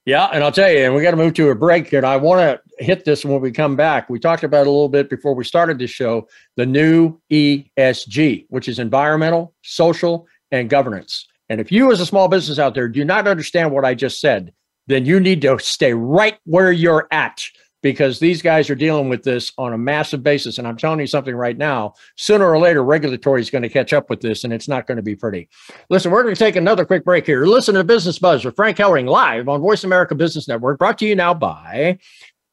Yeah, 0.04 0.26
and 0.34 0.44
I'll 0.44 0.52
tell 0.52 0.72
you, 0.72 0.80
and 0.80 0.96
we 0.96 1.04
got 1.04 1.12
to 1.12 1.18
move 1.18 1.36
to 1.36 1.50
a 1.50 1.56
break, 1.56 1.94
and 1.94 2.08
I 2.08 2.18
want 2.18 2.40
to 2.40 2.65
hit 2.80 3.06
this 3.06 3.26
when 3.26 3.42
we 3.42 3.52
come 3.52 3.76
back. 3.76 4.10
We 4.10 4.20
talked 4.20 4.44
about 4.44 4.68
a 4.68 4.72
little 4.72 4.90
bit 4.90 5.10
before 5.10 5.36
we 5.36 5.44
started 5.44 5.80
this 5.80 5.92
show, 5.92 6.28
the 6.56 6.66
new 6.66 7.20
ESG, 7.32 8.46
which 8.50 8.68
is 8.68 8.80
environmental, 8.80 9.54
social, 9.64 10.28
and 10.52 10.70
governance. 10.70 11.28
And 11.50 11.62
if 11.62 11.72
you, 11.72 11.92
as 11.92 12.00
a 12.00 12.06
small 12.06 12.28
business 12.28 12.60
out 12.60 12.74
there, 12.74 12.88
do 12.88 13.06
not 13.06 13.28
understand 13.28 13.72
what 13.72 13.86
I 13.86 13.94
just 13.94 14.20
said, 14.20 14.54
then 14.88 15.06
you 15.06 15.20
need 15.20 15.42
to 15.42 15.58
stay 15.60 15.94
right 15.94 16.38
where 16.46 16.72
you're 16.72 17.08
at 17.12 17.44
because 17.86 18.18
these 18.18 18.42
guys 18.42 18.68
are 18.72 18.76
dealing 18.76 19.10
with 19.10 19.22
this 19.22 19.52
on 19.60 19.74
a 19.74 19.78
massive 19.78 20.24
basis. 20.24 20.58
And 20.58 20.68
I'm 20.68 20.76
telling 20.76 21.00
you 21.00 21.06
something 21.06 21.36
right 21.36 21.56
now, 21.56 21.94
sooner 22.16 22.50
or 22.50 22.58
later, 22.58 22.84
regulatory 22.84 23.42
is 23.42 23.52
going 23.52 23.62
to 23.62 23.70
catch 23.70 23.94
up 23.94 24.10
with 24.10 24.22
this 24.22 24.44
and 24.44 24.52
it's 24.52 24.68
not 24.68 24.88
going 24.88 24.96
to 24.96 25.04
be 25.04 25.16
pretty. 25.16 25.50
Listen, 25.92 26.10
we're 26.10 26.24
going 26.24 26.34
to 26.34 26.40
take 26.40 26.56
another 26.56 26.84
quick 26.84 27.06
break 27.06 27.28
here. 27.28 27.46
Listen 27.46 27.76
to 27.76 27.84
Business 27.84 28.18
Buzz 28.18 28.44
with 28.44 28.56
Frank 28.56 28.78
Hellring 28.78 29.08
live 29.08 29.48
on 29.48 29.62
Voice 29.62 29.84
America 29.84 30.16
Business 30.16 30.48
Network, 30.48 30.80
brought 30.80 30.98
to 30.98 31.06
you 31.06 31.16
now 31.16 31.36
by 31.36 32.00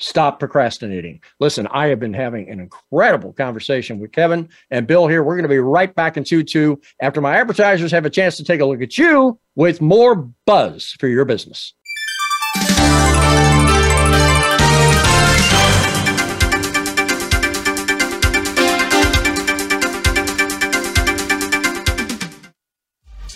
stop 0.00 0.40
procrastinating. 0.40 1.20
Listen, 1.38 1.68
I 1.68 1.86
have 1.88 2.00
been 2.00 2.14
having 2.14 2.48
an 2.50 2.58
incredible 2.58 3.32
conversation 3.32 4.00
with 4.00 4.10
Kevin 4.12 4.48
and 4.70 4.86
Bill 4.86 5.06
here. 5.06 5.22
We're 5.22 5.36
going 5.36 5.44
to 5.44 5.48
be 5.48 5.58
right 5.58 5.94
back 5.94 6.16
in 6.16 6.24
2 6.24 6.42
2 6.42 6.80
after 7.00 7.20
my 7.20 7.36
advertisers 7.36 7.92
have 7.92 8.06
a 8.06 8.10
chance 8.10 8.36
to 8.38 8.44
take 8.44 8.60
a 8.60 8.64
look 8.64 8.82
at 8.82 8.98
you 8.98 9.38
with 9.54 9.80
more 9.80 10.28
buzz 10.46 10.96
for 10.98 11.06
your 11.06 11.24
business. 11.24 11.74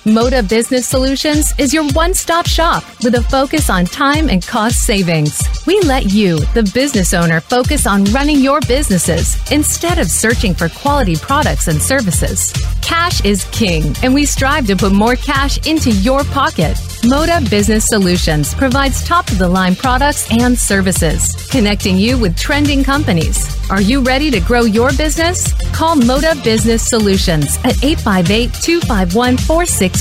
Moda 0.04 0.46
Business 0.46 0.86
Solutions 0.86 1.54
is 1.58 1.72
your 1.72 1.88
one 1.92 2.12
stop 2.12 2.46
shop 2.46 2.84
with 3.02 3.14
a 3.14 3.22
focus 3.22 3.70
on 3.70 3.86
time 3.86 4.28
and 4.28 4.46
cost 4.46 4.84
savings. 4.84 5.42
We 5.66 5.80
let 5.80 6.12
you, 6.12 6.40
the 6.52 6.70
business 6.74 7.14
owner, 7.14 7.40
focus 7.40 7.86
on 7.86 8.04
running 8.06 8.40
your 8.40 8.60
businesses 8.68 9.38
instead 9.50 9.98
of 9.98 10.10
searching 10.10 10.52
for 10.52 10.68
quality 10.68 11.16
products 11.16 11.68
and 11.68 11.80
services. 11.80 12.52
Cash 12.82 13.24
is 13.24 13.44
king, 13.50 13.94
and 14.02 14.12
we 14.12 14.26
strive 14.26 14.66
to 14.66 14.76
put 14.76 14.92
more 14.92 15.16
cash 15.16 15.66
into 15.66 15.90
your 15.90 16.22
pocket. 16.24 16.76
Moda 17.04 17.48
Business 17.48 17.86
Solutions 17.86 18.54
provides 18.54 19.02
top 19.04 19.30
of 19.30 19.38
the 19.38 19.48
line 19.48 19.74
products 19.74 20.30
and 20.30 20.58
services, 20.58 21.34
connecting 21.50 21.96
you 21.96 22.18
with 22.18 22.36
trending 22.36 22.84
companies. 22.84 23.48
Are 23.70 23.80
you 23.80 24.02
ready 24.02 24.30
to 24.30 24.40
grow 24.40 24.62
your 24.62 24.90
business? 24.92 25.54
Call 25.72 25.96
Moda 25.96 26.42
Business 26.44 26.86
Solutions 26.86 27.56
at 27.64 27.82
858 27.82 28.52
251 28.52 29.36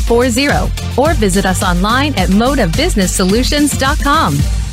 4640 0.02 1.00
or 1.00 1.14
visit 1.14 1.46
us 1.46 1.64
online 1.64 2.14
at 2.16 2.30
modabusinesssolutions.com. 2.30 4.73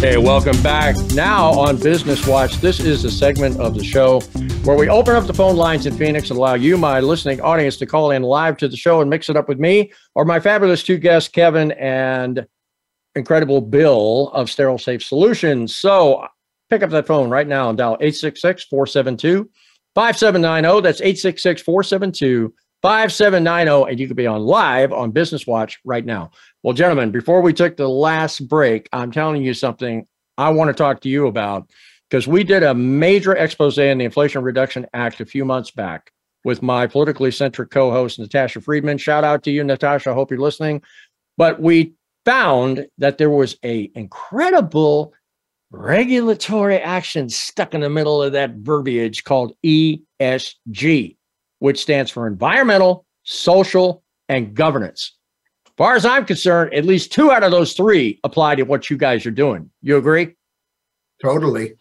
Hey, 0.00 0.16
welcome 0.16 0.60
back. 0.62 0.96
Now 1.12 1.50
on 1.50 1.76
Business 1.76 2.26
Watch, 2.26 2.56
this 2.56 2.80
is 2.80 3.04
a 3.04 3.10
segment 3.10 3.60
of 3.60 3.74
the 3.74 3.84
show 3.84 4.20
where 4.64 4.74
we 4.74 4.88
open 4.88 5.14
up 5.14 5.26
the 5.26 5.34
phone 5.34 5.56
lines 5.56 5.84
in 5.84 5.94
Phoenix 5.94 6.30
and 6.30 6.38
allow 6.38 6.54
you, 6.54 6.78
my 6.78 7.00
listening 7.00 7.38
audience, 7.42 7.76
to 7.76 7.84
call 7.84 8.10
in 8.10 8.22
live 8.22 8.56
to 8.56 8.68
the 8.68 8.78
show 8.78 9.02
and 9.02 9.10
mix 9.10 9.28
it 9.28 9.36
up 9.36 9.46
with 9.46 9.58
me 9.58 9.92
or 10.14 10.24
my 10.24 10.40
fabulous 10.40 10.82
two 10.82 10.96
guests, 10.96 11.28
Kevin 11.28 11.72
and 11.72 12.46
incredible 13.14 13.60
Bill 13.60 14.30
of 14.30 14.50
Sterile 14.50 14.78
Safe 14.78 15.02
Solutions. 15.02 15.76
So 15.76 16.26
pick 16.70 16.82
up 16.82 16.88
that 16.88 17.06
phone 17.06 17.28
right 17.28 17.46
now 17.46 17.68
and 17.68 17.76
dial 17.76 17.98
866 18.00 18.64
472 18.70 19.50
5790. 19.94 20.80
That's 20.80 21.02
866 21.02 21.60
472 21.60 22.54
5790. 22.82 23.90
And 23.90 24.00
you 24.00 24.06
can 24.06 24.16
be 24.16 24.26
on 24.26 24.42
live 24.42 24.92
on 24.92 25.10
Business 25.10 25.46
Watch 25.46 25.80
right 25.84 26.04
now. 26.04 26.30
Well, 26.62 26.74
gentlemen, 26.74 27.10
before 27.10 27.40
we 27.40 27.52
took 27.52 27.76
the 27.76 27.88
last 27.88 28.48
break, 28.48 28.88
I'm 28.92 29.12
telling 29.12 29.42
you 29.42 29.54
something 29.54 30.06
I 30.38 30.50
want 30.50 30.68
to 30.68 30.74
talk 30.74 31.00
to 31.02 31.08
you 31.08 31.26
about 31.26 31.70
because 32.08 32.26
we 32.26 32.44
did 32.44 32.62
a 32.62 32.74
major 32.74 33.36
expose 33.36 33.78
in 33.78 33.98
the 33.98 34.04
Inflation 34.04 34.42
Reduction 34.42 34.86
Act 34.94 35.20
a 35.20 35.26
few 35.26 35.44
months 35.44 35.70
back 35.70 36.12
with 36.44 36.62
my 36.62 36.86
politically 36.86 37.30
centric 37.30 37.70
co 37.70 37.90
host, 37.90 38.18
Natasha 38.18 38.60
Friedman. 38.60 38.98
Shout 38.98 39.24
out 39.24 39.42
to 39.44 39.50
you, 39.50 39.62
Natasha. 39.62 40.10
I 40.10 40.14
hope 40.14 40.30
you're 40.30 40.40
listening. 40.40 40.82
But 41.36 41.60
we 41.60 41.94
found 42.24 42.86
that 42.98 43.18
there 43.18 43.30
was 43.30 43.56
a 43.64 43.90
incredible 43.94 45.12
regulatory 45.70 46.78
action 46.78 47.28
stuck 47.28 47.74
in 47.74 47.80
the 47.80 47.90
middle 47.90 48.22
of 48.22 48.32
that 48.32 48.56
verbiage 48.56 49.24
called 49.24 49.52
ESG, 49.64 51.16
which 51.60 51.80
stands 51.80 52.10
for 52.10 52.26
environmental, 52.26 53.06
social, 53.22 54.02
and 54.28 54.54
governance 54.54 55.16
As 55.66 55.72
far 55.76 55.94
as 55.94 56.04
I'm 56.04 56.24
concerned, 56.24 56.74
at 56.74 56.84
least 56.84 57.12
two 57.12 57.30
out 57.30 57.44
of 57.44 57.52
those 57.52 57.72
three 57.74 58.18
apply 58.24 58.56
to 58.56 58.64
what 58.64 58.90
you 58.90 58.96
guys 58.96 59.24
are 59.24 59.30
doing. 59.30 59.70
You 59.82 59.96
agree? 59.96 60.36
Totally. 61.22 61.74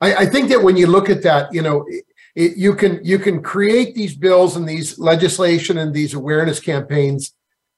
I, 0.00 0.14
I 0.14 0.26
think 0.26 0.48
that 0.48 0.62
when 0.62 0.76
you 0.76 0.86
look 0.86 1.08
at 1.08 1.22
that, 1.22 1.52
you 1.54 1.62
know, 1.62 1.86
it, 2.34 2.56
you 2.56 2.74
can 2.74 3.00
you 3.04 3.18
can 3.18 3.42
create 3.42 3.94
these 3.94 4.16
bills 4.16 4.56
and 4.56 4.68
these 4.68 4.98
legislation 4.98 5.78
and 5.78 5.94
these 5.94 6.14
awareness 6.14 6.60
campaigns, 6.60 7.34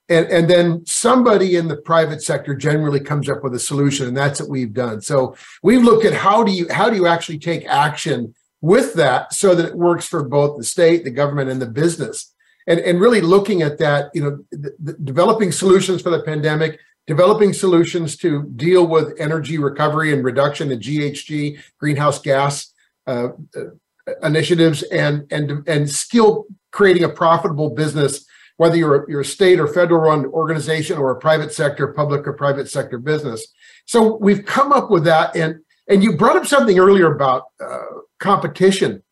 and 0.08 0.26
and 0.26 0.48
then 0.48 0.86
somebody 0.86 1.56
in 1.56 1.68
the 1.68 1.76
private 1.76 2.22
sector 2.22 2.54
generally 2.54 3.00
comes 3.00 3.28
up 3.28 3.42
with 3.42 3.54
a 3.54 3.58
solution, 3.58 4.06
and 4.06 4.16
that's 4.16 4.40
what 4.40 4.48
we've 4.48 4.72
done. 4.72 5.00
So 5.02 5.36
we've 5.62 5.82
looked 5.82 6.04
at 6.04 6.14
how 6.14 6.44
do 6.44 6.52
you 6.52 6.68
how 6.70 6.88
do 6.88 6.96
you 6.96 7.06
actually 7.06 7.38
take 7.38 7.66
action 7.66 8.34
with 8.64 8.94
that 8.94 9.32
so 9.32 9.54
that 9.54 9.66
it 9.66 9.76
works 9.76 10.06
for 10.06 10.22
both 10.22 10.56
the 10.56 10.64
state, 10.64 11.04
the 11.04 11.10
government, 11.10 11.50
and 11.50 11.60
the 11.60 11.66
business 11.66 12.34
and, 12.66 12.80
and 12.80 13.00
really 13.00 13.20
looking 13.20 13.62
at 13.62 13.78
that, 13.78 14.10
you 14.14 14.22
know, 14.22 14.44
the, 14.50 14.74
the 14.78 14.92
developing 14.94 15.52
solutions 15.52 16.02
for 16.02 16.10
the 16.10 16.22
pandemic, 16.22 16.78
developing 17.06 17.52
solutions 17.52 18.16
to 18.16 18.44
deal 18.56 18.86
with 18.86 19.14
energy 19.18 19.58
recovery 19.58 20.12
and 20.12 20.24
reduction 20.24 20.70
in 20.70 20.80
GHG, 20.80 21.60
greenhouse 21.78 22.18
gas 22.20 22.72
uh, 23.06 23.28
uh, 23.54 24.12
initiatives, 24.22 24.82
and 24.84 25.30
and 25.30 25.66
and 25.68 25.90
still 25.90 26.46
creating 26.72 27.04
a 27.04 27.08
profitable 27.08 27.70
business, 27.70 28.24
whether 28.56 28.76
you're 28.76 29.04
a, 29.04 29.10
you're 29.10 29.20
a 29.20 29.24
state 29.24 29.60
or 29.60 29.66
federal 29.66 30.00
run 30.00 30.24
organization 30.26 30.96
or 30.96 31.10
a 31.10 31.18
private 31.18 31.52
sector, 31.52 31.88
public 31.88 32.26
or 32.26 32.32
private 32.32 32.70
sector 32.70 32.98
business. 32.98 33.46
So 33.84 34.16
we've 34.16 34.44
come 34.46 34.72
up 34.72 34.90
with 34.90 35.04
that, 35.04 35.36
and 35.36 35.60
and 35.88 36.02
you 36.02 36.16
brought 36.16 36.36
up 36.36 36.46
something 36.46 36.78
earlier 36.78 37.14
about 37.14 37.42
uh, 37.60 37.78
competition 38.30 39.02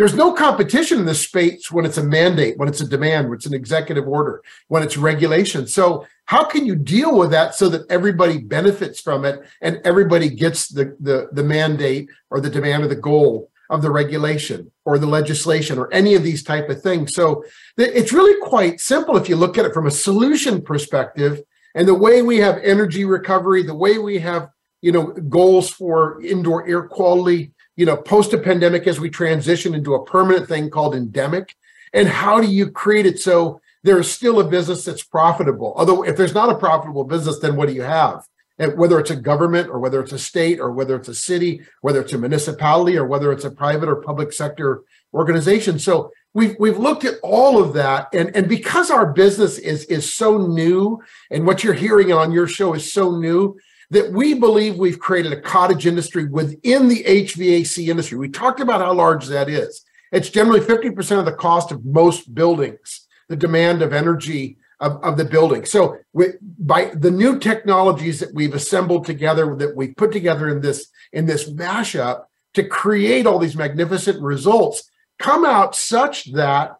there's 0.00 0.14
no 0.14 0.32
competition 0.32 0.98
in 0.98 1.04
this 1.04 1.20
space 1.20 1.70
when 1.70 1.84
it's 1.84 1.98
a 1.98 2.02
mandate, 2.02 2.56
when 2.56 2.70
it's 2.70 2.80
a 2.80 2.88
demand, 2.88 3.28
when 3.28 3.36
it's 3.36 3.44
an 3.44 3.52
executive 3.52 4.08
order, 4.08 4.42
when 4.68 4.82
it's 4.82 4.96
regulation. 4.96 5.66
So 5.66 6.06
how 6.24 6.42
can 6.42 6.64
you 6.64 6.74
deal 6.74 7.18
with 7.18 7.30
that 7.32 7.54
so 7.54 7.68
that 7.68 7.84
everybody 7.90 8.38
benefits 8.38 8.98
from 8.98 9.26
it 9.26 9.42
and 9.60 9.78
everybody 9.84 10.30
gets 10.30 10.68
the 10.68 10.96
the, 11.00 11.28
the 11.32 11.44
mandate 11.44 12.08
or 12.30 12.40
the 12.40 12.48
demand 12.48 12.84
or 12.84 12.88
the 12.88 12.96
goal 12.96 13.50
of 13.68 13.82
the 13.82 13.90
regulation 13.90 14.72
or 14.86 14.98
the 14.98 15.06
legislation 15.06 15.78
or 15.78 15.92
any 15.92 16.14
of 16.14 16.22
these 16.22 16.42
type 16.42 16.70
of 16.70 16.80
things? 16.80 17.14
So 17.14 17.44
it's 17.76 18.14
really 18.14 18.40
quite 18.40 18.80
simple 18.80 19.18
if 19.18 19.28
you 19.28 19.36
look 19.36 19.58
at 19.58 19.66
it 19.66 19.74
from 19.74 19.86
a 19.86 19.90
solution 19.90 20.62
perspective 20.62 21.42
and 21.74 21.86
the 21.86 22.02
way 22.06 22.22
we 22.22 22.38
have 22.38 22.56
energy 22.64 23.04
recovery, 23.04 23.62
the 23.64 23.74
way 23.74 23.98
we 23.98 24.18
have 24.20 24.48
you 24.80 24.92
know 24.92 25.08
goals 25.28 25.68
for 25.68 26.22
indoor 26.22 26.66
air 26.66 26.84
quality 26.84 27.52
you 27.76 27.86
know, 27.86 27.96
post 27.96 28.32
a 28.32 28.38
pandemic 28.38 28.86
as 28.86 29.00
we 29.00 29.10
transition 29.10 29.74
into 29.74 29.94
a 29.94 30.04
permanent 30.04 30.48
thing 30.48 30.70
called 30.70 30.94
endemic? 30.94 31.56
And 31.92 32.08
how 32.08 32.40
do 32.40 32.46
you 32.46 32.70
create 32.70 33.06
it 33.06 33.18
so 33.18 33.60
there's 33.82 34.10
still 34.10 34.40
a 34.40 34.44
business 34.44 34.84
that's 34.84 35.02
profitable? 35.02 35.72
Although, 35.76 36.04
if 36.04 36.16
there's 36.16 36.34
not 36.34 36.50
a 36.50 36.58
profitable 36.58 37.04
business, 37.04 37.38
then 37.38 37.56
what 37.56 37.68
do 37.68 37.74
you 37.74 37.82
have? 37.82 38.24
And 38.58 38.76
whether 38.76 39.00
it's 39.00 39.10
a 39.10 39.16
government 39.16 39.70
or 39.70 39.78
whether 39.78 40.00
it's 40.00 40.12
a 40.12 40.18
state 40.18 40.60
or 40.60 40.70
whether 40.70 40.94
it's 40.94 41.08
a 41.08 41.14
city, 41.14 41.62
whether 41.80 42.02
it's 42.02 42.12
a 42.12 42.18
municipality 42.18 42.96
or 42.96 43.06
whether 43.06 43.32
it's 43.32 43.44
a 43.44 43.50
private 43.50 43.88
or 43.88 43.96
public 43.96 44.32
sector 44.32 44.82
organization. 45.14 45.78
So 45.78 46.12
we've 46.34 46.56
we've 46.58 46.78
looked 46.78 47.04
at 47.04 47.14
all 47.22 47.60
of 47.60 47.72
that 47.74 48.08
and 48.12 48.34
and 48.36 48.48
because 48.48 48.90
our 48.90 49.12
business 49.12 49.58
is 49.58 49.84
is 49.86 50.12
so 50.12 50.38
new 50.38 51.00
and 51.30 51.46
what 51.46 51.64
you're 51.64 51.74
hearing 51.74 52.12
on 52.12 52.32
your 52.32 52.46
show 52.46 52.74
is 52.74 52.92
so 52.92 53.16
new 53.16 53.58
that 53.90 54.12
we 54.12 54.34
believe 54.34 54.76
we've 54.76 55.00
created 55.00 55.32
a 55.32 55.40
cottage 55.40 55.86
industry 55.86 56.26
within 56.26 56.88
the 56.88 57.02
HVAC 57.04 57.88
industry. 57.88 58.16
We 58.16 58.28
talked 58.28 58.60
about 58.60 58.80
how 58.80 58.92
large 58.92 59.26
that 59.26 59.48
is. 59.48 59.84
It's 60.12 60.30
generally 60.30 60.60
50% 60.60 61.18
of 61.18 61.24
the 61.24 61.32
cost 61.32 61.72
of 61.72 61.84
most 61.84 62.34
buildings, 62.34 63.06
the 63.28 63.36
demand 63.36 63.82
of 63.82 63.92
energy 63.92 64.58
of, 64.80 65.02
of 65.04 65.16
the 65.16 65.24
building. 65.24 65.64
So 65.64 65.98
we, 66.12 66.28
by 66.40 66.86
the 66.94 67.10
new 67.10 67.38
technologies 67.38 68.20
that 68.20 68.34
we've 68.34 68.54
assembled 68.54 69.04
together, 69.04 69.54
that 69.56 69.76
we've 69.76 69.94
put 69.96 70.12
together 70.12 70.48
in 70.48 70.60
this 70.60 70.88
in 71.12 71.26
this 71.26 71.50
mashup 71.50 72.24
to 72.54 72.64
create 72.64 73.26
all 73.26 73.38
these 73.38 73.56
magnificent 73.56 74.20
results, 74.22 74.90
come 75.18 75.44
out 75.44 75.76
such 75.76 76.32
that 76.32 76.76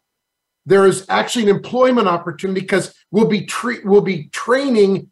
there 0.66 0.86
is 0.86 1.04
actually 1.08 1.44
an 1.44 1.56
employment 1.56 2.08
opportunity 2.08 2.60
because 2.60 2.94
we'll 3.10 3.26
be 3.26 3.44
tre- 3.44 3.82
we'll 3.84 4.00
be 4.00 4.28
training 4.28 5.10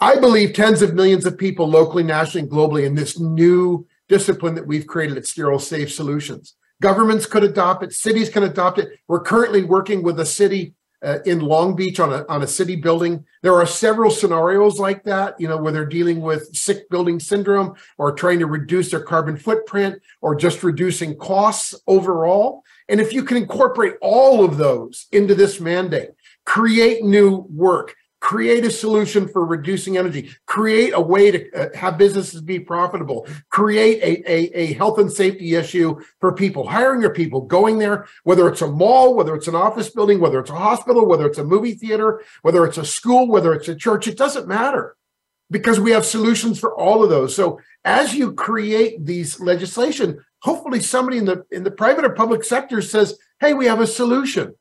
I 0.00 0.18
believe 0.18 0.52
tens 0.52 0.80
of 0.82 0.94
millions 0.94 1.26
of 1.26 1.36
people 1.36 1.68
locally, 1.68 2.02
nationally, 2.02 2.44
and 2.44 2.50
globally 2.50 2.86
in 2.86 2.94
this 2.94 3.20
new 3.20 3.86
discipline 4.08 4.54
that 4.54 4.66
we've 4.66 4.86
created 4.86 5.16
at 5.16 5.26
Sterile 5.26 5.58
Safe 5.58 5.92
Solutions. 5.92 6.54
Governments 6.80 7.26
could 7.26 7.44
adopt 7.44 7.82
it, 7.82 7.92
cities 7.92 8.30
can 8.30 8.42
adopt 8.42 8.78
it. 8.78 8.98
We're 9.08 9.20
currently 9.20 9.64
working 9.64 10.02
with 10.02 10.20
a 10.20 10.26
city 10.26 10.74
uh, 11.02 11.18
in 11.26 11.40
Long 11.40 11.76
Beach 11.76 12.00
on 12.00 12.12
a, 12.12 12.24
on 12.28 12.42
a 12.42 12.46
city 12.46 12.76
building. 12.76 13.24
There 13.42 13.54
are 13.54 13.66
several 13.66 14.10
scenarios 14.10 14.78
like 14.78 15.04
that, 15.04 15.38
you 15.38 15.46
know, 15.48 15.56
where 15.58 15.72
they're 15.72 15.86
dealing 15.86 16.20
with 16.20 16.54
sick 16.54 16.88
building 16.88 17.20
syndrome 17.20 17.74
or 17.98 18.12
trying 18.12 18.38
to 18.38 18.46
reduce 18.46 18.90
their 18.90 19.02
carbon 19.02 19.36
footprint 19.36 20.00
or 20.20 20.34
just 20.34 20.62
reducing 20.62 21.16
costs 21.16 21.74
overall. 21.86 22.62
And 22.88 23.00
if 23.00 23.12
you 23.12 23.24
can 23.24 23.36
incorporate 23.36 23.94
all 24.00 24.44
of 24.44 24.56
those 24.56 25.06
into 25.12 25.34
this 25.34 25.60
mandate, 25.60 26.10
create 26.44 27.04
new 27.04 27.46
work, 27.50 27.94
create 28.26 28.64
a 28.64 28.70
solution 28.72 29.28
for 29.28 29.46
reducing 29.46 29.96
energy 29.96 30.28
create 30.46 30.92
a 30.92 31.00
way 31.00 31.30
to 31.30 31.38
uh, 31.52 31.68
have 31.76 31.96
businesses 31.96 32.40
be 32.40 32.58
profitable 32.58 33.24
create 33.50 34.02
a, 34.02 34.28
a, 34.28 34.38
a, 34.62 34.72
health 34.72 34.98
and 34.98 35.12
safety 35.12 35.54
issue 35.54 35.96
for 36.18 36.32
people 36.32 36.66
hiring 36.66 37.00
your 37.00 37.14
people 37.14 37.40
going 37.40 37.78
there 37.78 38.04
whether 38.24 38.48
it's 38.48 38.62
a 38.62 38.66
mall 38.66 39.14
whether 39.14 39.36
it's 39.36 39.46
an 39.46 39.54
office 39.54 39.90
building 39.90 40.18
whether 40.18 40.40
it's 40.40 40.50
a 40.50 40.56
hospital 40.56 41.06
whether 41.06 41.24
it's 41.24 41.38
a 41.38 41.44
movie 41.44 41.74
theater 41.74 42.20
whether 42.42 42.66
it's 42.66 42.78
a 42.78 42.84
school 42.84 43.28
whether 43.28 43.54
it's 43.54 43.68
a 43.68 43.76
church 43.76 44.08
it 44.08 44.18
doesn't 44.18 44.48
matter 44.48 44.96
because 45.48 45.78
we 45.78 45.92
have 45.92 46.04
solutions 46.04 46.58
for 46.58 46.74
all 46.74 47.04
of 47.04 47.10
those. 47.10 47.36
So 47.36 47.60
as 47.84 48.16
you 48.16 48.32
create 48.32 49.06
these 49.06 49.38
legislation 49.38 50.24
hopefully 50.40 50.80
somebody 50.80 51.18
in 51.18 51.24
the 51.24 51.44
in 51.52 51.62
the 51.62 51.70
private 51.70 52.04
or 52.04 52.10
public 52.10 52.44
sector 52.44 52.82
says 52.82 53.18
hey 53.40 53.54
we 53.54 53.66
have 53.66 53.80
a 53.80 53.86
solution 53.86 54.54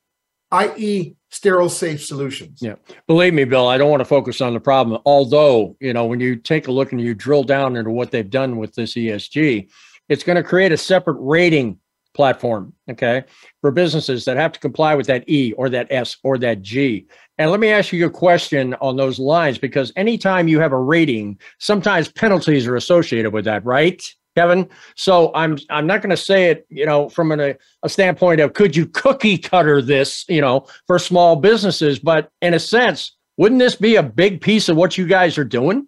i.e 0.51 1.15
sterile 1.29 1.69
safe 1.69 2.03
solutions. 2.03 2.59
Yeah. 2.61 2.75
Believe 3.07 3.33
me, 3.33 3.43
Bill, 3.43 3.67
I 3.67 3.77
don't 3.77 3.91
want 3.91 4.01
to 4.01 4.05
focus 4.05 4.39
on 4.39 4.53
the 4.53 4.59
problem. 4.59 5.01
Although, 5.05 5.75
you 5.81 5.91
know, 5.91 6.05
when 6.05 6.19
you 6.21 6.37
take 6.37 6.67
a 6.67 6.71
look 6.71 6.91
and 6.91 7.01
you 7.01 7.13
drill 7.13 7.43
down 7.43 7.75
into 7.75 7.91
what 7.91 8.11
they've 8.11 8.29
done 8.29 8.57
with 8.57 8.73
this 8.73 8.93
ESG, 8.93 9.69
it's 10.07 10.23
going 10.23 10.37
to 10.37 10.43
create 10.43 10.71
a 10.71 10.77
separate 10.77 11.17
rating 11.19 11.77
platform, 12.13 12.73
okay, 12.89 13.25
for 13.59 13.71
businesses 13.71 14.23
that 14.25 14.37
have 14.37 14.53
to 14.53 14.59
comply 14.59 14.95
with 14.95 15.07
that 15.07 15.27
E 15.27 15.51
or 15.53 15.69
that 15.69 15.87
S 15.91 16.17
or 16.23 16.37
that 16.37 16.61
G. 16.61 17.05
And 17.37 17.51
let 17.51 17.59
me 17.59 17.69
ask 17.69 17.91
you 17.91 18.05
a 18.05 18.09
question 18.09 18.73
on 18.75 18.95
those 18.95 19.19
lines 19.19 19.57
because 19.57 19.91
anytime 19.97 20.47
you 20.47 20.59
have 20.61 20.71
a 20.71 20.79
rating, 20.79 21.37
sometimes 21.59 22.09
penalties 22.09 22.65
are 22.65 22.77
associated 22.77 23.33
with 23.33 23.43
that, 23.45 23.65
right? 23.65 24.01
Kevin. 24.35 24.69
So 24.95 25.31
I'm 25.33 25.57
I'm 25.69 25.87
not 25.87 26.01
going 26.01 26.11
to 26.11 26.17
say 26.17 26.49
it, 26.49 26.65
you 26.69 26.85
know, 26.85 27.09
from 27.09 27.31
an, 27.31 27.39
a, 27.39 27.55
a 27.83 27.89
standpoint 27.89 28.41
of 28.41 28.53
could 28.53 28.75
you 28.75 28.85
cookie 28.85 29.37
cutter 29.37 29.81
this, 29.81 30.25
you 30.27 30.41
know, 30.41 30.67
for 30.87 30.99
small 30.99 31.35
businesses, 31.35 31.99
but 31.99 32.29
in 32.41 32.53
a 32.53 32.59
sense, 32.59 33.15
wouldn't 33.37 33.59
this 33.59 33.75
be 33.75 33.95
a 33.95 34.03
big 34.03 34.41
piece 34.41 34.69
of 34.69 34.77
what 34.77 34.97
you 34.97 35.07
guys 35.07 35.37
are 35.37 35.45
doing? 35.45 35.87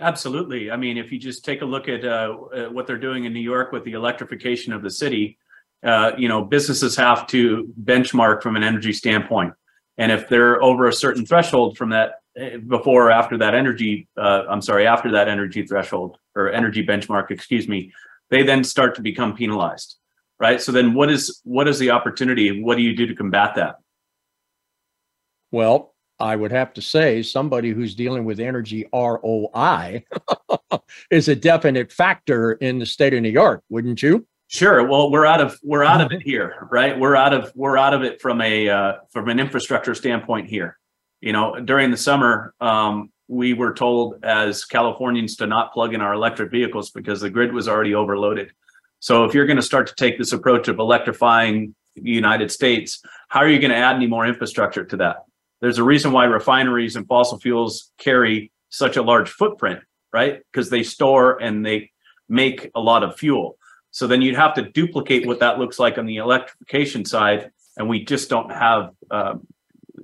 Absolutely. 0.00 0.70
I 0.70 0.76
mean, 0.76 0.98
if 0.98 1.12
you 1.12 1.18
just 1.18 1.44
take 1.44 1.62
a 1.62 1.64
look 1.64 1.88
at 1.88 2.04
uh, 2.04 2.34
what 2.70 2.86
they're 2.86 2.98
doing 2.98 3.26
in 3.26 3.32
New 3.32 3.40
York 3.40 3.70
with 3.70 3.84
the 3.84 3.92
electrification 3.92 4.72
of 4.72 4.82
the 4.82 4.90
city, 4.90 5.38
uh, 5.84 6.12
you 6.18 6.28
know, 6.28 6.42
businesses 6.42 6.96
have 6.96 7.26
to 7.28 7.72
benchmark 7.84 8.42
from 8.42 8.56
an 8.56 8.64
energy 8.64 8.92
standpoint, 8.92 9.54
and 9.98 10.10
if 10.10 10.28
they're 10.28 10.60
over 10.62 10.88
a 10.88 10.92
certain 10.92 11.24
threshold 11.24 11.76
from 11.76 11.90
that 11.90 12.20
before 12.66 13.06
or 13.06 13.10
after 13.12 13.38
that 13.38 13.54
energy 13.54 14.08
uh, 14.16 14.42
i'm 14.48 14.60
sorry 14.60 14.86
after 14.86 15.12
that 15.12 15.28
energy 15.28 15.64
threshold 15.64 16.18
or 16.34 16.50
energy 16.50 16.84
benchmark 16.84 17.30
excuse 17.30 17.68
me 17.68 17.92
they 18.30 18.42
then 18.42 18.64
start 18.64 18.94
to 18.94 19.02
become 19.02 19.34
penalized 19.34 19.96
right 20.38 20.60
so 20.60 20.72
then 20.72 20.94
what 20.94 21.10
is 21.10 21.40
what 21.44 21.68
is 21.68 21.78
the 21.78 21.90
opportunity 21.90 22.62
what 22.62 22.76
do 22.76 22.82
you 22.82 22.96
do 22.96 23.06
to 23.06 23.14
combat 23.14 23.54
that 23.54 23.76
well 25.50 25.94
i 26.18 26.34
would 26.34 26.52
have 26.52 26.72
to 26.72 26.82
say 26.82 27.22
somebody 27.22 27.70
who's 27.70 27.94
dealing 27.94 28.24
with 28.24 28.40
energy 28.40 28.86
roi 28.92 30.04
is 31.10 31.28
a 31.28 31.36
definite 31.36 31.92
factor 31.92 32.52
in 32.52 32.78
the 32.78 32.86
state 32.86 33.14
of 33.14 33.22
new 33.22 33.28
york 33.28 33.62
wouldn't 33.68 34.02
you 34.02 34.26
Sure. 34.46 34.86
Well, 34.86 35.10
we're 35.10 35.24
out 35.24 35.40
of 35.40 35.58
we're 35.64 35.82
out 35.82 36.02
of 36.02 36.12
it 36.12 36.22
here, 36.22 36.68
right? 36.70 36.96
We're 36.96 37.16
out 37.16 37.32
of 37.32 37.50
we're 37.56 37.78
out 37.78 37.94
of 37.94 38.02
it 38.02 38.20
from 38.20 38.40
a 38.42 38.68
uh, 38.68 38.92
from 39.10 39.28
an 39.30 39.40
infrastructure 39.40 39.94
standpoint 39.94 40.48
here 40.48 40.78
you 41.24 41.32
know, 41.32 41.58
during 41.58 41.90
the 41.90 41.96
summer, 41.96 42.54
um, 42.60 43.10
we 43.28 43.54
were 43.54 43.72
told 43.72 44.22
as 44.24 44.64
Californians 44.64 45.36
to 45.36 45.46
not 45.46 45.72
plug 45.72 45.94
in 45.94 46.00
our 46.00 46.12
electric 46.12 46.50
vehicles 46.50 46.90
because 46.90 47.20
the 47.20 47.30
grid 47.30 47.52
was 47.52 47.68
already 47.68 47.94
overloaded. 47.94 48.52
So 49.00 49.24
if 49.24 49.34
you're 49.34 49.46
going 49.46 49.56
to 49.56 49.62
start 49.62 49.86
to 49.88 49.94
take 49.94 50.18
this 50.18 50.32
approach 50.32 50.68
of 50.68 50.78
electrifying 50.78 51.74
the 51.94 52.10
United 52.10 52.50
States, 52.50 53.02
how 53.28 53.40
are 53.40 53.48
you 53.48 53.58
going 53.58 53.70
to 53.70 53.76
add 53.76 53.96
any 53.96 54.06
more 54.06 54.26
infrastructure 54.26 54.84
to 54.84 54.96
that? 54.98 55.24
There's 55.60 55.78
a 55.78 55.84
reason 55.84 56.12
why 56.12 56.24
refineries 56.24 56.96
and 56.96 57.06
fossil 57.06 57.38
fuels 57.38 57.92
carry 57.98 58.50
such 58.68 58.96
a 58.96 59.02
large 59.02 59.30
footprint, 59.30 59.80
right? 60.12 60.42
Because 60.52 60.68
they 60.68 60.82
store 60.82 61.40
and 61.40 61.64
they 61.64 61.90
make 62.28 62.70
a 62.74 62.80
lot 62.80 63.02
of 63.02 63.16
fuel. 63.16 63.56
So 63.90 64.06
then 64.06 64.22
you'd 64.22 64.34
have 64.34 64.54
to 64.54 64.62
duplicate 64.62 65.26
what 65.26 65.40
that 65.40 65.58
looks 65.58 65.78
like 65.78 65.98
on 65.98 66.06
the 66.06 66.16
electrification 66.16 67.04
side, 67.04 67.50
and 67.76 67.88
we 67.88 68.04
just 68.04 68.28
don't 68.28 68.50
have 68.50 68.90
uh, 69.10 69.34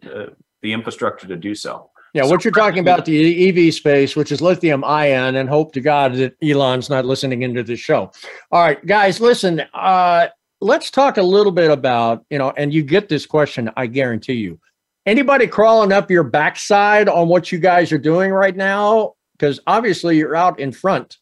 uh, 0.05 0.27
the 0.63 0.73
infrastructure 0.73 1.27
to 1.27 1.37
do 1.37 1.55
so. 1.55 1.90
Yeah, 2.13 2.27
what 2.27 2.45
you're 2.45 2.53
talking 2.53 2.81
about 2.81 3.05
the 3.05 3.69
EV 3.69 3.73
space, 3.73 4.17
which 4.17 4.33
is 4.33 4.41
lithium 4.41 4.83
ion, 4.83 5.37
and 5.37 5.49
hope 5.49 5.73
to 5.75 5.81
God 5.81 6.15
that 6.15 6.35
Elon's 6.43 6.91
not 6.91 7.05
listening 7.05 7.43
into 7.43 7.63
this 7.63 7.79
show. 7.79 8.11
All 8.51 8.63
right, 8.63 8.85
guys, 8.85 9.21
listen. 9.21 9.63
Uh, 9.73 10.29
let's 10.61 10.91
talk 10.91 11.19
a 11.19 11.23
little 11.23 11.53
bit 11.53 11.71
about 11.71 12.25
you 12.29 12.39
know, 12.39 12.51
and 12.57 12.75
you 12.75 12.83
get 12.83 13.09
this 13.09 13.27
question, 13.27 13.71
I 13.77 13.87
guarantee 13.87 14.35
you. 14.35 14.59
Anybody 15.07 15.47
crawling 15.47 15.93
up 15.93 16.11
your 16.11 16.25
backside 16.25 17.09
on 17.09 17.29
what 17.29 17.53
you 17.53 17.59
guys 17.59 17.93
are 17.93 17.99
doing 17.99 18.33
right 18.33 18.57
now? 18.57 19.15
Because 19.39 19.61
obviously 19.67 20.19
you're 20.19 20.37
out 20.37 20.61
in 20.61 20.73
front. 20.73 21.17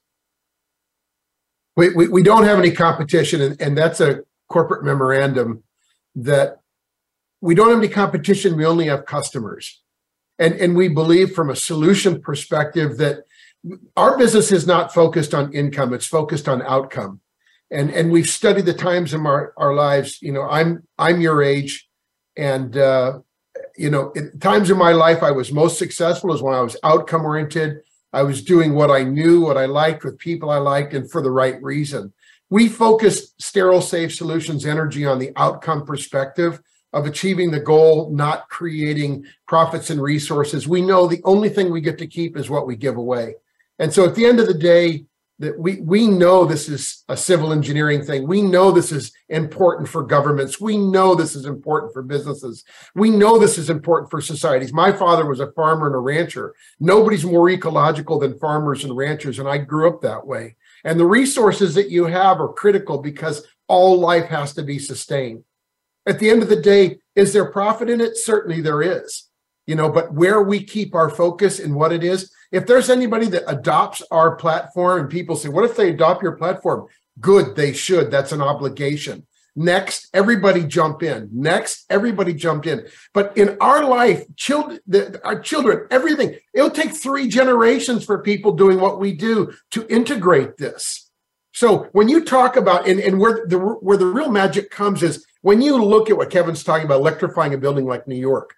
We, 1.77 1.91
we, 1.91 2.09
we 2.09 2.23
don't 2.23 2.43
have 2.45 2.59
any 2.59 2.73
competition, 2.73 3.41
and, 3.41 3.61
and 3.61 3.79
that's 3.79 4.01
a 4.01 4.23
corporate 4.49 4.85
memorandum 4.85 5.63
that 6.17 6.61
we 7.41 7.55
don't 7.55 7.69
have 7.69 7.79
any 7.79 7.89
competition. 7.89 8.57
We 8.57 8.67
only 8.67 8.87
have 8.87 9.05
customers. 9.05 9.81
And, 10.39 10.55
and 10.55 10.77
we 10.77 10.89
believe 10.89 11.33
from 11.33 11.51
a 11.51 11.57
solution 11.57 12.21
perspective 12.21 12.97
that 12.99 13.25
our 13.97 14.17
business 14.17 14.53
is 14.53 14.67
not 14.67 14.95
focused 14.95 15.35
on 15.35 15.53
income, 15.53 15.93
it's 15.93 16.07
focused 16.07 16.49
on 16.49 16.63
outcome. 16.63 17.21
And, 17.71 17.91
and 17.91 18.11
we've 18.11 18.29
studied 18.29 18.67
the 18.67 18.73
times 18.73 19.13
in 19.13 19.27
our, 19.27 19.53
our 19.57 19.75
lives. 19.75 20.23
You 20.23 20.33
know, 20.33 20.49
I'm 20.49 20.87
I'm 20.99 21.21
your 21.21 21.43
age, 21.43 21.87
and 22.35 22.75
uh, 22.75 23.19
you 23.77 23.91
know, 23.91 24.13
times 24.41 24.71
in 24.71 24.79
my 24.79 24.93
life 24.93 25.23
I 25.23 25.33
was 25.33 25.53
most 25.53 25.79
successful 25.79 26.33
is 26.33 26.41
when 26.41 26.55
I 26.55 26.63
was 26.63 26.77
outcome 26.83 27.27
oriented. 27.27 27.81
I 28.11 28.23
was 28.23 28.43
doing 28.43 28.75
what 28.75 28.91
I 28.91 29.03
knew, 29.03 29.43
what 29.43 29.59
I 29.59 29.67
liked, 29.67 30.03
with 30.03 30.19
people 30.19 30.49
I 30.49 30.57
liked, 30.57 30.95
and 30.95 31.11
for 31.11 31.21
the 31.21 31.31
right 31.31 31.63
reason. 31.63 32.15
We 32.49 32.69
focused 32.69 33.43
Sterile 33.43 33.83
Safe 33.83 34.15
Solutions 34.15 34.65
energy 34.65 35.05
on 35.05 35.19
the 35.19 35.33
outcome 35.37 35.85
perspective 35.85 36.63
of 36.93 37.07
achieving 37.07 37.51
the 37.51 37.61
goal, 37.61 38.11
not 38.11 38.49
creating 38.49 39.25
profits 39.47 39.91
and 39.91 40.03
resources. 40.03 40.67
We 40.67 40.81
know 40.81 41.07
the 41.07 41.23
only 41.25 41.49
thing 41.49 41.71
we 41.71 41.81
get 41.81 41.99
to 41.99 42.07
keep 42.07 42.37
is 42.37 42.51
what 42.51 42.67
we 42.67 42.77
give 42.77 42.97
away. 42.97 43.35
And 43.79 43.93
so 43.93 44.05
at 44.05 44.15
the 44.15 44.27
end 44.27 44.41
of 44.41 44.47
the 44.47 44.55
day, 44.55 45.05
that 45.41 45.59
we 45.59 45.81
we 45.81 46.09
know 46.09 46.45
this 46.45 46.69
is 46.69 47.05
a 47.09 47.17
civil 47.17 47.53
engineering 47.53 48.05
thing. 48.05 48.27
We 48.27 48.43
know 48.43 48.73
this 48.73 48.91
is 48.91 49.13
important 49.29 49.89
for 49.89 50.03
governments. 50.03 50.61
We 50.61 50.77
know 50.77 51.15
this 51.15 51.37
is 51.37 51.45
important 51.45 51.93
for 51.93 52.03
businesses. 52.03 52.65
We 52.97 53.11
know 53.11 53.39
this 53.39 53.57
is 53.57 53.71
important 53.71 54.11
for 54.11 54.21
societies. 54.21 54.73
My 54.73 54.91
father 54.91 55.27
was 55.27 55.39
a 55.41 55.53
farmer 55.53 55.87
and 55.87 55.95
a 55.95 55.99
rancher. 55.99 56.55
Nobody's 56.81 57.25
more 57.25 57.49
ecological 57.51 58.19
than 58.19 58.39
farmers 58.39 58.83
and 58.83 58.97
ranchers, 58.97 59.39
and 59.39 59.49
I 59.49 59.59
grew 59.59 59.89
up 59.89 60.03
that 60.03 60.27
way. 60.27 60.57
And 60.85 60.99
the 60.99 61.07
resources 61.07 61.75
that 61.75 61.91
you 61.91 62.07
have 62.07 62.41
are 62.41 62.53
critical 62.53 62.99
because 62.99 63.47
all 63.69 63.99
life 63.99 64.27
has 64.27 64.55
to 64.55 64.63
be 64.63 64.79
sustained 64.79 65.45
at 66.09 66.19
the 66.19 66.31
end 66.31 66.43
of 66.43 66.49
the 66.49 66.61
day, 66.61 66.99
is 67.15 67.33
there 67.33 67.53
profit 67.53 67.91
in 67.91 68.01
it? 68.01 68.17
Certainly 68.17 68.63
there 68.63 68.83
is. 68.83 69.29
You 69.67 69.75
know, 69.75 69.91
but 69.91 70.15
where 70.15 70.43
we 70.43 70.65
keep 70.65 70.95
our 70.95 71.11
focus 71.11 71.59
and 71.61 71.75
what 71.75 71.93
it 71.93 72.03
is, 72.03 72.31
If 72.51 72.67
there's 72.67 72.89
anybody 72.89 73.27
that 73.27 73.45
adopts 73.47 74.03
our 74.11 74.37
platform 74.37 75.01
and 75.01 75.11
people 75.11 75.37
say, 75.37 75.49
what 75.49 75.65
if 75.65 75.77
they 75.77 75.91
adopt 75.91 76.23
your 76.23 76.37
platform? 76.37 76.87
Good, 77.21 77.57
they 77.57 77.73
should. 77.73 78.11
That's 78.11 78.33
an 78.33 78.41
obligation. 78.41 79.27
Next, 79.55 80.09
everybody 80.15 80.63
jump 80.65 81.03
in. 81.03 81.29
Next, 81.33 81.85
everybody 81.91 82.33
jump 82.33 82.65
in. 82.65 82.87
But 83.13 83.37
in 83.37 83.57
our 83.61 83.85
life, 83.85 84.25
children, 84.37 84.79
our 85.25 85.41
children, 85.41 85.89
everything, 85.91 86.37
it'll 86.55 86.71
take 86.71 86.93
three 86.93 87.27
generations 87.29 88.05
for 88.05 88.23
people 88.23 88.53
doing 88.53 88.81
what 88.81 89.01
we 89.01 89.15
do 89.15 89.53
to 89.73 89.87
integrate 89.89 90.59
this. 90.59 91.11
So 91.53 91.89
when 91.91 92.09
you 92.09 92.25
talk 92.25 92.57
about 92.57 92.87
and, 92.87 93.01
and 93.01 93.19
where 93.19 93.47
the 93.49 93.59
where 93.59 93.97
the 93.97 94.07
real 94.07 94.31
magic 94.31 94.71
comes 94.71 95.03
is 95.03 95.27
when 95.43 95.63
you 95.63 95.83
look 95.83 96.11
at 96.11 96.17
what 96.17 96.31
Kevin's 96.31 96.65
talking 96.65 96.87
about, 96.87 97.01
electrifying 97.01 97.55
a 97.55 97.59
building 97.59 97.87
like 97.87 98.09
New 98.09 98.17
York. 98.17 98.55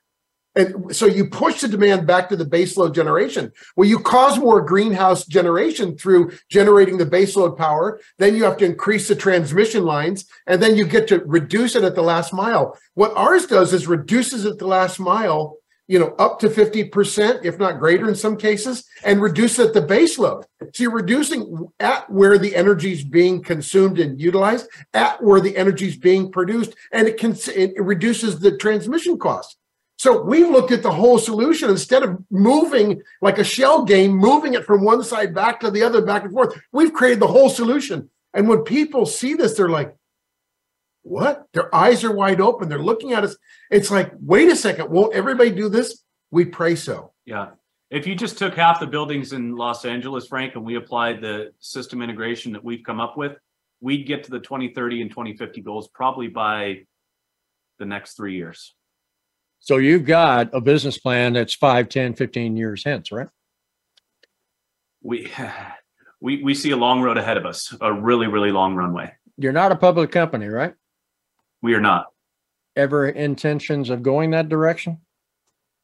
And 0.57 0.95
so 0.95 1.07
you 1.07 1.31
push 1.31 1.61
the 1.61 1.69
demand 1.69 2.09
back 2.09 2.29
to 2.29 2.37
the 2.37 2.45
baseload 2.45 2.93
generation. 2.93 3.53
Well, 3.77 3.89
you 3.89 4.01
cause 4.01 4.37
more 4.37 4.61
greenhouse 4.61 5.25
generation 5.25 5.97
through 5.97 6.33
generating 6.51 6.99
the 6.99 7.07
baseload 7.07 7.57
power. 7.57 8.01
Then 8.19 8.35
you 8.35 8.43
have 8.45 8.57
to 8.57 8.65
increase 8.65 9.07
the 9.07 9.15
transmission 9.15 9.85
lines, 9.85 10.25
and 10.49 10.61
then 10.61 10.77
you 10.77 10.87
get 10.87 11.07
to 11.09 11.21
reduce 11.25 11.77
it 11.77 11.85
at 11.85 11.95
the 11.95 12.03
last 12.03 12.33
mile. 12.33 12.77
What 12.95 13.17
ours 13.17 13.47
does 13.47 13.73
is 13.73 13.87
reduces 13.87 14.45
at 14.45 14.59
the 14.59 14.67
last 14.67 14.99
mile, 14.99 15.57
you 15.91 15.99
know, 15.99 16.15
up 16.21 16.39
to 16.39 16.49
50%, 16.49 17.45
if 17.45 17.59
not 17.59 17.81
greater 17.81 18.09
in 18.09 18.15
some 18.15 18.37
cases, 18.37 18.85
and 19.03 19.21
reduce 19.21 19.59
at 19.59 19.75
the 19.75 19.83
base 19.83 20.21
load. 20.21 20.45
So 20.73 20.85
you're 20.85 20.93
reducing 20.93 21.67
at 21.81 22.09
where 22.09 22.39
the 22.39 22.55
energy 22.55 22.93
is 22.93 23.03
being 23.03 23.43
consumed 23.43 23.99
and 23.99 24.21
utilized, 24.21 24.69
at 24.95 25.21
where 25.21 25.41
the 25.41 25.57
energy 25.57 25.89
is 25.89 25.97
being 25.97 26.31
produced, 26.31 26.77
and 26.93 27.09
it 27.09 27.19
can 27.19 27.35
it 27.57 27.75
reduces 27.83 28.39
the 28.39 28.57
transmission 28.57 29.19
cost. 29.19 29.57
So 29.99 30.23
we've 30.23 30.49
looked 30.49 30.71
at 30.71 30.85
the 30.85 30.93
whole 30.93 31.19
solution 31.19 31.69
instead 31.71 32.05
of 32.05 32.23
moving 32.31 33.03
like 33.21 33.39
a 33.39 33.45
shell 33.45 33.85
game, 33.85 34.13
moving 34.13 34.55
it 34.55 34.65
from 34.65 34.85
one 34.85 35.03
side 35.03 35.35
back 35.35 35.59
to 35.59 35.73
the 35.73 35.83
other, 35.83 36.03
back 36.03 36.23
and 36.23 36.33
forth. 36.33 36.57
We've 36.71 36.93
created 36.93 37.19
the 37.19 37.27
whole 37.27 37.51
solution. 37.51 38.09
And 38.33 38.49
when 38.49 38.61
people 38.61 39.07
see 39.07 39.35
this, 39.35 39.55
they're 39.55 39.69
like, 39.69 39.97
what? 41.03 41.47
Their 41.53 41.75
eyes 41.75 42.05
are 42.05 42.15
wide 42.15 42.41
open. 42.41 42.69
They're 42.69 42.79
looking 42.79 43.13
at 43.13 43.25
us. 43.25 43.37
It's 43.71 43.91
like, 43.91 44.13
wait 44.21 44.49
a 44.49 44.57
second, 44.57 44.91
won't 44.91 45.15
everybody 45.15 45.51
do 45.51 45.69
this? 45.69 46.05
We 46.31 46.45
pray 46.45 46.77
so. 46.77 47.13
Yeah. 47.25 47.51
If 47.91 48.07
you 48.07 48.15
just 48.15 48.39
took 48.39 48.55
half 48.55 48.79
the 48.79 48.87
buildings 48.87 49.33
in 49.33 49.57
Los 49.57 49.85
Angeles, 49.85 50.27
Frank, 50.29 50.55
and 50.55 50.65
we 50.65 50.77
applied 50.77 51.21
the 51.21 51.53
system 51.59 52.03
integration 52.03 52.53
that 52.53 52.63
we've 52.63 52.85
come 52.85 53.01
up 53.01 53.17
with, 53.17 53.33
we'd 53.81 54.07
get 54.07 54.25
to 54.25 54.31
the 54.31 54.39
2030 54.39 55.03
and 55.03 55.11
2050 55.11 55.61
goals 55.63 55.89
probably 55.89 56.29
by 56.29 56.83
the 57.79 57.87
next 57.87 58.15
three 58.15 58.37
years. 58.37 58.75
So 59.59 59.79
you've 59.79 60.05
got 60.05 60.55
a 60.55 60.61
business 60.61 60.99
plan 60.99 61.33
that's 61.33 61.55
5, 61.55 61.89
10, 61.89 62.15
15 62.15 62.57
years 62.57 62.85
hence, 62.85 63.11
right? 63.11 63.29
We 65.03 65.31
we 66.21 66.43
we 66.43 66.55
see 66.55 66.71
a 66.71 66.77
long 66.77 67.01
road 67.01 67.19
ahead 67.19 67.37
of 67.37 67.47
us, 67.47 67.75
a 67.81 67.93
really 67.93 68.27
really 68.27 68.53
long 68.53 68.75
runway. 68.75 69.13
You're 69.37 69.53
not 69.53 69.73
a 69.73 69.77
public 69.77 70.11
company, 70.11 70.47
right? 70.47 70.75
We 71.63 71.75
are 71.75 71.81
not. 71.81 72.07
Ever 72.77 73.09
intentions 73.09 73.91
of 73.91 74.03
going 74.03 74.31
that 74.31 74.49
direction? 74.49 74.99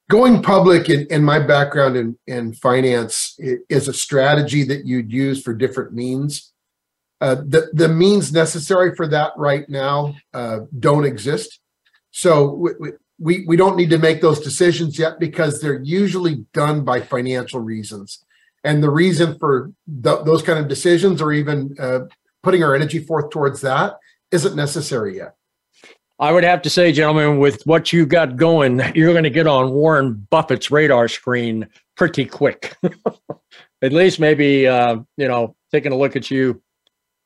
Going 0.08 0.42
public 0.42 0.88
in, 0.88 1.06
in 1.10 1.24
my 1.24 1.40
background 1.40 1.96
in, 1.96 2.16
in 2.26 2.54
finance 2.54 3.36
is 3.38 3.88
a 3.88 3.92
strategy 3.92 4.62
that 4.64 4.86
you'd 4.86 5.12
use 5.12 5.42
for 5.42 5.52
different 5.52 5.92
means. 5.92 6.52
Uh, 7.20 7.34
the, 7.34 7.70
the 7.72 7.88
means 7.88 8.32
necessary 8.32 8.94
for 8.94 9.08
that 9.08 9.32
right 9.36 9.68
now 9.68 10.14
uh, 10.32 10.60
don't 10.78 11.04
exist. 11.04 11.60
So 12.12 12.68
we 13.18 13.44
we 13.46 13.56
don't 13.56 13.76
need 13.76 13.90
to 13.90 13.98
make 13.98 14.20
those 14.20 14.40
decisions 14.40 14.98
yet 14.98 15.18
because 15.18 15.60
they're 15.60 15.82
usually 15.82 16.46
done 16.52 16.84
by 16.84 17.00
financial 17.00 17.60
reasons 17.60 18.24
and 18.66 18.82
the 18.82 18.90
reason 18.90 19.38
for 19.38 19.72
th- 20.02 20.24
those 20.24 20.42
kind 20.42 20.58
of 20.58 20.66
decisions 20.68 21.22
or 21.22 21.32
even 21.32 21.74
uh, 21.78 22.00
putting 22.42 22.64
our 22.64 22.74
energy 22.74 22.98
forth 22.98 23.30
towards 23.30 23.60
that 23.60 23.94
isn't 24.32 24.56
necessary 24.56 25.16
yet 25.16 25.36
i 26.18 26.32
would 26.32 26.44
have 26.44 26.62
to 26.62 26.70
say 26.70 26.92
gentlemen 26.92 27.38
with 27.38 27.62
what 27.64 27.92
you 27.92 28.06
got 28.06 28.36
going 28.36 28.80
you're 28.94 29.12
going 29.12 29.24
to 29.24 29.30
get 29.30 29.46
on 29.46 29.72
warren 29.72 30.26
buffett's 30.30 30.70
radar 30.70 31.08
screen 31.08 31.66
pretty 31.96 32.24
quick 32.24 32.76
at 33.82 33.92
least 33.92 34.20
maybe 34.20 34.66
uh, 34.66 34.96
you 35.16 35.28
know 35.28 35.54
taking 35.70 35.92
a 35.92 35.96
look 35.96 36.16
at 36.16 36.30
you 36.30 36.60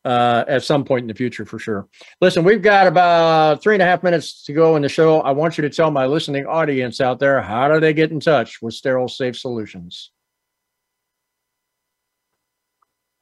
uh, 0.05 0.45
at 0.49 0.63
some 0.63 0.85
point 0.85 1.03
in 1.03 1.09
the 1.09 1.15
future 1.15 1.45
for 1.45 1.59
sure. 1.59 1.89
Listen, 2.21 2.45
we've 2.45 2.63
got 2.63 2.87
about 2.87 3.63
three 3.63 3.75
and 3.75 3.83
a 3.83 3.87
half 3.87 4.03
minutes 4.03 4.45
to 4.45 4.53
go 4.53 4.77
in 4.77 4.83
the 4.83 4.89
show. 4.89 5.21
I 5.21 5.33
want 5.33 5.59
you 5.59 5.63
to 5.63 5.71
tell 5.71 5.91
my 5.91 6.07
listening 6.07 6.47
audience 6.47 7.01
out 7.01 7.19
there 7.19 7.41
how 7.43 7.69
do 7.69 7.81
they 7.81 7.93
get 7.93 8.11
in 8.11 8.21
touch 8.21 8.63
with 8.63 8.75
Sterile 8.75 9.09
Safe 9.09 9.39
Solutions? 9.39 10.11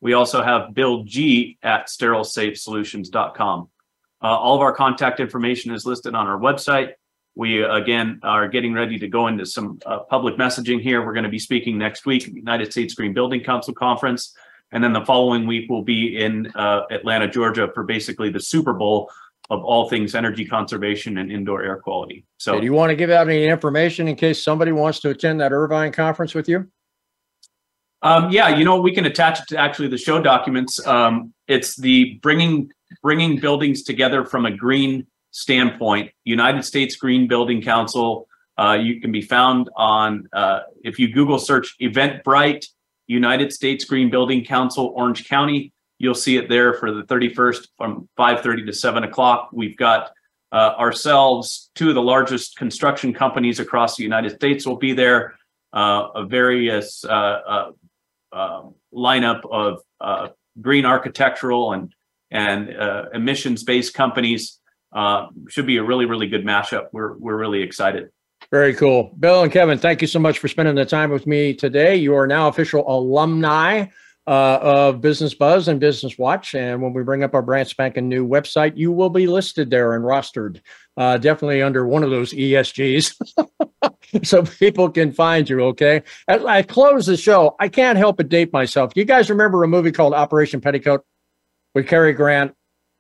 We 0.01 0.13
also 0.13 0.43
have 0.43 0.73
Bill 0.73 1.03
G 1.03 1.59
at 1.65 1.89
sterilesafesolutions.com. 1.89 3.69
Uh, 4.23 4.27
all 4.27 4.55
of 4.55 4.61
our 4.61 4.73
contact 4.73 5.19
information 5.19 5.75
is 5.75 5.85
listed 5.85 6.15
on 6.15 6.29
our 6.29 6.39
website. 6.39 6.93
We 7.35 7.65
again 7.65 8.21
are 8.23 8.47
getting 8.49 8.75
ready 8.75 8.97
to 9.01 9.09
go 9.09 9.27
into 9.27 9.45
some 9.45 9.81
uh, 9.85 9.99
public 10.01 10.37
messaging 10.37 10.81
here. 10.81 11.05
We're 11.05 11.15
going 11.15 11.25
to 11.25 11.31
be 11.31 11.41
speaking 11.41 11.79
next 11.79 12.07
week 12.07 12.29
United 12.29 12.71
States 12.71 12.95
Green 12.95 13.13
Building 13.13 13.43
Council 13.43 13.75
conference, 13.75 14.33
and 14.73 14.83
then 14.83 14.93
the 14.93 15.05
following 15.05 15.47
week 15.47 15.67
we'll 15.69 15.83
be 15.83 16.19
in 16.19 16.51
uh, 16.55 16.83
Atlanta, 16.91 17.29
Georgia, 17.29 17.71
for 17.75 17.85
basically 17.85 18.31
the 18.31 18.41
Super 18.41 18.73
Bowl 18.73 19.11
of 19.51 19.65
all 19.65 19.89
things 19.89 20.15
energy 20.15 20.45
conservation 20.45 21.19
and 21.19 21.31
indoor 21.31 21.63
air 21.63 21.77
quality. 21.77 22.25
So, 22.39 22.59
do 22.59 22.65
you 22.65 22.73
want 22.73 22.91
to 22.91 22.97
give 22.97 23.11
out 23.11 23.29
any 23.29 23.47
information 23.47 24.07
in 24.09 24.17
case 24.17 24.43
somebody 24.43 24.73
wants 24.73 25.01
to 25.01 25.11
attend 25.11 25.41
that 25.41 25.53
Irvine 25.53 25.93
conference 25.93 26.35
with 26.35 26.49
you? 26.49 26.71
Um, 28.03 28.31
yeah, 28.31 28.49
you 28.49 28.65
know, 28.65 28.81
we 28.81 28.95
can 28.95 29.05
attach 29.05 29.41
it 29.41 29.49
to 29.49 29.59
actually 29.59 29.89
the 29.89 29.99
show 29.99 30.23
documents. 30.23 30.85
Um, 30.87 31.35
it's 31.49 31.77
the 31.77 32.15
bringing 32.23 32.71
bringing 33.03 33.39
buildings 33.39 33.83
together 33.83 34.25
from 34.25 34.47
a 34.47 34.51
green 34.51 35.07
standpoint. 35.33 36.11
United 36.25 36.65
States 36.65 36.97
Green 36.97 37.29
Building 37.29 37.61
Council. 37.61 38.27
Uh, 38.59 38.75
you 38.75 39.01
can 39.01 39.11
be 39.11 39.23
found 39.23 39.71
on 39.77 40.29
uh, 40.33 40.61
if 40.83 40.99
you 40.99 41.13
Google 41.13 41.39
search 41.39 41.77
Eventbrite 41.81 42.67
United 43.11 43.53
States 43.53 43.85
Green 43.85 44.09
Building 44.09 44.45
Council 44.45 44.93
Orange 44.95 45.29
County. 45.29 45.73
You'll 45.99 46.15
see 46.15 46.37
it 46.37 46.49
there 46.49 46.75
for 46.75 46.93
the 46.93 47.03
31st 47.03 47.67
from 47.77 48.09
5:30 48.17 48.67
to 48.67 48.73
7 48.73 49.03
o'clock. 49.03 49.51
We've 49.53 49.77
got 49.77 50.11
uh, 50.53 50.75
ourselves, 50.79 51.71
two 51.75 51.89
of 51.89 51.97
the 51.97 52.03
largest 52.03 52.57
construction 52.57 53.13
companies 53.13 53.59
across 53.59 53.97
the 53.97 54.05
United 54.05 54.31
States 54.31 54.65
will 54.65 54.77
be 54.77 54.93
there. 54.93 55.35
Uh, 55.73 56.25
various 56.25 57.05
uh, 57.05 57.41
uh 57.55 57.71
um, 58.33 58.75
lineup 58.95 59.41
of 59.51 59.81
uh, 60.01 60.29
green 60.61 60.85
architectural 60.85 61.73
and 61.73 61.93
and 62.31 62.77
uh, 62.77 63.07
emissions 63.13 63.65
based 63.65 63.93
companies. 63.93 64.61
Should 65.49 65.67
be 65.67 65.79
a 65.79 65.83
really 65.83 66.07
really 66.07 66.29
good 66.29 66.45
mashup. 66.45 66.87
We're 66.93 67.17
we're 67.19 67.37
really 67.37 67.63
excited. 67.63 68.11
Very 68.51 68.75
cool, 68.75 69.15
Bill 69.19 69.45
and 69.45 69.53
Kevin. 69.53 69.79
Thank 69.79 70.01
you 70.01 70.09
so 70.09 70.19
much 70.19 70.41
for 70.41 70.49
spending 70.49 70.75
the 70.75 70.85
time 70.85 71.11
with 71.11 71.25
me 71.25 71.55
today. 71.55 71.95
You 71.95 72.17
are 72.17 72.27
now 72.27 72.49
official 72.49 72.85
alumni 72.89 73.87
uh, 74.27 74.59
of 74.61 75.01
Business 75.01 75.35
Buzz 75.35 75.69
and 75.69 75.79
Business 75.79 76.19
Watch. 76.19 76.55
And 76.55 76.83
when 76.83 76.93
we 76.93 77.05
bring 77.05 77.23
up 77.23 77.35
our 77.35 77.43
brand 77.43 77.69
spanking 77.69 78.09
new 78.09 78.27
website, 78.27 78.77
you 78.77 78.91
will 78.91 79.09
be 79.09 79.29
listed 79.29 79.71
there 79.71 79.95
and 79.95 80.05
rostered, 80.05 80.61
uh, 80.97 81.19
definitely 81.19 81.63
under 81.63 81.87
one 81.87 82.03
of 82.03 82.11
those 82.11 82.33
ESGs. 82.33 83.15
so 84.25 84.43
people 84.43 84.91
can 84.91 85.13
find 85.13 85.49
you. 85.49 85.61
Okay. 85.67 86.03
As 86.27 86.45
I 86.45 86.63
close 86.63 87.07
the 87.07 87.17
show, 87.17 87.55
I 87.61 87.69
can't 87.69 87.99
help 87.99 88.17
but 88.17 88.29
date 88.29 88.53
myself. 88.53 88.93
You 88.97 89.05
guys 89.05 89.31
remember 89.31 89.63
a 89.63 89.69
movie 89.69 89.93
called 89.93 90.13
Operation 90.13 90.61
Petticoat 90.61 91.05
with 91.75 91.87
Cary 91.87 92.13
Grant 92.13 92.55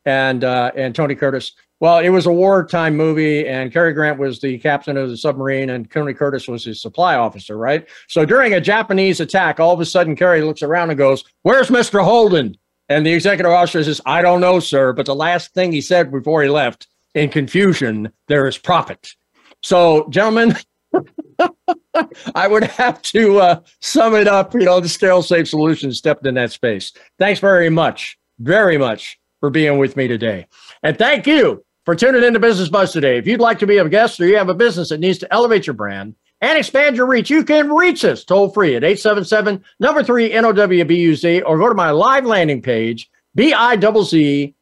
and 0.04 0.44
uh, 0.44 0.72
and 0.76 0.94
Tony 0.94 1.14
Curtis? 1.14 1.52
Well, 1.80 1.98
it 1.98 2.10
was 2.10 2.26
a 2.26 2.32
wartime 2.32 2.94
movie, 2.94 3.48
and 3.48 3.72
Cary 3.72 3.94
Grant 3.94 4.18
was 4.18 4.38
the 4.38 4.58
captain 4.58 4.98
of 4.98 5.08
the 5.08 5.16
submarine, 5.16 5.70
and 5.70 5.90
Tony 5.90 6.12
Curtis 6.12 6.46
was 6.46 6.62
his 6.62 6.82
supply 6.82 7.14
officer, 7.14 7.56
right? 7.56 7.88
So 8.08 8.26
during 8.26 8.52
a 8.52 8.60
Japanese 8.60 9.18
attack, 9.18 9.58
all 9.58 9.72
of 9.72 9.80
a 9.80 9.86
sudden, 9.86 10.14
Cary 10.14 10.42
looks 10.42 10.62
around 10.62 10.90
and 10.90 10.98
goes, 10.98 11.24
Where's 11.42 11.68
Mr. 11.68 12.04
Holden? 12.04 12.54
And 12.90 13.06
the 13.06 13.12
executive 13.12 13.52
officer 13.52 13.82
says, 13.82 14.00
I 14.04 14.20
don't 14.20 14.40
know, 14.40 14.60
sir. 14.60 14.92
But 14.92 15.06
the 15.06 15.14
last 15.14 15.54
thing 15.54 15.72
he 15.72 15.80
said 15.80 16.10
before 16.10 16.42
he 16.42 16.48
left, 16.48 16.88
in 17.14 17.30
confusion, 17.30 18.12
there 18.28 18.46
is 18.46 18.58
profit. 18.58 19.14
So, 19.62 20.08
gentlemen, 20.10 20.56
I 22.34 22.48
would 22.48 22.64
have 22.64 23.00
to 23.02 23.38
uh, 23.38 23.60
sum 23.80 24.14
it 24.16 24.26
up. 24.26 24.52
You 24.54 24.60
know, 24.60 24.80
the 24.80 24.88
Sterile 24.88 25.22
Safe 25.22 25.48
solution 25.48 25.92
stepped 25.92 26.26
in 26.26 26.34
that 26.34 26.52
space. 26.52 26.92
Thanks 27.18 27.40
very 27.40 27.70
much, 27.70 28.18
very 28.38 28.76
much 28.76 29.19
for 29.40 29.50
being 29.50 29.78
with 29.78 29.96
me 29.96 30.06
today. 30.06 30.46
And 30.82 30.96
thank 30.96 31.26
you 31.26 31.64
for 31.84 31.96
tuning 31.96 32.22
into 32.22 32.38
Business 32.38 32.68
Buzz 32.68 32.92
today. 32.92 33.18
If 33.18 33.26
you'd 33.26 33.40
like 33.40 33.58
to 33.58 33.66
be 33.66 33.78
a 33.78 33.88
guest 33.88 34.20
or 34.20 34.26
you 34.26 34.36
have 34.36 34.48
a 34.48 34.54
business 34.54 34.90
that 34.90 35.00
needs 35.00 35.18
to 35.18 35.32
elevate 35.32 35.66
your 35.66 35.74
brand, 35.74 36.14
and 36.42 36.58
expand 36.58 36.96
your 36.96 37.06
reach, 37.06 37.28
you 37.28 37.44
can 37.44 37.70
reach 37.70 38.04
us 38.04 38.24
toll 38.24 38.48
free 38.48 38.74
at 38.74 38.84
877 38.84 39.62
number 39.78 40.02
three 40.02 40.30
NOWBUZ 40.30 41.42
or 41.44 41.58
go 41.58 41.68
to 41.68 41.74
my 41.74 41.90
live 41.90 42.24
landing 42.24 42.62
page, 42.62 43.10
B-I-double-Z 43.34 44.54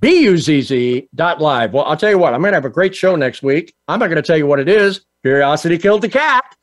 B-U-Z-Z 0.00 1.08
dot 1.14 1.42
live. 1.42 1.74
Well, 1.74 1.84
I'll 1.84 1.96
tell 1.96 2.08
you 2.08 2.18
what, 2.18 2.32
I'm 2.32 2.40
going 2.40 2.52
to 2.52 2.56
have 2.56 2.64
a 2.64 2.70
great 2.70 2.94
show 2.94 3.16
next 3.16 3.42
week. 3.42 3.74
I'm 3.86 4.00
not 4.00 4.06
going 4.06 4.16
to 4.16 4.22
tell 4.22 4.38
you 4.38 4.46
what 4.46 4.58
it 4.58 4.68
is. 4.68 5.02
Curiosity 5.22 5.76
killed 5.76 6.00
the 6.00 6.08
cat. 6.08 6.56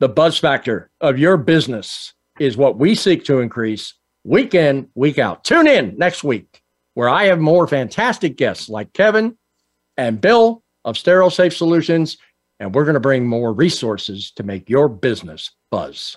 The 0.00 0.08
buzz 0.08 0.36
factor 0.36 0.90
of 1.00 1.16
your 1.16 1.36
business 1.36 2.12
is 2.40 2.56
what 2.56 2.76
we 2.76 2.96
seek 2.96 3.24
to 3.26 3.38
increase 3.38 3.94
week 4.24 4.54
in, 4.54 4.88
week 4.96 5.18
out. 5.20 5.44
Tune 5.44 5.68
in 5.68 5.96
next 5.96 6.24
week 6.24 6.49
where 6.94 7.08
I 7.08 7.24
have 7.24 7.40
more 7.40 7.66
fantastic 7.66 8.36
guests 8.36 8.68
like 8.68 8.92
Kevin 8.92 9.36
and 9.96 10.20
Bill 10.20 10.62
of 10.84 10.96
Sterile 10.96 11.30
Safe 11.30 11.56
Solutions, 11.56 12.18
and 12.58 12.74
we're 12.74 12.84
going 12.84 12.94
to 12.94 13.00
bring 13.00 13.26
more 13.26 13.52
resources 13.52 14.32
to 14.32 14.42
make 14.42 14.68
your 14.68 14.88
business 14.88 15.50
buzz. 15.70 16.16